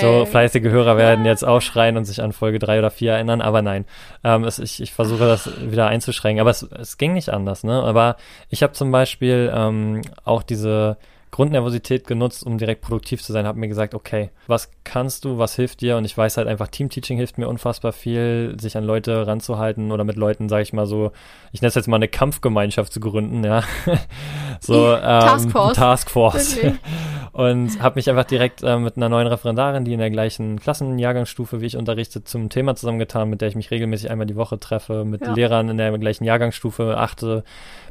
so 0.00 0.26
fleißige 0.26 0.64
Hörer 0.64 0.96
werden 0.96 1.24
jetzt 1.24 1.44
aufschreien 1.44 1.96
und 1.96 2.04
sich 2.04 2.22
an 2.22 2.32
Folge 2.32 2.58
drei 2.58 2.78
oder 2.78 2.90
vier 2.90 3.12
erinnern, 3.12 3.40
aber 3.40 3.62
nein. 3.62 3.84
Ähm, 4.24 4.44
es, 4.44 4.58
ich, 4.58 4.80
ich 4.80 4.92
versuche 4.92 5.26
das 5.26 5.50
wieder 5.60 5.88
einzuschränken, 5.88 6.40
aber 6.40 6.50
es, 6.50 6.62
es 6.62 6.98
ging 6.98 7.14
nicht 7.14 7.30
anders, 7.30 7.64
ne? 7.64 7.82
Aber 7.82 8.16
ich 8.48 8.62
habe 8.62 8.72
zum 8.72 8.92
Beispiel 8.92 9.52
ähm, 9.54 10.02
auch 10.24 10.42
diese 10.42 10.96
Grundnervosität 11.36 12.06
genutzt, 12.06 12.46
um 12.46 12.56
direkt 12.56 12.80
produktiv 12.80 13.22
zu 13.22 13.30
sein, 13.30 13.46
habe 13.46 13.58
mir 13.58 13.68
gesagt, 13.68 13.94
okay, 13.94 14.30
was 14.46 14.70
kannst 14.84 15.26
du, 15.26 15.36
was 15.36 15.54
hilft 15.54 15.82
dir? 15.82 15.98
Und 15.98 16.06
ich 16.06 16.16
weiß 16.16 16.38
halt 16.38 16.48
einfach, 16.48 16.68
Teamteaching 16.68 17.18
hilft 17.18 17.36
mir 17.36 17.46
unfassbar 17.46 17.92
viel, 17.92 18.56
sich 18.58 18.74
an 18.76 18.84
Leute 18.84 19.26
ranzuhalten 19.26 19.92
oder 19.92 20.04
mit 20.04 20.16
Leuten, 20.16 20.48
sage 20.48 20.62
ich 20.62 20.72
mal 20.72 20.86
so, 20.86 21.12
ich 21.52 21.60
nenne 21.60 21.68
es 21.68 21.74
jetzt 21.74 21.88
mal 21.88 21.96
eine 21.96 22.08
Kampfgemeinschaft 22.08 22.90
zu 22.90 23.00
gründen, 23.00 23.44
ja. 23.44 23.64
so 24.60 24.92
ähm, 24.94 25.00
Taskforce. 25.00 25.76
Taskforce. 25.76 26.58
und 27.32 27.82
habe 27.82 27.96
mich 27.96 28.08
einfach 28.10 28.24
direkt 28.24 28.62
äh, 28.62 28.78
mit 28.78 28.96
einer 28.96 29.08
neuen 29.08 29.26
Referendarin, 29.26 29.84
die 29.84 29.92
in 29.92 29.98
der 29.98 30.10
gleichen 30.10 30.58
Klassenjahrgangsstufe 30.58 31.60
wie 31.60 31.66
ich 31.66 31.76
unterrichtet, 31.76 32.28
zum 32.28 32.48
Thema 32.48 32.74
zusammengetan, 32.76 33.28
mit 33.28 33.40
der 33.40 33.48
ich 33.48 33.54
mich 33.54 33.70
regelmäßig 33.70 34.10
einmal 34.10 34.26
die 34.26 34.36
Woche 34.36 34.58
treffe, 34.58 35.04
mit 35.04 35.22
ja. 35.22 35.32
Lehrern 35.32 35.68
in 35.68 35.76
der 35.76 35.96
gleichen 35.98 36.24
Jahrgangsstufe 36.24 36.96
achte, 36.96 37.44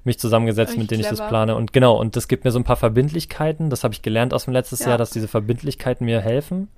mich 0.04 0.20
zusammengesetzt, 0.20 0.72
Echt 0.72 0.80
mit 0.80 0.92
denen 0.92 1.02
clever. 1.02 1.14
ich 1.14 1.20
das 1.20 1.28
plane. 1.28 1.56
Und 1.56 1.74
genau, 1.74 2.00
und 2.00 2.16
das 2.16 2.28
gibt 2.28 2.46
mir 2.46 2.52
so 2.52 2.60
ein 2.60 2.64
paar 2.64 2.76
Verbindlichkeiten. 2.76 3.70
Das 3.70 3.84
habe 3.84 3.94
ich 3.94 4.02
gelernt 4.02 4.34
aus 4.34 4.46
dem 4.46 4.54
letzten 4.54 4.76
ja. 4.82 4.90
Jahr, 4.90 4.98
dass 4.98 5.10
diese 5.10 5.28
Verbindlichkeiten 5.28 6.06
mir 6.06 6.22
helfen. 6.22 6.70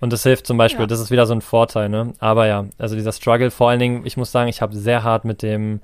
Und 0.00 0.12
das 0.12 0.22
hilft 0.22 0.46
zum 0.46 0.56
Beispiel, 0.56 0.82
ja. 0.82 0.86
das 0.86 1.00
ist 1.00 1.10
wieder 1.10 1.26
so 1.26 1.34
ein 1.34 1.40
Vorteil, 1.40 1.88
ne? 1.88 2.12
Aber 2.20 2.46
ja, 2.46 2.66
also 2.78 2.94
dieser 2.94 3.12
Struggle, 3.12 3.50
vor 3.50 3.70
allen 3.70 3.80
Dingen, 3.80 4.06
ich 4.06 4.16
muss 4.16 4.30
sagen, 4.30 4.48
ich 4.48 4.62
habe 4.62 4.76
sehr 4.76 5.02
hart 5.02 5.24
mit 5.24 5.42
dem 5.42 5.80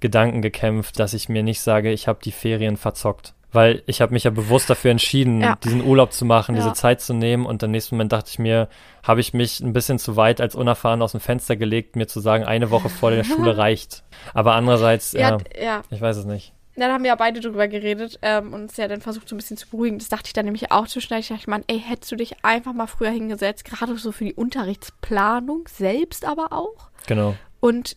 Gedanken 0.00 0.42
gekämpft, 0.42 0.98
dass 0.98 1.14
ich 1.14 1.30
mir 1.30 1.42
nicht 1.42 1.62
sage, 1.62 1.90
ich 1.90 2.08
habe 2.08 2.18
die 2.22 2.32
Ferien 2.32 2.76
verzockt. 2.76 3.32
Weil 3.54 3.82
ich 3.86 4.00
habe 4.00 4.12
mich 4.12 4.24
ja 4.24 4.30
bewusst 4.30 4.68
dafür 4.68 4.90
entschieden, 4.90 5.40
ja. 5.40 5.56
diesen 5.62 5.84
Urlaub 5.84 6.12
zu 6.12 6.24
machen, 6.24 6.56
ja. 6.56 6.62
diese 6.62 6.74
Zeit 6.74 7.00
zu 7.00 7.14
nehmen. 7.14 7.46
Und 7.46 7.62
im 7.62 7.70
nächsten 7.70 7.94
Moment 7.94 8.12
dachte 8.12 8.28
ich 8.30 8.38
mir, 8.38 8.68
habe 9.02 9.20
ich 9.20 9.32
mich 9.32 9.60
ein 9.60 9.72
bisschen 9.72 9.98
zu 9.98 10.16
weit 10.16 10.40
als 10.40 10.56
unerfahren 10.56 11.02
aus 11.02 11.12
dem 11.12 11.20
Fenster 11.20 11.54
gelegt, 11.54 11.94
mir 11.94 12.06
zu 12.06 12.18
sagen, 12.20 12.44
eine 12.44 12.70
Woche 12.70 12.88
vor 12.88 13.12
der 13.12 13.22
Schule 13.24 13.56
reicht. 13.56 14.02
Aber 14.34 14.54
andererseits, 14.54 15.12
ja, 15.12 15.38
ja, 15.60 15.82
ich 15.90 16.00
weiß 16.00 16.16
es 16.16 16.24
nicht. 16.24 16.52
Ja, 16.76 16.88
da 16.88 16.94
haben 16.94 17.04
wir 17.04 17.10
ja 17.10 17.14
beide 17.14 17.38
drüber 17.38 17.68
geredet 17.68 18.18
ähm, 18.22 18.52
und 18.52 18.72
es 18.72 18.76
ja 18.76 18.88
dann 18.88 19.00
versucht, 19.00 19.28
so 19.28 19.36
ein 19.36 19.38
bisschen 19.38 19.56
zu 19.56 19.68
beruhigen. 19.68 19.98
Das 19.98 20.08
dachte 20.08 20.26
ich 20.26 20.32
dann 20.32 20.44
nämlich 20.44 20.72
auch 20.72 20.88
zu 20.88 21.00
schnell. 21.00 21.20
Ich 21.20 21.28
dachte, 21.28 21.48
Mann, 21.48 21.62
ey, 21.68 21.80
hättest 21.80 22.10
du 22.10 22.16
dich 22.16 22.44
einfach 22.44 22.72
mal 22.72 22.88
früher 22.88 23.10
hingesetzt, 23.10 23.64
gerade 23.64 23.96
so 23.96 24.10
für 24.10 24.24
die 24.24 24.34
Unterrichtsplanung 24.34 25.68
selbst 25.68 26.24
aber 26.24 26.52
auch. 26.52 26.90
Genau. 27.06 27.36
Und 27.60 27.96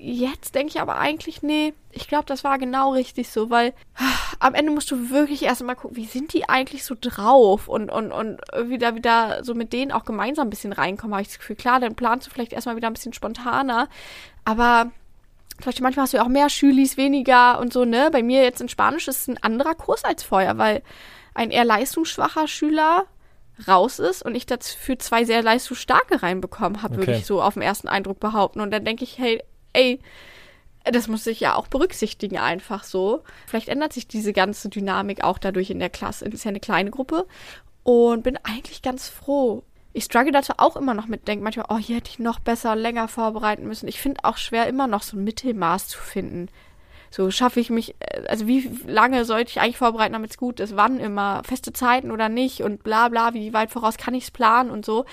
jetzt 0.00 0.54
denke 0.54 0.68
ich 0.70 0.80
aber 0.80 0.98
eigentlich, 0.98 1.42
nee, 1.42 1.74
ich 1.92 2.06
glaube, 2.06 2.24
das 2.26 2.44
war 2.44 2.58
genau 2.58 2.92
richtig 2.92 3.30
so, 3.30 3.50
weil 3.50 3.74
am 4.38 4.54
Ende 4.54 4.72
musst 4.72 4.90
du 4.90 5.10
wirklich 5.10 5.42
erst 5.42 5.62
mal 5.62 5.74
gucken, 5.74 5.96
wie 5.96 6.06
sind 6.06 6.32
die 6.32 6.48
eigentlich 6.48 6.84
so 6.84 6.94
drauf 6.98 7.68
und, 7.68 7.90
und, 7.90 8.12
und 8.12 8.40
wieder, 8.64 8.94
wieder 8.94 9.42
so 9.44 9.54
mit 9.54 9.72
denen 9.72 9.92
auch 9.92 10.04
gemeinsam 10.04 10.46
ein 10.46 10.50
bisschen 10.50 10.72
reinkommen, 10.72 11.14
habe 11.14 11.22
ich 11.22 11.28
das 11.28 11.38
Gefühl. 11.38 11.56
Klar, 11.56 11.80
dann 11.80 11.96
planst 11.96 12.26
du 12.26 12.30
vielleicht 12.30 12.52
erstmal 12.52 12.76
wieder 12.76 12.86
ein 12.88 12.94
bisschen 12.94 13.12
spontaner, 13.12 13.88
aber 14.44 14.90
zum 15.56 15.64
Beispiel 15.66 15.82
manchmal 15.82 16.04
hast 16.04 16.12
du 16.12 16.18
ja 16.18 16.22
auch 16.22 16.28
mehr 16.28 16.50
Schülis, 16.50 16.96
weniger 16.96 17.58
und 17.58 17.72
so, 17.72 17.84
ne? 17.84 18.10
Bei 18.12 18.22
mir 18.22 18.44
jetzt 18.44 18.60
in 18.60 18.68
Spanisch 18.68 19.08
ist 19.08 19.22
es 19.22 19.28
ein 19.28 19.42
anderer 19.42 19.74
Kurs 19.74 20.04
als 20.04 20.22
vorher, 20.22 20.56
weil 20.56 20.82
ein 21.34 21.50
eher 21.50 21.64
leistungsschwacher 21.64 22.46
Schüler 22.46 23.06
raus 23.66 23.98
ist 23.98 24.22
und 24.22 24.36
ich 24.36 24.46
dafür 24.46 25.00
zwei 25.00 25.24
sehr 25.24 25.42
leistungsstarke 25.42 26.22
reinbekommen 26.22 26.82
habe, 26.82 26.94
okay. 26.94 27.06
würde 27.06 27.18
ich 27.18 27.26
so 27.26 27.42
auf 27.42 27.54
den 27.54 27.62
ersten 27.62 27.88
Eindruck 27.88 28.20
behaupten. 28.20 28.60
Und 28.60 28.70
dann 28.70 28.84
denke 28.84 29.02
ich, 29.02 29.18
hey, 29.18 29.42
ey, 29.78 30.00
das 30.84 31.08
muss 31.08 31.26
ich 31.26 31.40
ja 31.40 31.54
auch 31.54 31.68
berücksichtigen, 31.68 32.38
einfach 32.38 32.84
so. 32.84 33.22
Vielleicht 33.46 33.68
ändert 33.68 33.92
sich 33.92 34.08
diese 34.08 34.32
ganze 34.32 34.68
Dynamik 34.68 35.22
auch 35.22 35.38
dadurch 35.38 35.70
in 35.70 35.78
der 35.78 35.90
Klasse. 35.90 36.26
Es 36.26 36.34
ist 36.34 36.44
ja 36.44 36.48
eine 36.48 36.60
kleine 36.60 36.90
Gruppe 36.90 37.26
und 37.82 38.22
bin 38.22 38.38
eigentlich 38.42 38.82
ganz 38.82 39.08
froh. 39.08 39.62
Ich 39.92 40.04
struggle 40.04 40.32
dazu 40.32 40.54
auch 40.56 40.76
immer 40.76 40.94
noch 40.94 41.06
mit, 41.06 41.26
denke 41.28 41.44
manchmal, 41.44 41.66
oh, 41.68 41.78
hier 41.78 41.96
hätte 41.96 42.10
ich 42.10 42.18
noch 42.18 42.40
besser, 42.40 42.76
länger 42.76 43.08
vorbereiten 43.08 43.66
müssen. 43.66 43.88
Ich 43.88 44.00
finde 44.00 44.24
auch 44.24 44.36
schwer, 44.36 44.66
immer 44.66 44.86
noch 44.86 45.02
so 45.02 45.16
ein 45.16 45.24
Mittelmaß 45.24 45.88
zu 45.88 45.98
finden. 45.98 46.48
So 47.10 47.30
schaffe 47.30 47.60
ich 47.60 47.70
mich, 47.70 47.94
äh, 48.00 48.26
also 48.28 48.46
wie 48.46 48.70
lange 48.86 49.24
sollte 49.24 49.50
ich 49.50 49.60
eigentlich 49.60 49.78
vorbereiten, 49.78 50.12
damit 50.12 50.30
es 50.30 50.36
gut 50.38 50.60
ist? 50.60 50.76
Wann 50.76 51.00
immer? 51.00 51.42
Feste 51.44 51.72
Zeiten 51.72 52.10
oder 52.10 52.28
nicht? 52.28 52.62
Und 52.62 52.82
bla 52.82 53.08
bla, 53.08 53.34
wie 53.34 53.52
weit 53.52 53.70
voraus 53.70 53.96
kann 53.96 54.14
ich 54.14 54.24
es 54.24 54.30
planen 54.30 54.70
und 54.70 54.84
so. 54.84 55.04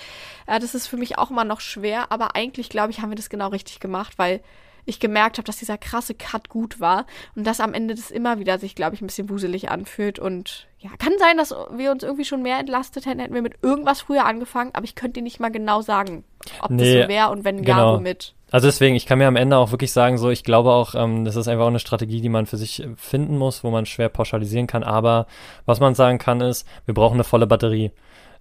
Äh, 0.47 0.59
das 0.59 0.75
ist 0.75 0.87
für 0.87 0.97
mich 0.97 1.17
auch 1.17 1.31
immer 1.31 1.45
noch 1.45 1.61
schwer, 1.61 2.11
aber 2.11 2.35
eigentlich 2.35 2.69
glaube 2.69 2.91
ich, 2.91 3.01
haben 3.01 3.09
wir 3.09 3.15
das 3.15 3.29
genau 3.29 3.49
richtig 3.49 3.79
gemacht, 3.79 4.13
weil 4.17 4.41
ich 4.85 4.99
gemerkt 4.99 5.37
habe, 5.37 5.45
dass 5.45 5.57
dieser 5.57 5.77
krasse 5.77 6.13
Cut 6.13 6.49
gut 6.49 6.79
war 6.79 7.05
und 7.35 7.45
dass 7.45 7.59
am 7.59 7.73
Ende 7.73 7.95
das 7.95 8.11
immer 8.11 8.39
wieder 8.39 8.59
sich, 8.59 8.75
glaube 8.75 8.95
ich, 8.95 9.01
ein 9.01 9.07
bisschen 9.07 9.29
wuselig 9.29 9.69
anfühlt. 9.69 10.19
Und 10.19 10.67
ja, 10.79 10.91
kann 10.99 11.13
sein, 11.17 11.37
dass 11.37 11.51
wir 11.71 11.91
uns 11.91 12.03
irgendwie 12.03 12.25
schon 12.25 12.43
mehr 12.43 12.59
entlastet 12.59 13.05
hätten, 13.05 13.19
hätten 13.19 13.33
wir 13.33 13.41
mit 13.41 13.55
irgendwas 13.63 14.01
früher 14.01 14.25
angefangen, 14.25 14.71
aber 14.73 14.85
ich 14.85 14.95
könnte 14.95 15.19
dir 15.19 15.23
nicht 15.23 15.39
mal 15.39 15.51
genau 15.51 15.81
sagen, 15.81 16.23
ob 16.61 16.69
nee, 16.69 16.93
das 16.93 17.03
so 17.03 17.09
wäre 17.09 17.29
und 17.31 17.43
wenn 17.43 17.63
genau. 17.63 17.93
ja, 17.93 17.97
womit. 17.97 18.35
Also 18.55 18.69
deswegen, 18.69 18.95
ich 18.95 19.05
kann 19.05 19.17
mir 19.17 19.27
am 19.27 19.35
Ende 19.35 19.57
auch 19.57 19.71
wirklich 19.71 19.91
sagen, 19.91 20.17
so, 20.17 20.29
ich 20.29 20.45
glaube 20.45 20.71
auch, 20.71 20.95
ähm, 20.95 21.25
das 21.25 21.35
ist 21.35 21.49
einfach 21.49 21.65
auch 21.65 21.67
eine 21.67 21.79
Strategie, 21.79 22.21
die 22.21 22.29
man 22.29 22.45
für 22.45 22.55
sich 22.55 22.87
finden 22.95 23.37
muss, 23.37 23.65
wo 23.65 23.69
man 23.69 23.85
schwer 23.85 24.07
pauschalisieren 24.07 24.65
kann. 24.65 24.81
Aber 24.81 25.27
was 25.65 25.81
man 25.81 25.93
sagen 25.93 26.19
kann, 26.19 26.39
ist, 26.39 26.65
wir 26.85 26.93
brauchen 26.93 27.15
eine 27.15 27.25
volle 27.25 27.47
Batterie. 27.47 27.91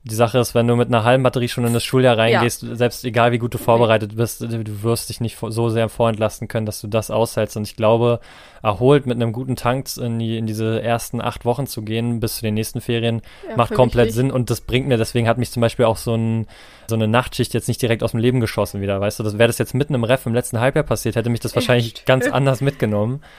Die 0.06 0.14
Sache 0.14 0.38
ist, 0.38 0.54
wenn 0.54 0.66
du 0.68 0.76
mit 0.76 0.88
einer 0.88 1.02
halben 1.02 1.22
Batterie 1.22 1.48
schon 1.48 1.64
in 1.64 1.72
das 1.72 1.82
Schuljahr 1.82 2.18
reingehst, 2.18 2.62
ja. 2.62 2.74
selbst 2.74 3.06
egal 3.06 3.32
wie 3.32 3.38
gut 3.38 3.54
du 3.54 3.58
vorbereitet 3.58 4.16
bist, 4.16 4.42
du 4.42 4.82
wirst 4.82 5.08
dich 5.08 5.22
nicht 5.22 5.38
so 5.40 5.70
sehr 5.70 5.88
vorentlasten 5.88 6.46
können, 6.46 6.66
dass 6.66 6.82
du 6.82 6.88
das 6.88 7.10
aushältst. 7.10 7.56
Und 7.56 7.62
ich 7.62 7.74
glaube, 7.74 8.20
erholt 8.62 9.06
mit 9.06 9.16
einem 9.16 9.32
guten 9.32 9.56
Tank 9.56 9.88
in, 9.96 10.18
die, 10.18 10.36
in 10.36 10.46
diese 10.46 10.82
ersten 10.82 11.22
acht 11.22 11.46
Wochen 11.46 11.66
zu 11.66 11.80
gehen, 11.80 12.20
bis 12.20 12.36
zu 12.36 12.42
den 12.42 12.52
nächsten 12.52 12.82
Ferien, 12.82 13.22
ja, 13.48 13.56
macht 13.56 13.72
komplett 13.72 14.08
wichtig. 14.08 14.16
Sinn. 14.16 14.30
Und 14.30 14.50
das 14.50 14.60
bringt 14.60 14.88
mir, 14.88 14.98
deswegen 14.98 15.26
hat 15.26 15.38
mich 15.38 15.50
zum 15.50 15.62
Beispiel 15.62 15.86
auch 15.86 15.96
so, 15.96 16.14
ein, 16.14 16.48
so 16.86 16.96
eine 16.96 17.08
Nachtschicht 17.08 17.54
jetzt 17.54 17.68
nicht 17.68 17.80
direkt 17.80 18.02
aus 18.02 18.10
dem 18.10 18.20
Leben 18.20 18.40
geschossen 18.40 18.82
wieder, 18.82 19.00
weißt 19.00 19.20
du? 19.20 19.22
Das 19.22 19.38
wäre 19.38 19.46
das 19.46 19.56
jetzt 19.56 19.72
mitten 19.72 19.94
im 19.94 20.04
Ref 20.04 20.26
im 20.26 20.34
letzten 20.34 20.60
Halbjahr 20.60 20.84
passiert, 20.84 21.16
hätte 21.16 21.30
mich 21.30 21.40
das 21.40 21.54
wahrscheinlich 21.54 22.04
ganz 22.04 22.26
anders 22.28 22.60
mitgenommen. 22.60 23.22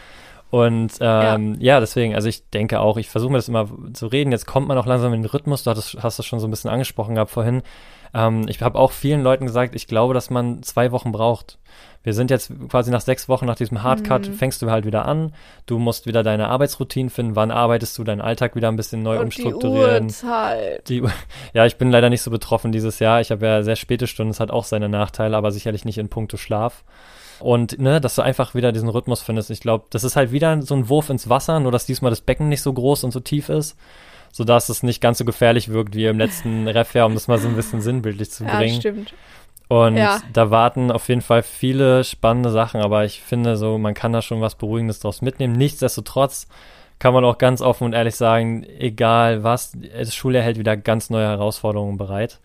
Und 0.55 0.93
ähm, 1.01 1.55
ja. 1.55 1.73
ja. 1.73 1.79
deswegen, 1.81 2.15
also 2.15 2.29
ich 2.29 2.49
denke 2.49 2.79
auch, 2.79 2.95
ich 2.95 3.09
versuche 3.09 3.29
mir 3.29 3.39
das 3.39 3.49
immer 3.49 3.67
zu 3.91 4.07
reden. 4.07 4.31
Jetzt 4.31 4.47
kommt 4.47 4.69
man 4.69 4.77
auch 4.77 4.85
langsam 4.85 5.13
in 5.13 5.21
den 5.21 5.29
Rhythmus. 5.29 5.63
Du 5.63 5.71
hattest, 5.71 5.97
hast 6.01 6.17
das 6.17 6.25
schon 6.25 6.39
so 6.39 6.47
ein 6.47 6.49
bisschen 6.49 6.69
angesprochen 6.69 7.15
gehabt 7.15 7.31
vorhin. 7.31 7.61
Ähm, 8.13 8.45
ich 8.47 8.61
habe 8.61 8.79
auch 8.79 8.93
vielen 8.93 9.21
Leuten 9.21 9.47
gesagt, 9.47 9.75
ich 9.75 9.85
glaube, 9.85 10.13
dass 10.13 10.29
man 10.29 10.63
zwei 10.63 10.93
Wochen 10.93 11.11
braucht. 11.11 11.59
Wir 12.03 12.13
sind 12.13 12.31
jetzt 12.31 12.53
quasi 12.69 12.89
nach 12.89 13.01
sechs 13.01 13.27
Wochen 13.27 13.45
nach 13.45 13.57
diesem 13.57 13.83
Hardcut, 13.83 14.29
mhm. 14.29 14.33
fängst 14.35 14.61
du 14.61 14.71
halt 14.71 14.85
wieder 14.85 15.05
an. 15.05 15.33
Du 15.65 15.77
musst 15.77 16.07
wieder 16.07 16.23
deine 16.23 16.47
Arbeitsroutine 16.47 17.09
finden. 17.09 17.35
Wann 17.35 17.51
arbeitest 17.51 17.97
du 17.97 18.05
deinen 18.05 18.21
Alltag 18.21 18.55
wieder 18.55 18.69
ein 18.69 18.77
bisschen 18.77 19.03
neu 19.03 19.17
Und 19.17 19.25
umstrukturieren? 19.25 20.07
Die 20.07 20.13
Uhrzeit. 20.13 20.87
Die, 20.87 21.03
ja, 21.53 21.65
ich 21.65 21.75
bin 21.75 21.91
leider 21.91 22.09
nicht 22.09 22.21
so 22.21 22.31
betroffen 22.31 22.71
dieses 22.71 22.99
Jahr. 22.99 23.19
Ich 23.19 23.29
habe 23.29 23.45
ja 23.45 23.61
sehr 23.61 23.75
späte 23.75 24.07
Stunden. 24.07 24.31
Es 24.31 24.39
hat 24.39 24.51
auch 24.51 24.63
seine 24.63 24.87
Nachteile, 24.87 25.35
aber 25.35 25.51
sicherlich 25.51 25.83
nicht 25.83 25.97
in 25.97 26.07
puncto 26.07 26.37
Schlaf. 26.37 26.85
Und 27.39 27.79
ne, 27.79 28.01
dass 28.01 28.15
du 28.15 28.21
einfach 28.21 28.55
wieder 28.55 28.71
diesen 28.71 28.89
Rhythmus 28.89 29.21
findest. 29.21 29.49
Ich 29.49 29.59
glaube, 29.59 29.85
das 29.89 30.03
ist 30.03 30.15
halt 30.15 30.31
wieder 30.31 30.61
so 30.61 30.75
ein 30.75 30.89
Wurf 30.89 31.09
ins 31.09 31.29
Wasser, 31.29 31.59
nur 31.59 31.71
dass 31.71 31.85
diesmal 31.85 32.11
das 32.11 32.21
Becken 32.21 32.49
nicht 32.49 32.61
so 32.61 32.71
groß 32.71 33.03
und 33.03 33.11
so 33.11 33.19
tief 33.19 33.49
ist, 33.49 33.77
sodass 34.31 34.69
es 34.69 34.83
nicht 34.83 35.01
ganz 35.01 35.17
so 35.17 35.25
gefährlich 35.25 35.69
wirkt 35.69 35.95
wie 35.95 36.05
im 36.05 36.17
letzten 36.17 36.67
Ref-Jahr, 36.67 37.07
um 37.07 37.13
das 37.13 37.27
mal 37.27 37.37
so 37.37 37.47
ein 37.47 37.55
bisschen 37.55 37.81
sinnbildlich 37.81 38.31
zu 38.31 38.45
bringen. 38.45 38.75
Ja, 38.75 38.79
stimmt. 38.79 39.13
Und 39.67 39.97
ja. 39.97 40.21
da 40.31 40.51
warten 40.51 40.91
auf 40.91 41.09
jeden 41.09 41.21
Fall 41.21 41.41
viele 41.41 42.03
spannende 42.03 42.51
Sachen, 42.51 42.81
aber 42.81 43.03
ich 43.03 43.21
finde 43.21 43.57
so, 43.57 43.77
man 43.77 43.95
kann 43.95 44.13
da 44.13 44.21
schon 44.21 44.41
was 44.41 44.55
Beruhigendes 44.55 44.99
draus 44.99 45.21
mitnehmen. 45.21 45.53
Nichtsdestotrotz 45.53 46.47
kann 46.99 47.13
man 47.13 47.25
auch 47.25 47.37
ganz 47.37 47.61
offen 47.61 47.85
und 47.85 47.93
ehrlich 47.93 48.15
sagen, 48.15 48.63
egal 48.63 49.43
was, 49.43 49.73
das 49.97 50.13
Schuljahr 50.13 50.43
hält 50.43 50.59
wieder 50.59 50.77
ganz 50.77 51.09
neue 51.09 51.27
Herausforderungen 51.27 51.97
bereit. 51.97 52.39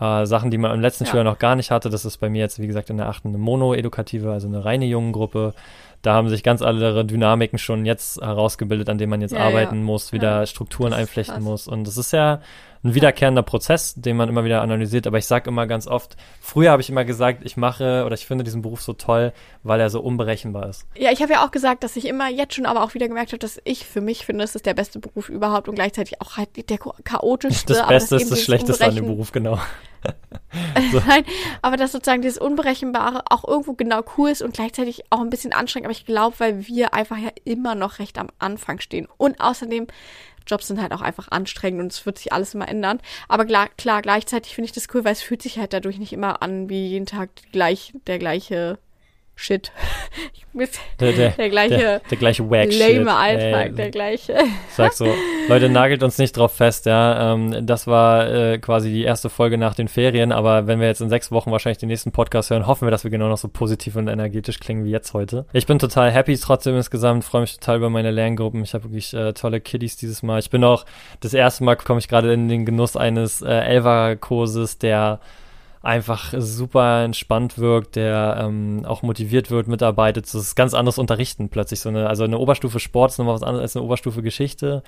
Äh, 0.00 0.26
Sachen, 0.26 0.50
die 0.50 0.58
man 0.58 0.72
im 0.72 0.80
letzten 0.80 1.04
ja. 1.04 1.10
Schuljahr 1.10 1.24
noch 1.24 1.38
gar 1.38 1.56
nicht 1.56 1.70
hatte. 1.70 1.90
Das 1.90 2.04
ist 2.04 2.18
bei 2.18 2.28
mir 2.28 2.40
jetzt, 2.40 2.60
wie 2.60 2.66
gesagt, 2.66 2.90
in 2.90 2.98
der 2.98 3.08
achten 3.08 3.28
eine 3.28 3.38
Mono-edukative, 3.38 4.32
also 4.32 4.46
eine 4.46 4.64
reine 4.64 4.86
Jungengruppe. 4.86 5.54
Da 6.02 6.14
haben 6.14 6.28
sich 6.28 6.44
ganz 6.44 6.62
andere 6.62 7.04
Dynamiken 7.04 7.58
schon 7.58 7.84
jetzt 7.84 8.20
herausgebildet, 8.20 8.88
an 8.88 8.98
denen 8.98 9.10
man 9.10 9.20
jetzt 9.20 9.34
ja, 9.34 9.40
arbeiten 9.40 9.78
ja. 9.78 9.82
muss, 9.82 10.12
wieder 10.12 10.46
Strukturen 10.46 10.92
einflechten 10.92 11.36
krass. 11.36 11.44
muss. 11.44 11.68
Und 11.68 11.86
das 11.86 11.96
ist 11.96 12.12
ja 12.12 12.40
ein 12.84 12.94
wiederkehrender 12.94 13.42
Prozess, 13.42 13.94
den 13.94 14.16
man 14.16 14.28
immer 14.28 14.44
wieder 14.44 14.62
analysiert. 14.62 15.06
Aber 15.06 15.18
ich 15.18 15.26
sage 15.26 15.50
immer 15.50 15.66
ganz 15.66 15.86
oft, 15.86 16.16
früher 16.40 16.70
habe 16.70 16.82
ich 16.82 16.90
immer 16.90 17.04
gesagt, 17.04 17.40
ich 17.44 17.56
mache 17.56 18.04
oder 18.04 18.14
ich 18.14 18.26
finde 18.26 18.44
diesen 18.44 18.62
Beruf 18.62 18.82
so 18.82 18.92
toll, 18.92 19.32
weil 19.62 19.80
er 19.80 19.90
so 19.90 20.00
unberechenbar 20.00 20.68
ist. 20.68 20.86
Ja, 20.96 21.10
ich 21.10 21.22
habe 21.22 21.32
ja 21.32 21.44
auch 21.44 21.50
gesagt, 21.50 21.82
dass 21.84 21.96
ich 21.96 22.06
immer 22.06 22.28
jetzt 22.28 22.54
schon 22.54 22.66
aber 22.66 22.82
auch 22.82 22.94
wieder 22.94 23.08
gemerkt 23.08 23.32
habe, 23.32 23.38
dass 23.38 23.60
ich 23.64 23.84
für 23.84 24.00
mich 24.00 24.24
finde, 24.24 24.44
es 24.44 24.54
ist 24.54 24.66
der 24.66 24.74
beste 24.74 24.98
Beruf 24.98 25.28
überhaupt 25.28 25.68
und 25.68 25.74
gleichzeitig 25.74 26.20
auch 26.20 26.36
halt 26.36 26.48
der 26.70 26.78
chaotischste. 26.78 27.74
Das 27.74 27.86
Beste 27.86 28.16
ist 28.16 28.30
das 28.30 28.42
Schlechteste 28.42 28.84
an 28.84 28.94
dem 28.94 29.06
Beruf, 29.06 29.32
genau. 29.32 29.58
so. 30.92 31.00
Nein, 31.06 31.24
aber 31.62 31.76
dass 31.76 31.92
sozusagen 31.92 32.22
dieses 32.22 32.38
Unberechenbare 32.38 33.22
auch 33.30 33.46
irgendwo 33.46 33.72
genau 33.72 34.02
cool 34.16 34.30
ist 34.30 34.42
und 34.42 34.54
gleichzeitig 34.54 35.02
auch 35.10 35.20
ein 35.20 35.30
bisschen 35.30 35.52
anstrengend. 35.52 35.86
Aber 35.86 35.92
ich 35.92 36.06
glaube, 36.06 36.36
weil 36.38 36.66
wir 36.66 36.94
einfach 36.94 37.18
ja 37.18 37.30
immer 37.44 37.74
noch 37.74 37.98
recht 37.98 38.18
am 38.18 38.28
Anfang 38.38 38.80
stehen. 38.80 39.08
Und 39.16 39.40
außerdem 39.40 39.86
Jobs 40.48 40.66
sind 40.66 40.80
halt 40.80 40.92
auch 40.92 41.00
einfach 41.00 41.28
anstrengend 41.30 41.80
und 41.82 41.92
es 41.92 42.06
wird 42.06 42.18
sich 42.18 42.32
alles 42.32 42.54
immer 42.54 42.68
ändern. 42.68 43.00
Aber 43.28 43.44
klar, 43.44 43.68
klar 43.76 44.02
gleichzeitig 44.02 44.54
finde 44.54 44.66
ich 44.66 44.72
das 44.72 44.86
cool, 44.94 45.04
weil 45.04 45.12
es 45.12 45.22
fühlt 45.22 45.42
sich 45.42 45.58
halt 45.58 45.72
dadurch 45.72 45.98
nicht 45.98 46.12
immer 46.12 46.42
an 46.42 46.68
wie 46.68 46.88
jeden 46.88 47.06
Tag 47.06 47.30
gleich, 47.52 47.92
der 48.06 48.18
gleiche 48.18 48.78
Shit. 49.38 49.70
Der, 50.98 51.12
der, 51.12 51.30
der 51.30 51.50
gleiche, 51.50 51.76
der, 51.76 52.00
der 52.00 52.18
gleiche 52.18 52.50
Wack 52.50 52.72
lame 52.72 53.14
Alltag, 53.14 53.76
der 53.76 53.90
gleiche. 53.90 54.34
Sag 54.70 54.92
so, 54.92 55.06
Leute, 55.46 55.68
nagelt 55.68 56.02
uns 56.02 56.18
nicht 56.18 56.36
drauf 56.36 56.52
fest, 56.52 56.86
ja. 56.86 57.34
Ähm, 57.34 57.64
das 57.64 57.86
war 57.86 58.28
äh, 58.28 58.58
quasi 58.58 58.90
die 58.90 59.04
erste 59.04 59.30
Folge 59.30 59.56
nach 59.56 59.76
den 59.76 59.86
Ferien, 59.86 60.32
aber 60.32 60.66
wenn 60.66 60.80
wir 60.80 60.88
jetzt 60.88 61.00
in 61.00 61.10
sechs 61.10 61.30
Wochen 61.30 61.52
wahrscheinlich 61.52 61.78
den 61.78 61.90
nächsten 61.90 62.10
Podcast 62.10 62.50
hören, 62.50 62.66
hoffen 62.66 62.86
wir, 62.86 62.90
dass 62.90 63.04
wir 63.04 63.10
genau 63.12 63.28
noch 63.28 63.38
so 63.38 63.46
positiv 63.46 63.94
und 63.94 64.08
energetisch 64.08 64.58
klingen 64.58 64.84
wie 64.84 64.90
jetzt 64.90 65.14
heute. 65.14 65.46
Ich 65.52 65.66
bin 65.66 65.78
total 65.78 66.10
happy 66.10 66.36
trotzdem 66.36 66.74
insgesamt, 66.74 67.24
freue 67.24 67.42
mich 67.42 67.54
total 67.54 67.76
über 67.76 67.90
meine 67.90 68.10
Lerngruppen. 68.10 68.64
Ich 68.64 68.74
habe 68.74 68.84
wirklich 68.84 69.14
äh, 69.14 69.34
tolle 69.34 69.60
Kiddies 69.60 69.96
dieses 69.96 70.24
Mal. 70.24 70.40
Ich 70.40 70.50
bin 70.50 70.64
auch, 70.64 70.86
das 71.20 71.34
erste 71.34 71.62
Mal 71.62 71.76
komme 71.76 72.00
ich 72.00 72.08
gerade 72.08 72.32
in 72.32 72.48
den 72.48 72.66
Genuss 72.66 72.96
eines 72.96 73.42
äh, 73.42 73.48
Elva-Kurses, 73.48 74.78
der 74.78 75.20
einfach 75.82 76.34
super 76.36 77.04
entspannt 77.04 77.58
wirkt, 77.58 77.96
der 77.96 78.38
ähm, 78.40 78.84
auch 78.84 79.02
motiviert 79.02 79.50
wird, 79.50 79.68
mitarbeitet. 79.68 80.26
Das 80.26 80.34
ist 80.34 80.54
ganz 80.54 80.74
anderes 80.74 80.98
Unterrichten 80.98 81.48
plötzlich. 81.48 81.80
So 81.80 81.88
eine, 81.88 82.08
also 82.08 82.24
eine 82.24 82.38
Oberstufe 82.38 82.80
Sport 82.80 83.12
ist 83.12 83.18
nochmal 83.18 83.34
was 83.34 83.42
anderes 83.42 83.62
als 83.62 83.76
eine 83.76 83.84
Oberstufe 83.84 84.22
Geschichte. 84.22 84.82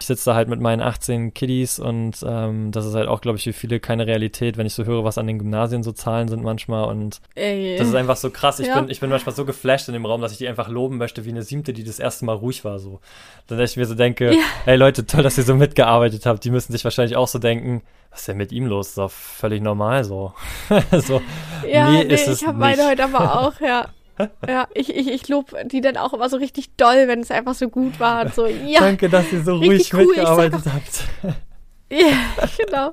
Ich 0.00 0.06
sitze 0.06 0.30
da 0.30 0.34
halt 0.34 0.48
mit 0.48 0.60
meinen 0.60 0.80
18 0.80 1.34
Kiddies 1.34 1.78
und 1.78 2.24
ähm, 2.26 2.72
das 2.72 2.86
ist 2.86 2.94
halt 2.94 3.06
auch, 3.06 3.20
glaube 3.20 3.36
ich, 3.36 3.44
für 3.44 3.52
viele 3.52 3.80
keine 3.80 4.06
Realität, 4.06 4.56
wenn 4.56 4.66
ich 4.66 4.72
so 4.72 4.84
höre, 4.84 5.04
was 5.04 5.18
an 5.18 5.26
den 5.26 5.38
Gymnasien 5.38 5.82
so 5.82 5.92
Zahlen 5.92 6.28
sind 6.28 6.42
manchmal 6.42 6.86
und 6.86 7.20
Ey. 7.34 7.76
das 7.76 7.88
ist 7.88 7.94
einfach 7.94 8.16
so 8.16 8.30
krass. 8.30 8.60
Ich, 8.60 8.68
ja. 8.68 8.80
bin, 8.80 8.90
ich 8.90 8.98
bin 8.98 9.10
manchmal 9.10 9.34
so 9.34 9.44
geflasht 9.44 9.88
in 9.88 9.92
dem 9.92 10.06
Raum, 10.06 10.22
dass 10.22 10.32
ich 10.32 10.38
die 10.38 10.48
einfach 10.48 10.68
loben 10.68 10.96
möchte, 10.96 11.26
wie 11.26 11.30
eine 11.30 11.42
siebte, 11.42 11.74
die 11.74 11.84
das 11.84 11.98
erste 11.98 12.24
Mal 12.24 12.34
ruhig 12.34 12.64
war. 12.64 12.78
So. 12.78 13.00
Dann 13.46 13.60
ich 13.60 13.76
mir 13.76 13.84
so 13.84 13.94
denke, 13.94 14.32
ja. 14.32 14.40
ey 14.64 14.76
Leute, 14.76 15.04
toll, 15.04 15.22
dass 15.22 15.36
ihr 15.36 15.44
so 15.44 15.54
mitgearbeitet 15.54 16.24
habt. 16.24 16.44
Die 16.44 16.50
müssen 16.50 16.72
sich 16.72 16.82
wahrscheinlich 16.82 17.16
auch 17.16 17.28
so 17.28 17.38
denken, 17.38 17.82
was 18.10 18.20
ist 18.20 18.28
denn 18.28 18.38
mit 18.38 18.52
ihm 18.52 18.66
los? 18.66 18.86
Das 18.86 18.90
ist 18.90 18.98
doch 18.98 19.10
völlig 19.10 19.62
normal 19.62 20.04
so. 20.04 20.32
so 20.92 21.20
ja, 21.68 21.90
nee, 21.90 22.04
nee 22.04 22.14
ich 22.14 22.46
habe 22.46 22.58
meine 22.58 22.88
heute 22.88 23.04
aber 23.04 23.40
auch, 23.40 23.60
ja. 23.60 23.88
Ja, 24.46 24.68
ich, 24.74 24.94
ich, 24.94 25.08
ich 25.08 25.28
lobe 25.28 25.64
die 25.64 25.80
dann 25.80 25.96
auch 25.96 26.12
immer 26.12 26.28
so 26.28 26.36
richtig 26.36 26.76
doll, 26.76 27.08
wenn 27.08 27.20
es 27.20 27.30
einfach 27.30 27.54
so 27.54 27.68
gut 27.68 28.00
war. 28.00 28.24
Und 28.24 28.34
so, 28.34 28.46
ja, 28.46 28.80
Danke, 28.80 29.08
dass 29.08 29.32
ihr 29.32 29.42
so 29.42 29.56
ruhig 29.56 29.92
cool. 29.94 30.06
mitgearbeitet 30.06 30.62
habt. 30.72 31.36
Ja, 31.92 32.46
genau. 32.56 32.92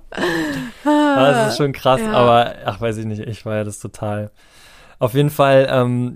Ah, 0.83 1.31
das 1.31 1.51
ist 1.51 1.57
schon 1.57 1.71
krass, 1.71 2.01
ja. 2.01 2.13
aber 2.13 2.55
ach, 2.65 2.81
weiß 2.81 2.97
ich 2.97 3.05
nicht, 3.05 3.19
ich 3.21 3.45
war 3.45 3.57
ja 3.57 3.63
das 3.63 3.77
total. 3.77 4.31
Auf 4.97 5.13
jeden 5.13 5.29
Fall, 5.29 5.67
ähm, 5.69 6.15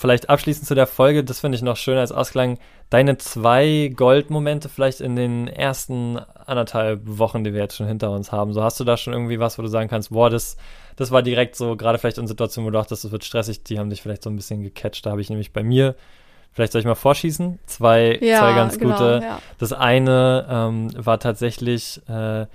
vielleicht 0.00 0.30
abschließend 0.30 0.66
zu 0.66 0.74
der 0.74 0.86
Folge, 0.86 1.22
das 1.22 1.40
finde 1.40 1.56
ich 1.56 1.62
noch 1.62 1.76
schön 1.76 1.98
als 1.98 2.10
Ausklang, 2.10 2.58
deine 2.88 3.18
zwei 3.18 3.92
Goldmomente 3.94 4.70
vielleicht 4.70 5.02
in 5.02 5.14
den 5.14 5.46
ersten 5.46 6.16
anderthalb 6.46 7.02
Wochen, 7.04 7.44
die 7.44 7.52
wir 7.52 7.60
jetzt 7.60 7.76
schon 7.76 7.86
hinter 7.86 8.10
uns 8.10 8.32
haben. 8.32 8.54
So 8.54 8.62
hast 8.62 8.80
du 8.80 8.84
da 8.84 8.96
schon 8.96 9.12
irgendwie 9.12 9.38
was, 9.40 9.58
wo 9.58 9.62
du 9.62 9.68
sagen 9.68 9.90
kannst, 9.90 10.08
boah, 10.08 10.30
das, 10.30 10.56
das 10.96 11.10
war 11.10 11.22
direkt 11.22 11.54
so, 11.54 11.76
gerade 11.76 11.98
vielleicht 11.98 12.16
in 12.16 12.26
Situationen, 12.26 12.66
wo 12.66 12.70
du 12.70 12.78
dachtest, 12.78 13.04
das 13.04 13.12
wird 13.12 13.24
stressig, 13.24 13.62
die 13.62 13.78
haben 13.78 13.90
dich 13.90 14.00
vielleicht 14.00 14.22
so 14.22 14.30
ein 14.30 14.36
bisschen 14.36 14.62
gecatcht. 14.62 15.04
Da 15.04 15.10
habe 15.10 15.20
ich 15.20 15.28
nämlich 15.28 15.52
bei 15.52 15.62
mir, 15.62 15.94
vielleicht 16.50 16.72
soll 16.72 16.80
ich 16.80 16.86
mal 16.86 16.94
vorschießen, 16.94 17.58
zwei, 17.66 18.18
ja, 18.22 18.38
zwei 18.38 18.54
ganz 18.54 18.78
genau, 18.78 18.94
gute. 18.94 19.20
Ja. 19.22 19.38
Das 19.58 19.74
eine 19.74 20.46
ähm, 20.48 20.90
war 20.96 21.20
tatsächlich 21.20 22.00
äh, 22.08 22.46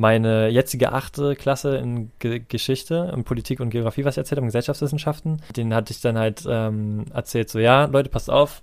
meine 0.00 0.48
jetzige 0.48 0.92
achte 0.92 1.36
Klasse 1.36 1.76
in 1.76 2.10
Ge 2.18 2.40
Geschichte, 2.48 3.12
in 3.14 3.24
Politik 3.24 3.60
und 3.60 3.70
Geografie, 3.70 4.04
was 4.04 4.14
ich 4.14 4.18
erzählt 4.18 4.38
habe, 4.38 4.44
in 4.44 4.48
Gesellschaftswissenschaften. 4.48 5.42
Den 5.56 5.74
hatte 5.74 5.92
ich 5.92 6.00
dann 6.00 6.18
halt 6.18 6.44
ähm, 6.48 7.04
erzählt, 7.12 7.50
so 7.50 7.58
ja, 7.58 7.84
Leute, 7.84 8.08
passt 8.08 8.30
auf, 8.30 8.62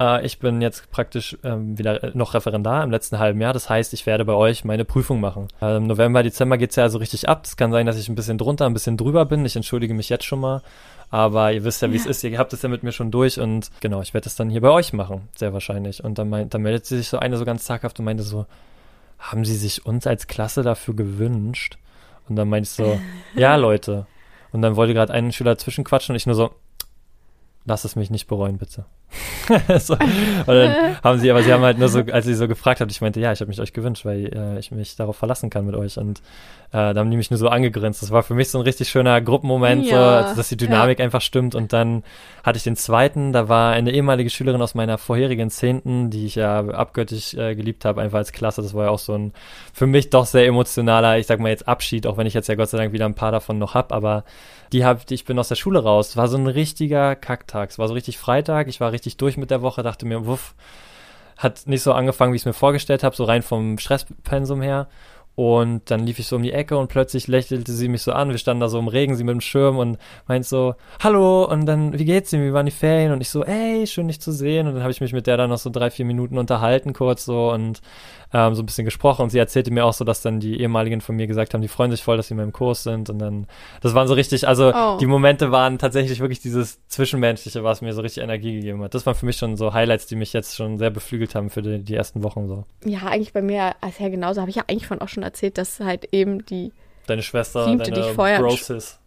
äh, 0.00 0.24
ich 0.24 0.38
bin 0.38 0.62
jetzt 0.62 0.90
praktisch 0.90 1.36
ähm, 1.44 1.78
wieder 1.78 2.10
noch 2.14 2.34
Referendar 2.34 2.82
im 2.82 2.90
letzten 2.90 3.18
halben 3.18 3.40
Jahr. 3.40 3.52
Das 3.52 3.68
heißt, 3.68 3.92
ich 3.92 4.06
werde 4.06 4.24
bei 4.24 4.32
euch 4.32 4.64
meine 4.64 4.84
Prüfung 4.84 5.20
machen. 5.20 5.48
Äh, 5.60 5.76
Im 5.76 5.86
November, 5.86 6.22
Dezember 6.22 6.56
geht's 6.58 6.76
ja 6.76 6.84
also 6.84 6.98
richtig 6.98 7.28
ab. 7.28 7.42
Es 7.44 7.56
kann 7.56 7.70
sein, 7.70 7.86
dass 7.86 7.98
ich 7.98 8.08
ein 8.08 8.14
bisschen 8.14 8.38
drunter, 8.38 8.66
ein 8.66 8.72
bisschen 8.72 8.96
drüber 8.96 9.26
bin. 9.26 9.44
Ich 9.44 9.56
entschuldige 9.56 9.94
mich 9.94 10.08
jetzt 10.08 10.24
schon 10.24 10.40
mal. 10.40 10.62
Aber 11.10 11.52
ihr 11.52 11.64
wisst 11.64 11.82
ja, 11.82 11.92
wie 11.92 11.96
es 11.96 12.06
ist. 12.06 12.24
Ihr 12.24 12.38
habt 12.38 12.52
es 12.52 12.62
ja 12.62 12.68
mit 12.68 12.84
mir 12.84 12.92
schon 12.92 13.10
durch 13.10 13.40
und 13.40 13.70
genau, 13.80 14.00
ich 14.00 14.14
werde 14.14 14.28
es 14.28 14.36
dann 14.36 14.48
hier 14.48 14.60
bei 14.60 14.70
euch 14.70 14.92
machen, 14.92 15.28
sehr 15.34 15.52
wahrscheinlich. 15.52 16.04
Und 16.04 16.18
dann, 16.18 16.28
meint, 16.28 16.54
dann 16.54 16.62
meldet 16.62 16.86
sie 16.86 16.96
sich 16.96 17.08
so 17.08 17.18
eine 17.18 17.36
so 17.36 17.44
ganz 17.44 17.64
zaghaft 17.64 17.98
und 17.98 18.04
meinte 18.04 18.22
so, 18.22 18.46
haben 19.20 19.44
sie 19.44 19.56
sich 19.56 19.86
uns 19.86 20.06
als 20.06 20.26
Klasse 20.26 20.62
dafür 20.62 20.94
gewünscht? 20.94 21.78
Und 22.28 22.36
dann 22.36 22.48
meinte 22.48 22.66
ich 22.68 22.70
so, 22.70 23.00
ja, 23.34 23.56
Leute. 23.56 24.06
Und 24.52 24.62
dann 24.62 24.76
wollte 24.76 24.94
gerade 24.94 25.12
ein 25.12 25.32
Schüler 25.32 25.58
zwischenquatschen 25.58 26.12
und 26.12 26.16
ich 26.16 26.26
nur 26.26 26.34
so, 26.34 26.50
lass 27.64 27.84
es 27.84 27.96
mich 27.96 28.10
nicht 28.10 28.26
bereuen, 28.26 28.58
bitte. 28.58 28.86
so. 29.78 29.94
Und 29.94 30.46
dann 30.46 30.96
haben 31.02 31.18
sie, 31.18 31.30
aber 31.30 31.42
sie 31.42 31.52
haben 31.52 31.62
halt 31.62 31.78
nur 31.78 31.88
so, 31.88 32.00
als 32.00 32.26
sie 32.26 32.34
so 32.34 32.48
gefragt 32.48 32.80
hat, 32.80 32.90
ich 32.90 33.00
meinte, 33.00 33.20
ja, 33.20 33.32
ich 33.32 33.40
habe 33.40 33.48
mich 33.48 33.60
euch 33.60 33.72
gewünscht, 33.72 34.04
weil 34.04 34.26
äh, 34.26 34.58
ich 34.58 34.70
mich 34.70 34.96
darauf 34.96 35.16
verlassen 35.16 35.50
kann 35.50 35.66
mit 35.66 35.74
euch. 35.74 35.98
Und 35.98 36.20
äh, 36.72 36.94
da 36.94 36.96
haben 36.96 37.10
die 37.10 37.16
mich 37.16 37.30
nur 37.30 37.38
so 37.38 37.48
angegrinst. 37.48 38.02
Das 38.02 38.10
war 38.10 38.22
für 38.22 38.34
mich 38.34 38.50
so 38.50 38.58
ein 38.58 38.62
richtig 38.62 38.88
schöner 38.88 39.20
Gruppenmoment, 39.20 39.86
Ja, 39.86 40.28
so, 40.28 40.36
dass 40.36 40.48
die 40.48 40.56
Dynamik 40.56 41.00
einfach 41.00 41.20
stimmt. 41.20 41.54
Und 41.54 41.72
dann 41.72 42.04
hatte 42.44 42.58
ich 42.58 42.62
den 42.62 42.76
zweiten, 42.76 43.32
da 43.32 43.48
war 43.48 43.72
eine 43.72 43.90
ehemalige 43.90 44.30
Schülerin 44.30 44.62
aus 44.62 44.74
meiner 44.74 44.96
vorherigen 44.96 45.50
Zehnten, 45.50 46.10
die 46.10 46.26
ich 46.26 46.36
ja 46.36 46.60
abgöttisch 46.60 47.34
äh, 47.34 47.56
geliebt 47.56 47.84
habe, 47.84 48.00
einfach 48.02 48.18
als 48.18 48.32
Klasse. 48.32 48.62
Das 48.62 48.74
war 48.74 48.84
ja 48.84 48.90
auch 48.90 48.98
so 48.98 49.14
ein 49.14 49.32
für 49.72 49.86
mich 49.86 50.10
doch 50.10 50.26
sehr 50.26 50.46
emotionaler, 50.46 51.18
ich 51.18 51.26
sag 51.26 51.40
mal 51.40 51.48
jetzt 51.48 51.66
Abschied, 51.66 52.06
auch 52.06 52.16
wenn 52.16 52.26
ich 52.26 52.34
jetzt 52.34 52.48
ja 52.48 52.54
Gott 52.54 52.68
sei 52.68 52.78
Dank 52.78 52.92
wieder 52.92 53.06
ein 53.06 53.14
paar 53.14 53.32
davon 53.32 53.58
noch 53.58 53.74
hab, 53.74 53.92
aber 53.92 54.24
die 54.72 54.84
hab, 54.84 55.10
ich 55.10 55.24
bin 55.24 55.38
aus 55.38 55.48
der 55.48 55.56
Schule 55.56 55.82
raus. 55.82 56.10
Es 56.10 56.16
war 56.16 56.28
so 56.28 56.36
ein 56.36 56.46
richtiger 56.46 57.16
Kacktag. 57.16 57.70
Es 57.70 57.78
war 57.78 57.88
so 57.88 57.94
richtig 57.94 58.18
Freitag, 58.18 58.68
ich 58.68 58.80
war 58.80 58.92
richtig 58.92 58.99
durch 59.16 59.36
mit 59.36 59.50
der 59.50 59.62
Woche, 59.62 59.82
dachte 59.82 60.06
mir, 60.06 60.26
wuff, 60.26 60.54
hat 61.36 61.66
nicht 61.66 61.82
so 61.82 61.92
angefangen, 61.92 62.32
wie 62.32 62.36
ich 62.36 62.42
es 62.42 62.46
mir 62.46 62.52
vorgestellt 62.52 63.02
habe, 63.02 63.16
so 63.16 63.24
rein 63.24 63.42
vom 63.42 63.78
Stresspensum 63.78 64.60
her. 64.60 64.88
Und 65.36 65.90
dann 65.90 66.00
lief 66.06 66.18
ich 66.18 66.26
so 66.26 66.36
um 66.36 66.42
die 66.42 66.52
Ecke 66.52 66.76
und 66.76 66.88
plötzlich 66.88 67.26
lächelte 67.26 67.72
sie 67.72 67.88
mich 67.88 68.02
so 68.02 68.12
an. 68.12 68.28
Wir 68.30 68.36
standen 68.38 68.60
da 68.60 68.68
so 68.68 68.78
im 68.78 68.88
Regen, 68.88 69.14
sie 69.16 69.24
mit 69.24 69.32
dem 69.32 69.40
Schirm 69.40 69.78
und 69.78 69.96
meint 70.26 70.44
so, 70.44 70.74
hallo, 71.02 71.44
und 71.44 71.64
dann, 71.66 71.98
wie 71.98 72.04
geht's 72.04 72.30
dir? 72.30 72.40
Wie 72.42 72.52
waren 72.52 72.66
die 72.66 72.72
Ferien? 72.72 73.12
Und 73.12 73.20
ich 73.22 73.30
so, 73.30 73.44
ey, 73.44 73.86
schön 73.86 74.08
dich 74.08 74.20
zu 74.20 74.32
sehen. 74.32 74.66
Und 74.66 74.74
dann 74.74 74.82
habe 74.82 74.92
ich 74.92 75.00
mich 75.00 75.12
mit 75.14 75.26
der 75.26 75.36
dann 75.38 75.48
noch 75.50 75.58
so 75.58 75.70
drei, 75.70 75.90
vier 75.90 76.04
Minuten 76.04 76.36
unterhalten 76.36 76.92
kurz 76.92 77.24
so 77.24 77.50
und 77.52 77.80
ähm, 78.32 78.54
so 78.54 78.62
ein 78.62 78.66
bisschen 78.66 78.84
gesprochen. 78.84 79.22
Und 79.22 79.30
sie 79.30 79.38
erzählte 79.38 79.70
mir 79.70 79.84
auch 79.86 79.92
so, 79.94 80.04
dass 80.04 80.20
dann 80.20 80.40
die 80.40 80.60
ehemaligen 80.60 81.00
von 81.00 81.16
mir 81.16 81.26
gesagt 81.26 81.54
haben, 81.54 81.62
die 81.62 81.68
freuen 81.68 81.90
sich 81.90 82.02
voll, 82.02 82.16
dass 82.16 82.28
sie 82.28 82.34
in 82.34 82.38
meinem 82.38 82.52
Kurs 82.52 82.82
sind. 82.82 83.08
Und 83.08 83.18
dann, 83.18 83.46
das 83.80 83.94
waren 83.94 84.08
so 84.08 84.14
richtig, 84.14 84.46
also 84.46 84.72
Oh. 84.74 84.98
die 85.00 85.06
Momente 85.06 85.50
waren 85.50 85.78
tatsächlich 85.78 86.20
wirklich 86.20 86.40
dieses 86.40 86.86
Zwischenmenschliche, 86.88 87.64
was 87.64 87.80
mir 87.80 87.92
so 87.92 88.02
richtig 88.02 88.22
Energie 88.22 88.52
gegeben 88.54 88.82
hat. 88.82 88.94
Das 88.94 89.06
waren 89.06 89.14
für 89.14 89.26
mich 89.26 89.36
schon 89.36 89.56
so 89.56 89.72
Highlights, 89.72 90.06
die 90.06 90.16
mich 90.16 90.32
jetzt 90.32 90.54
schon 90.54 90.78
sehr 90.78 90.90
beflügelt 90.90 91.34
haben 91.34 91.50
für 91.50 91.62
die, 91.62 91.82
die 91.82 91.94
ersten 91.94 92.22
Wochen 92.22 92.46
so. 92.46 92.64
Ja, 92.84 93.00
eigentlich 93.06 93.32
bei 93.32 93.42
mir 93.42 93.74
als 93.80 93.98
ja 93.98 94.08
genauso. 94.08 94.40
Habe 94.40 94.50
ich 94.50 94.56
ja 94.56 94.64
eigentlich 94.68 94.86
von 94.86 95.00
auch 95.00 95.08
schon 95.08 95.19
erzählt, 95.22 95.58
dass 95.58 95.80
halt 95.80 96.06
eben 96.12 96.44
die, 96.46 96.72
Deine 97.06 97.22
Schwester, 97.22 97.64
Siebte, 97.64 97.90
deine 97.90 98.02
die 98.02 98.08
ich 98.08 98.14
vorher- 98.14 98.40
Brosis. 98.40 98.98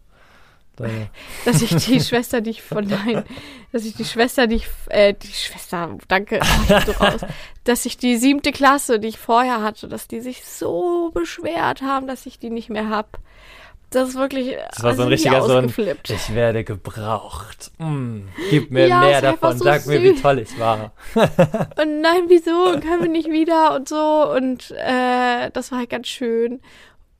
Deine, 0.76 1.08
dass 1.44 1.62
ich 1.62 1.74
die 1.86 2.00
Schwester, 2.00 2.40
die 2.40 2.50
ich 2.50 2.62
von 2.62 2.84
nein, 2.86 3.24
dass 3.72 3.84
ich 3.84 3.94
die 3.94 4.04
Schwester, 4.04 4.46
die 4.48 4.56
ich, 4.56 4.66
äh, 4.88 5.14
die 5.14 5.28
Schwester, 5.32 5.96
danke, 6.08 6.40
so 6.84 6.92
raus, 6.92 7.20
dass 7.64 7.86
ich 7.86 7.96
die 7.96 8.16
siebte 8.16 8.50
Klasse, 8.50 8.98
die 8.98 9.08
ich 9.08 9.18
vorher 9.18 9.62
hatte, 9.62 9.86
dass 9.88 10.08
die 10.08 10.20
sich 10.20 10.44
so 10.44 11.10
beschwert 11.14 11.80
haben, 11.82 12.06
dass 12.08 12.26
ich 12.26 12.38
die 12.40 12.50
nicht 12.50 12.70
mehr 12.70 12.88
hab. 12.88 13.18
Das 13.94 14.10
ist 14.10 14.14
wirklich, 14.16 14.56
Das 14.70 14.82
war 14.82 14.94
so 14.94 15.02
ein 15.02 15.06
also 15.06 15.08
richtiger 15.08 15.42
so 15.42 15.56
ein, 15.56 15.72
ich 16.08 16.34
werde 16.34 16.64
gebraucht. 16.64 17.70
Mm, 17.78 18.22
gib 18.50 18.70
mir 18.70 18.88
Ja, 18.88 19.00
mehr 19.00 19.22
davon, 19.22 19.56
so 19.58 19.64
sag 19.64 19.86
mir, 19.86 20.02
wie 20.02 20.10
süß. 20.10 20.22
toll 20.22 20.38
ich 20.40 20.58
war. 20.58 20.92
Und 21.14 22.00
nein, 22.00 22.24
wieso? 22.28 22.78
Können 22.80 23.02
wir 23.02 23.08
nicht 23.08 23.30
wieder 23.30 23.74
und 23.74 23.88
so. 23.88 24.30
Und 24.34 24.70
äh, 24.72 25.50
das 25.52 25.70
war 25.70 25.78
halt 25.78 25.90
ganz 25.90 26.08
schön. 26.08 26.60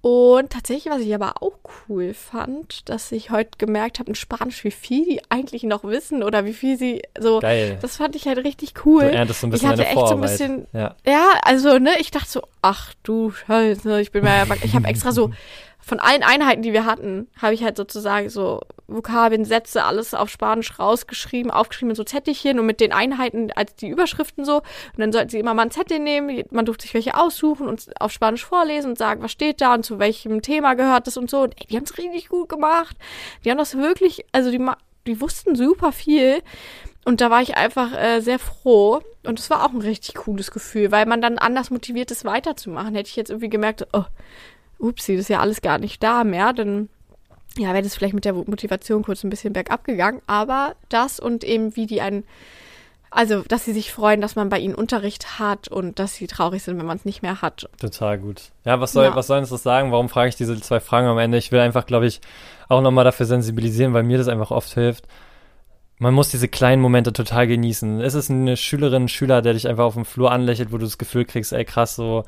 Und 0.01 0.51
tatsächlich, 0.51 0.93
was 0.93 1.01
ich 1.01 1.15
aber 1.15 1.43
auch 1.43 1.55
cool 1.89 2.13
fand, 2.13 2.87
dass 2.91 3.11
ich 3.11 3.31
heute 3.31 3.53
gemerkt 3.57 3.99
habe 4.01 4.11
in 4.11 4.15
Spanisch, 4.15 4.63
wie 4.63 4.71
viel 4.71 5.05
die 5.07 5.21
eigentlich 5.31 5.63
noch 5.63 5.83
wissen 5.85 6.23
oder 6.23 6.45
wie 6.45 6.53
viel 6.53 6.77
sie 6.77 7.01
so. 7.19 7.41
Geil. 7.41 7.79
Das 7.81 7.97
fand 7.97 8.15
ich 8.15 8.27
halt 8.27 8.37
richtig 8.45 8.75
Du 8.75 8.83
cool. 8.85 9.05
erntest 9.05 9.41
so 9.41 9.47
ein 9.47 9.51
bisschen 9.51 9.73
ich 9.73 9.73
hatte 9.73 9.87
echt 9.87 9.95
so 9.95 10.01
ein 10.01 10.07
Vorarbeit. 10.09 10.31
bisschen, 10.31 10.67
ja. 10.75 10.95
ja, 11.07 11.25
also 11.43 11.79
ne, 11.79 11.93
ich 12.01 12.11
dachte 12.11 12.29
so, 12.29 12.43
ach 12.61 12.93
du 13.03 13.31
Scheiße, 13.31 13.99
ich 14.03 14.13
bin 14.13 14.25
mir, 14.25 14.47
ich 14.63 14.75
habe 14.75 14.87
extra 14.89 15.11
so 15.13 15.31
von 15.85 16.01
allen 16.01 16.23
Einheiten, 16.23 16.63
die 16.63 16.73
wir 16.73 16.87
hatten, 16.87 17.29
habe 17.41 17.53
ich 17.53 17.63
halt 17.63 17.77
sozusagen 17.77 18.31
so 18.31 18.61
Vokabeln, 18.87 19.45
Sätze, 19.45 19.85
alles 19.85 20.15
auf 20.15 20.31
Spanisch 20.31 20.79
rausgeschrieben, 20.79 21.51
aufgeschrieben 21.51 21.91
in 21.91 21.97
so 21.97 22.05
Zettelchen 22.05 22.59
und 22.59 22.65
mit 22.65 22.81
den 22.81 22.93
Einheiten 22.93 23.51
als 23.53 23.75
die 23.75 23.89
Überschriften 23.89 24.47
so. 24.47 24.57
Und 24.57 24.99
dann 24.99 25.13
sollten 25.13 25.29
sie 25.29 25.39
immer 25.39 25.53
mal 25.53 25.63
einen 25.63 25.71
Zettel 25.71 25.99
nehmen, 25.99 26.43
man 26.51 26.65
durfte 26.65 26.83
sich 26.83 26.95
welche 26.95 27.19
aussuchen 27.19 27.69
und 27.69 27.91
auf 28.01 28.13
Spanisch 28.13 28.47
vorlesen 28.47 28.91
und 28.91 28.99
sagen, 28.99 29.23
was 29.23 29.33
steht 29.33 29.61
da 29.61 29.75
und 29.75 29.85
zu 29.85 29.99
welchem 29.99 30.41
Thema 30.41 30.73
gehört 30.73 31.07
das 31.07 31.19
und 31.19 31.29
so. 31.29 31.43
Und 31.43 31.55
ey, 31.61 31.67
die 31.67 31.77
haben 31.77 31.85
es 31.85 31.99
richtig 31.99 32.31
gut 32.31 32.49
gemacht. 32.49 32.97
Die 33.45 33.51
haben 33.51 33.59
das 33.59 33.77
wirklich, 33.77 34.25
also 34.33 34.51
die, 34.51 34.65
die 35.07 35.21
wussten 35.21 35.55
super 35.55 35.93
viel. 35.93 36.43
Und 37.05 37.21
da 37.21 37.29
war 37.29 37.43
ich 37.43 37.59
einfach 37.59 37.93
äh, 37.93 38.21
sehr 38.21 38.39
froh. 38.39 39.03
Und 39.27 39.39
es 39.39 39.51
war 39.51 39.65
auch 39.65 39.73
ein 39.73 39.83
richtig 39.83 40.15
cooles 40.15 40.51
Gefühl, 40.51 40.91
weil 40.91 41.05
man 41.05 41.21
dann 41.21 41.37
anders 41.37 41.71
motiviert 41.71 42.11
ist, 42.11 42.25
weiterzumachen. 42.25 42.95
Hätte 42.95 43.11
ich 43.11 43.17
jetzt 43.17 43.29
irgendwie 43.29 43.51
gemerkt, 43.51 43.87
oh, 43.93 44.05
upsie, 44.79 45.17
das 45.17 45.23
ist 45.25 45.29
ja 45.29 45.41
alles 45.41 45.61
gar 45.63 45.79
nicht 45.79 46.03
da 46.03 46.25
mehr, 46.25 46.53
dann 46.53 46.89
ja, 47.57 47.73
wäre 47.73 47.83
das 47.83 47.95
vielleicht 47.95 48.15
mit 48.15 48.25
der 48.25 48.33
Motivation 48.35 49.03
kurz 49.05 49.23
ein 49.23 49.31
bisschen 49.31 49.53
bergab 49.53 49.85
gegangen. 49.85 50.21
Aber 50.27 50.75
das 50.89 51.21
und 51.21 51.45
eben 51.45 51.77
wie 51.77 51.87
die 51.87 52.01
einen, 52.01 52.25
also 53.11 53.43
dass 53.43 53.65
sie 53.65 53.73
sich 53.73 53.93
freuen, 53.93 54.21
dass 54.21 54.35
man 54.35 54.49
bei 54.49 54.59
ihnen 54.59 54.75
Unterricht 54.75 55.39
hat 55.39 55.69
und 55.69 56.01
dass 56.01 56.15
sie 56.17 56.27
traurig 56.27 56.65
sind, 56.65 56.79
wenn 56.79 56.87
man 56.87 56.97
es 56.97 57.05
nicht 57.05 57.23
mehr 57.23 57.43
hat. 57.43 57.69
Total 57.79 58.19
gut. 58.19 58.51
Ja, 58.65 58.81
was 58.81 58.93
soll, 58.93 59.05
Ja. 59.05 59.15
was 59.15 59.29
soll 59.29 59.39
uns 59.39 59.51
das 59.51 59.63
sagen? 59.63 59.93
Warum 59.93 60.09
frage 60.09 60.31
ich 60.31 60.37
diese 60.37 60.61
zwei 60.61 60.81
Fragen 60.81 61.07
am 61.07 61.19
Ende? 61.19 61.39
Ich 61.39 61.53
will 61.53 61.61
einfach, 61.61 61.87
glaube 61.87 62.07
ich, 62.07 62.21
auch 62.69 62.81
nochmal 62.81 63.05
dafür 63.05 63.27
sensibilisieren, 63.27 63.93
weil 63.95 64.03
mir 64.03 64.19
das 64.19 64.27
einfach 64.29 64.51
oft 64.51 64.75
hilft. 64.75 65.07
Man 65.99 66.13
muss 66.13 66.31
diese 66.31 66.49
kleinen 66.49 66.83
Momente 66.83 67.13
total 67.13 67.47
genießen. 67.47 68.01
Es 68.01 68.15
ist 68.15 68.29
eine 68.33 68.57
Schülerin, 68.57 69.05
ein 69.05 69.09
Schüler, 69.09 69.43
der 69.43 69.53
dich 69.53 69.69
einfach 69.69 69.85
auf 69.85 69.95
dem 69.95 70.05
Flur 70.05 70.33
anlächelt, 70.33 70.73
wo 70.73 70.79
du 70.79 70.85
das 70.87 70.99
Gefühl 70.99 71.25
kriegst, 71.25 71.53
ey 71.53 71.65
krass, 71.65 71.95
so, 71.95 72.25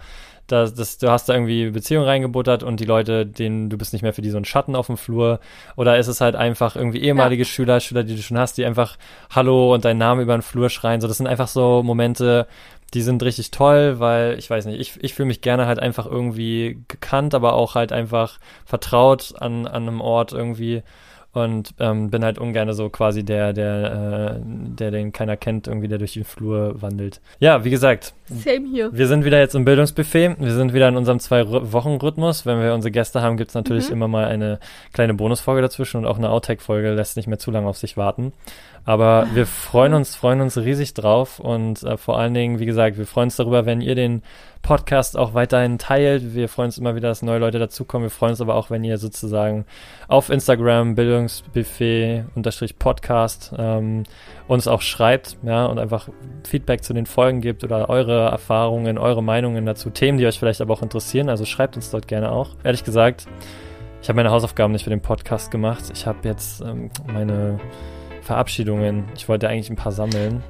das, 0.46 0.74
das, 0.74 0.98
du 0.98 1.10
hast 1.10 1.28
da 1.28 1.34
irgendwie 1.34 1.70
Beziehung 1.70 2.04
reingebuttert 2.04 2.62
und 2.62 2.78
die 2.80 2.84
Leute, 2.84 3.26
denen 3.26 3.68
du 3.68 3.76
bist 3.76 3.92
nicht 3.92 4.02
mehr 4.02 4.12
für 4.12 4.22
die 4.22 4.30
so 4.30 4.36
ein 4.36 4.44
Schatten 4.44 4.76
auf 4.76 4.86
dem 4.86 4.96
Flur. 4.96 5.40
Oder 5.76 5.98
ist 5.98 6.06
es 6.06 6.20
halt 6.20 6.36
einfach 6.36 6.76
irgendwie 6.76 7.02
ehemalige 7.02 7.44
Schüler, 7.44 7.80
Schüler, 7.80 8.04
die 8.04 8.16
du 8.16 8.22
schon 8.22 8.38
hast, 8.38 8.56
die 8.58 8.64
einfach 8.64 8.96
Hallo 9.34 9.74
und 9.74 9.84
deinen 9.84 9.98
Namen 9.98 10.22
über 10.22 10.36
den 10.36 10.42
Flur 10.42 10.70
schreien. 10.70 11.00
So, 11.00 11.08
das 11.08 11.16
sind 11.16 11.26
einfach 11.26 11.48
so 11.48 11.82
Momente, 11.82 12.46
die 12.94 13.02
sind 13.02 13.22
richtig 13.22 13.50
toll, 13.50 13.98
weil 13.98 14.38
ich 14.38 14.48
weiß 14.48 14.66
nicht, 14.66 14.80
ich, 14.80 15.02
ich 15.02 15.14
fühle 15.14 15.26
mich 15.26 15.40
gerne 15.40 15.66
halt 15.66 15.80
einfach 15.80 16.06
irgendwie 16.06 16.82
gekannt, 16.88 17.34
aber 17.34 17.54
auch 17.54 17.74
halt 17.74 17.92
einfach 17.92 18.38
vertraut 18.64 19.34
an, 19.38 19.66
an 19.66 19.88
einem 19.88 20.00
Ort 20.00 20.32
irgendwie 20.32 20.82
und 21.36 21.74
ähm, 21.78 22.10
bin 22.10 22.24
halt 22.24 22.38
ungern 22.38 22.72
so 22.72 22.88
quasi 22.88 23.24
der, 23.24 23.52
der, 23.52 24.36
äh, 24.36 24.40
der 24.44 24.90
den 24.90 25.12
keiner 25.12 25.36
kennt, 25.36 25.66
irgendwie 25.68 25.88
der 25.88 25.98
durch 25.98 26.14
den 26.14 26.24
Flur 26.24 26.80
wandelt. 26.82 27.20
Ja, 27.38 27.64
wie 27.64 27.70
gesagt, 27.70 28.14
Same 28.28 28.66
hier. 28.70 28.90
wir 28.92 29.06
sind 29.06 29.24
wieder 29.24 29.38
jetzt 29.38 29.54
im 29.54 29.64
Bildungsbuffet. 29.64 30.36
Wir 30.38 30.52
sind 30.52 30.72
wieder 30.72 30.88
in 30.88 30.96
unserem 30.96 31.20
Zwei-Wochen-Rhythmus. 31.20 32.46
Wenn 32.46 32.60
wir 32.60 32.74
unsere 32.74 32.90
Gäste 32.90 33.22
haben, 33.22 33.36
gibt's 33.36 33.54
natürlich 33.54 33.88
Mhm. 33.88 33.92
immer 33.94 34.08
mal 34.08 34.24
eine 34.26 34.58
kleine 34.92 35.14
Bonusfolge 35.14 35.62
dazwischen 35.62 35.98
und 35.98 36.06
auch 36.06 36.18
eine 36.18 36.30
Outtake-Folge 36.30 36.92
lässt 36.92 37.16
nicht 37.16 37.26
mehr 37.28 37.38
zu 37.38 37.50
lange 37.50 37.68
auf 37.68 37.76
sich 37.76 37.96
warten. 37.96 38.32
Aber 38.84 39.26
wir 39.34 39.46
freuen 39.46 39.94
uns, 39.94 40.14
freuen 40.14 40.40
uns 40.40 40.56
riesig 40.56 40.94
drauf 40.94 41.40
und 41.40 41.82
äh, 41.82 41.96
vor 41.96 42.18
allen 42.18 42.34
Dingen, 42.34 42.60
wie 42.60 42.66
gesagt, 42.66 42.98
wir 42.98 43.06
freuen 43.06 43.26
uns 43.26 43.36
darüber, 43.36 43.66
wenn 43.66 43.80
ihr 43.80 43.96
den 43.96 44.22
Podcast 44.66 45.16
auch 45.16 45.32
weiterhin 45.32 45.78
teilt. 45.78 46.34
Wir 46.34 46.48
freuen 46.48 46.66
uns 46.66 46.76
immer 46.76 46.96
wieder, 46.96 47.06
dass 47.06 47.22
neue 47.22 47.38
Leute 47.38 47.60
dazukommen. 47.60 48.06
Wir 48.06 48.10
freuen 48.10 48.32
uns 48.32 48.40
aber 48.40 48.56
auch, 48.56 48.68
wenn 48.68 48.82
ihr 48.82 48.98
sozusagen 48.98 49.64
auf 50.08 50.28
Instagram 50.28 50.96
Bildungsbuffet-Podcast 50.96 53.54
ähm, 53.56 54.02
uns 54.48 54.66
auch 54.66 54.82
schreibt, 54.82 55.36
ja, 55.44 55.66
und 55.66 55.78
einfach 55.78 56.08
Feedback 56.44 56.82
zu 56.82 56.94
den 56.94 57.06
Folgen 57.06 57.40
gibt 57.40 57.62
oder 57.62 57.88
eure 57.88 58.26
Erfahrungen, 58.26 58.98
eure 58.98 59.22
Meinungen 59.22 59.64
dazu, 59.66 59.90
Themen, 59.90 60.18
die 60.18 60.26
euch 60.26 60.40
vielleicht 60.40 60.60
aber 60.60 60.74
auch 60.74 60.82
interessieren. 60.82 61.28
Also 61.28 61.44
schreibt 61.44 61.76
uns 61.76 61.92
dort 61.92 62.08
gerne 62.08 62.32
auch. 62.32 62.56
Ehrlich 62.64 62.82
gesagt, 62.82 63.28
ich 64.02 64.08
habe 64.08 64.16
meine 64.16 64.32
Hausaufgaben 64.32 64.72
nicht 64.72 64.82
für 64.82 64.90
den 64.90 65.00
Podcast 65.00 65.52
gemacht. 65.52 65.84
Ich 65.92 66.08
habe 66.08 66.18
jetzt 66.24 66.60
ähm, 66.62 66.90
meine 67.06 67.60
Verabschiedungen. 68.20 69.04
Ich 69.14 69.28
wollte 69.28 69.48
eigentlich 69.48 69.70
ein 69.70 69.76
paar 69.76 69.92
sammeln. 69.92 70.42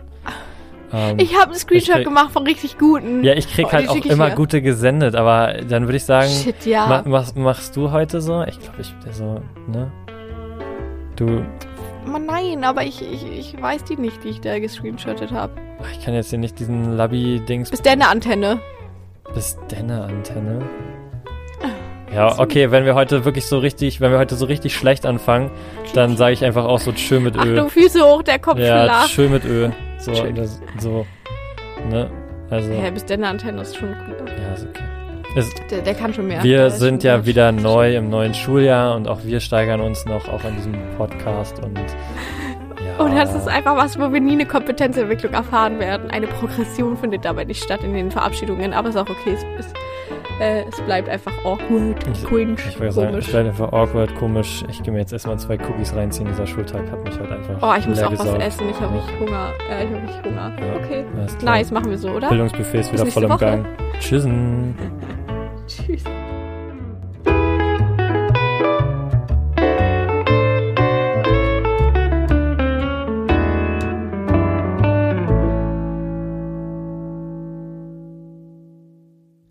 Ähm, 0.96 1.18
Ich 1.18 1.34
habe 1.34 1.50
einen 1.50 1.54
Screenshot 1.54 1.96
krieg- 1.96 2.04
gemacht 2.04 2.30
von 2.32 2.44
richtig 2.46 2.78
guten. 2.78 3.22
ja, 3.24 3.34
ich 3.34 3.52
krieg 3.52 3.66
Oh, 3.68 3.72
halt 3.72 3.88
auch 3.88 3.96
immer 3.96 4.30
dir. 4.30 4.36
gute 4.36 4.62
gesendet, 4.62 5.14
aber 5.14 5.54
dann 5.68 5.84
würde 5.84 5.96
ich 5.96 6.04
sagen, 6.04 6.28
Shit, 6.30 6.64
ja. 6.64 6.86
ma 6.86 7.02
was 7.04 7.34
machst 7.34 7.76
du 7.76 7.90
heute 7.90 8.20
so? 8.20 8.42
Ich 8.44 8.58
glaube, 8.60 8.80
ich 8.80 8.94
so, 9.12 9.40
ne? 9.66 9.90
Du, 11.16 11.42
Mann, 12.06 12.26
nein, 12.26 12.62
aber 12.64 12.84
ich, 12.84 13.02
ich, 13.02 13.26
ich 13.56 13.60
weiß 13.60 13.84
die 13.84 13.96
nicht, 13.96 14.22
die 14.22 14.28
ich 14.28 14.40
da 14.40 14.58
gescreenshottet 14.58 15.32
habe. 15.32 15.52
ich 15.92 16.04
kann 16.04 16.14
jetzt 16.14 16.30
hier 16.30 16.38
nicht 16.38 16.58
diesen 16.60 16.96
Labby-Dings 16.96 17.70
Bis 17.70 17.82
deine 17.82 18.08
Antenne. 18.08 18.60
bis 19.34 19.58
deine 19.68 20.04
Antenne. 20.04 20.60
Ja, 22.14 22.38
okay, 22.38 22.70
wenn 22.70 22.84
wir 22.84 22.94
heute 22.94 23.24
wirklich 23.24 23.46
so 23.46 23.58
richtig, 23.58 24.00
wenn 24.00 24.12
wir 24.12 24.18
heute 24.18 24.36
so 24.36 24.46
richtig 24.46 24.74
schlecht 24.76 25.04
anfangen, 25.04 25.50
dann 25.94 26.16
sage 26.16 26.32
ich 26.34 26.44
einfach 26.44 26.64
auch 26.64 26.78
so 26.78 26.92
tschö 26.92 27.18
mit 27.18 27.34
Ö. 27.36 27.40
Achtung, 27.40 27.68
Füße 27.68 28.00
hoch, 28.00 28.22
der 28.22 28.38
Kopf 28.38 28.58
ja, 28.58 29.04
tschö 29.08 29.28
mit 29.28 29.44
Ö. 29.44 29.70
So, 29.98 30.12
das, 30.32 30.60
so, 30.78 31.06
ne? 31.90 32.10
Also, 32.50 32.72
Ja, 32.72 32.90
bis 32.90 33.04
deine 33.04 33.26
Antenne 33.28 33.62
ist 33.62 33.76
schon 33.76 33.88
cool. 33.88 34.16
ja, 34.40 34.54
ist 34.54 34.66
okay. 34.68 34.82
Ist, 35.36 35.52
Der, 35.70 35.82
der 35.82 35.94
kann 35.94 36.14
schon 36.14 36.28
mehr. 36.28 36.42
Wir 36.42 36.56
Der 36.58 36.70
sind 36.70 37.02
ja 37.02 37.16
mehr. 37.18 37.26
wieder 37.26 37.52
neu 37.52 37.96
im 37.96 38.08
neuen 38.08 38.32
Schuljahr 38.34 38.94
und 38.96 39.06
auch 39.08 39.20
wir 39.24 39.40
steigern 39.40 39.80
uns 39.80 40.06
noch 40.06 40.28
auch 40.28 40.44
an 40.44 40.54
diesem 40.56 40.74
Podcast 40.96 41.58
und 41.62 41.76
ja, 41.78 43.04
Und 43.04 43.14
das 43.16 43.34
ist 43.34 43.48
einfach 43.48 43.76
was, 43.76 43.98
wo 43.98 44.12
wir 44.12 44.20
nie 44.20 44.32
eine 44.32 44.46
Kompetenzentwicklung 44.46 45.32
erfahren 45.34 45.78
werden. 45.78 46.10
Eine 46.10 46.26
Progression 46.26 46.96
findet 46.96 47.24
dabei 47.24 47.44
nicht 47.44 47.62
statt 47.62 47.80
in 47.84 47.92
den 47.94 48.10
Verabschiedungen, 48.10 48.72
aber 48.72 48.88
ist 48.90 48.96
auch 48.96 49.08
okay. 49.10 49.34
Es, 49.34 49.66
ist, 49.66 49.74
äh, 50.40 50.64
es 50.68 50.80
bleibt 50.82 51.08
einfach 51.08 51.32
awkward, 51.44 52.00
cringe, 52.24 52.56
Ich 52.68 52.78
wollte 52.80 52.92
sagen, 52.92 53.08
komisch. 53.10 53.26
es 53.26 53.30
bleibt 53.32 53.48
einfach 53.48 53.72
awkward, 53.72 54.14
komisch. 54.16 54.64
Ich 54.70 54.82
gehe 54.82 54.92
mir 54.92 55.00
jetzt 55.00 55.12
erstmal 55.12 55.38
zwei 55.38 55.54
Cookies 55.58 55.94
reinziehen. 55.94 56.28
Dieser 56.28 56.46
Schultag 56.46 56.90
hat 56.90 57.02
mich 57.04 57.18
halt 57.18 57.30
einfach. 57.32 57.56
Oh, 57.62 57.78
ich 57.78 57.86
muss 57.86 58.02
auch 58.02 58.12
was 58.12 58.18
gesaugt. 58.20 58.42
essen. 58.42 58.68
Ich 58.70 58.80
habe 58.80 58.94
richtig 58.96 59.20
Hunger. 59.20 59.48
Ja, 59.70 59.78
ich 59.80 59.90
habe 59.90 60.02
richtig 60.02 60.24
Hunger. 60.30 60.52
Ja, 60.60 60.76
Okay. 60.76 61.04
Nice, 61.42 61.70
machen 61.70 61.90
wir 61.90 61.98
so, 61.98 62.10
oder? 62.10 62.28
Bildungsbuffet 62.28 62.78
ist 62.80 62.92
wieder 62.92 63.06
voll 63.06 63.24
im 63.24 63.30
Woche. 63.30 63.38
Gang. 63.44 63.66
Tschüssen. 63.98 64.74
Tschüss. 65.66 66.04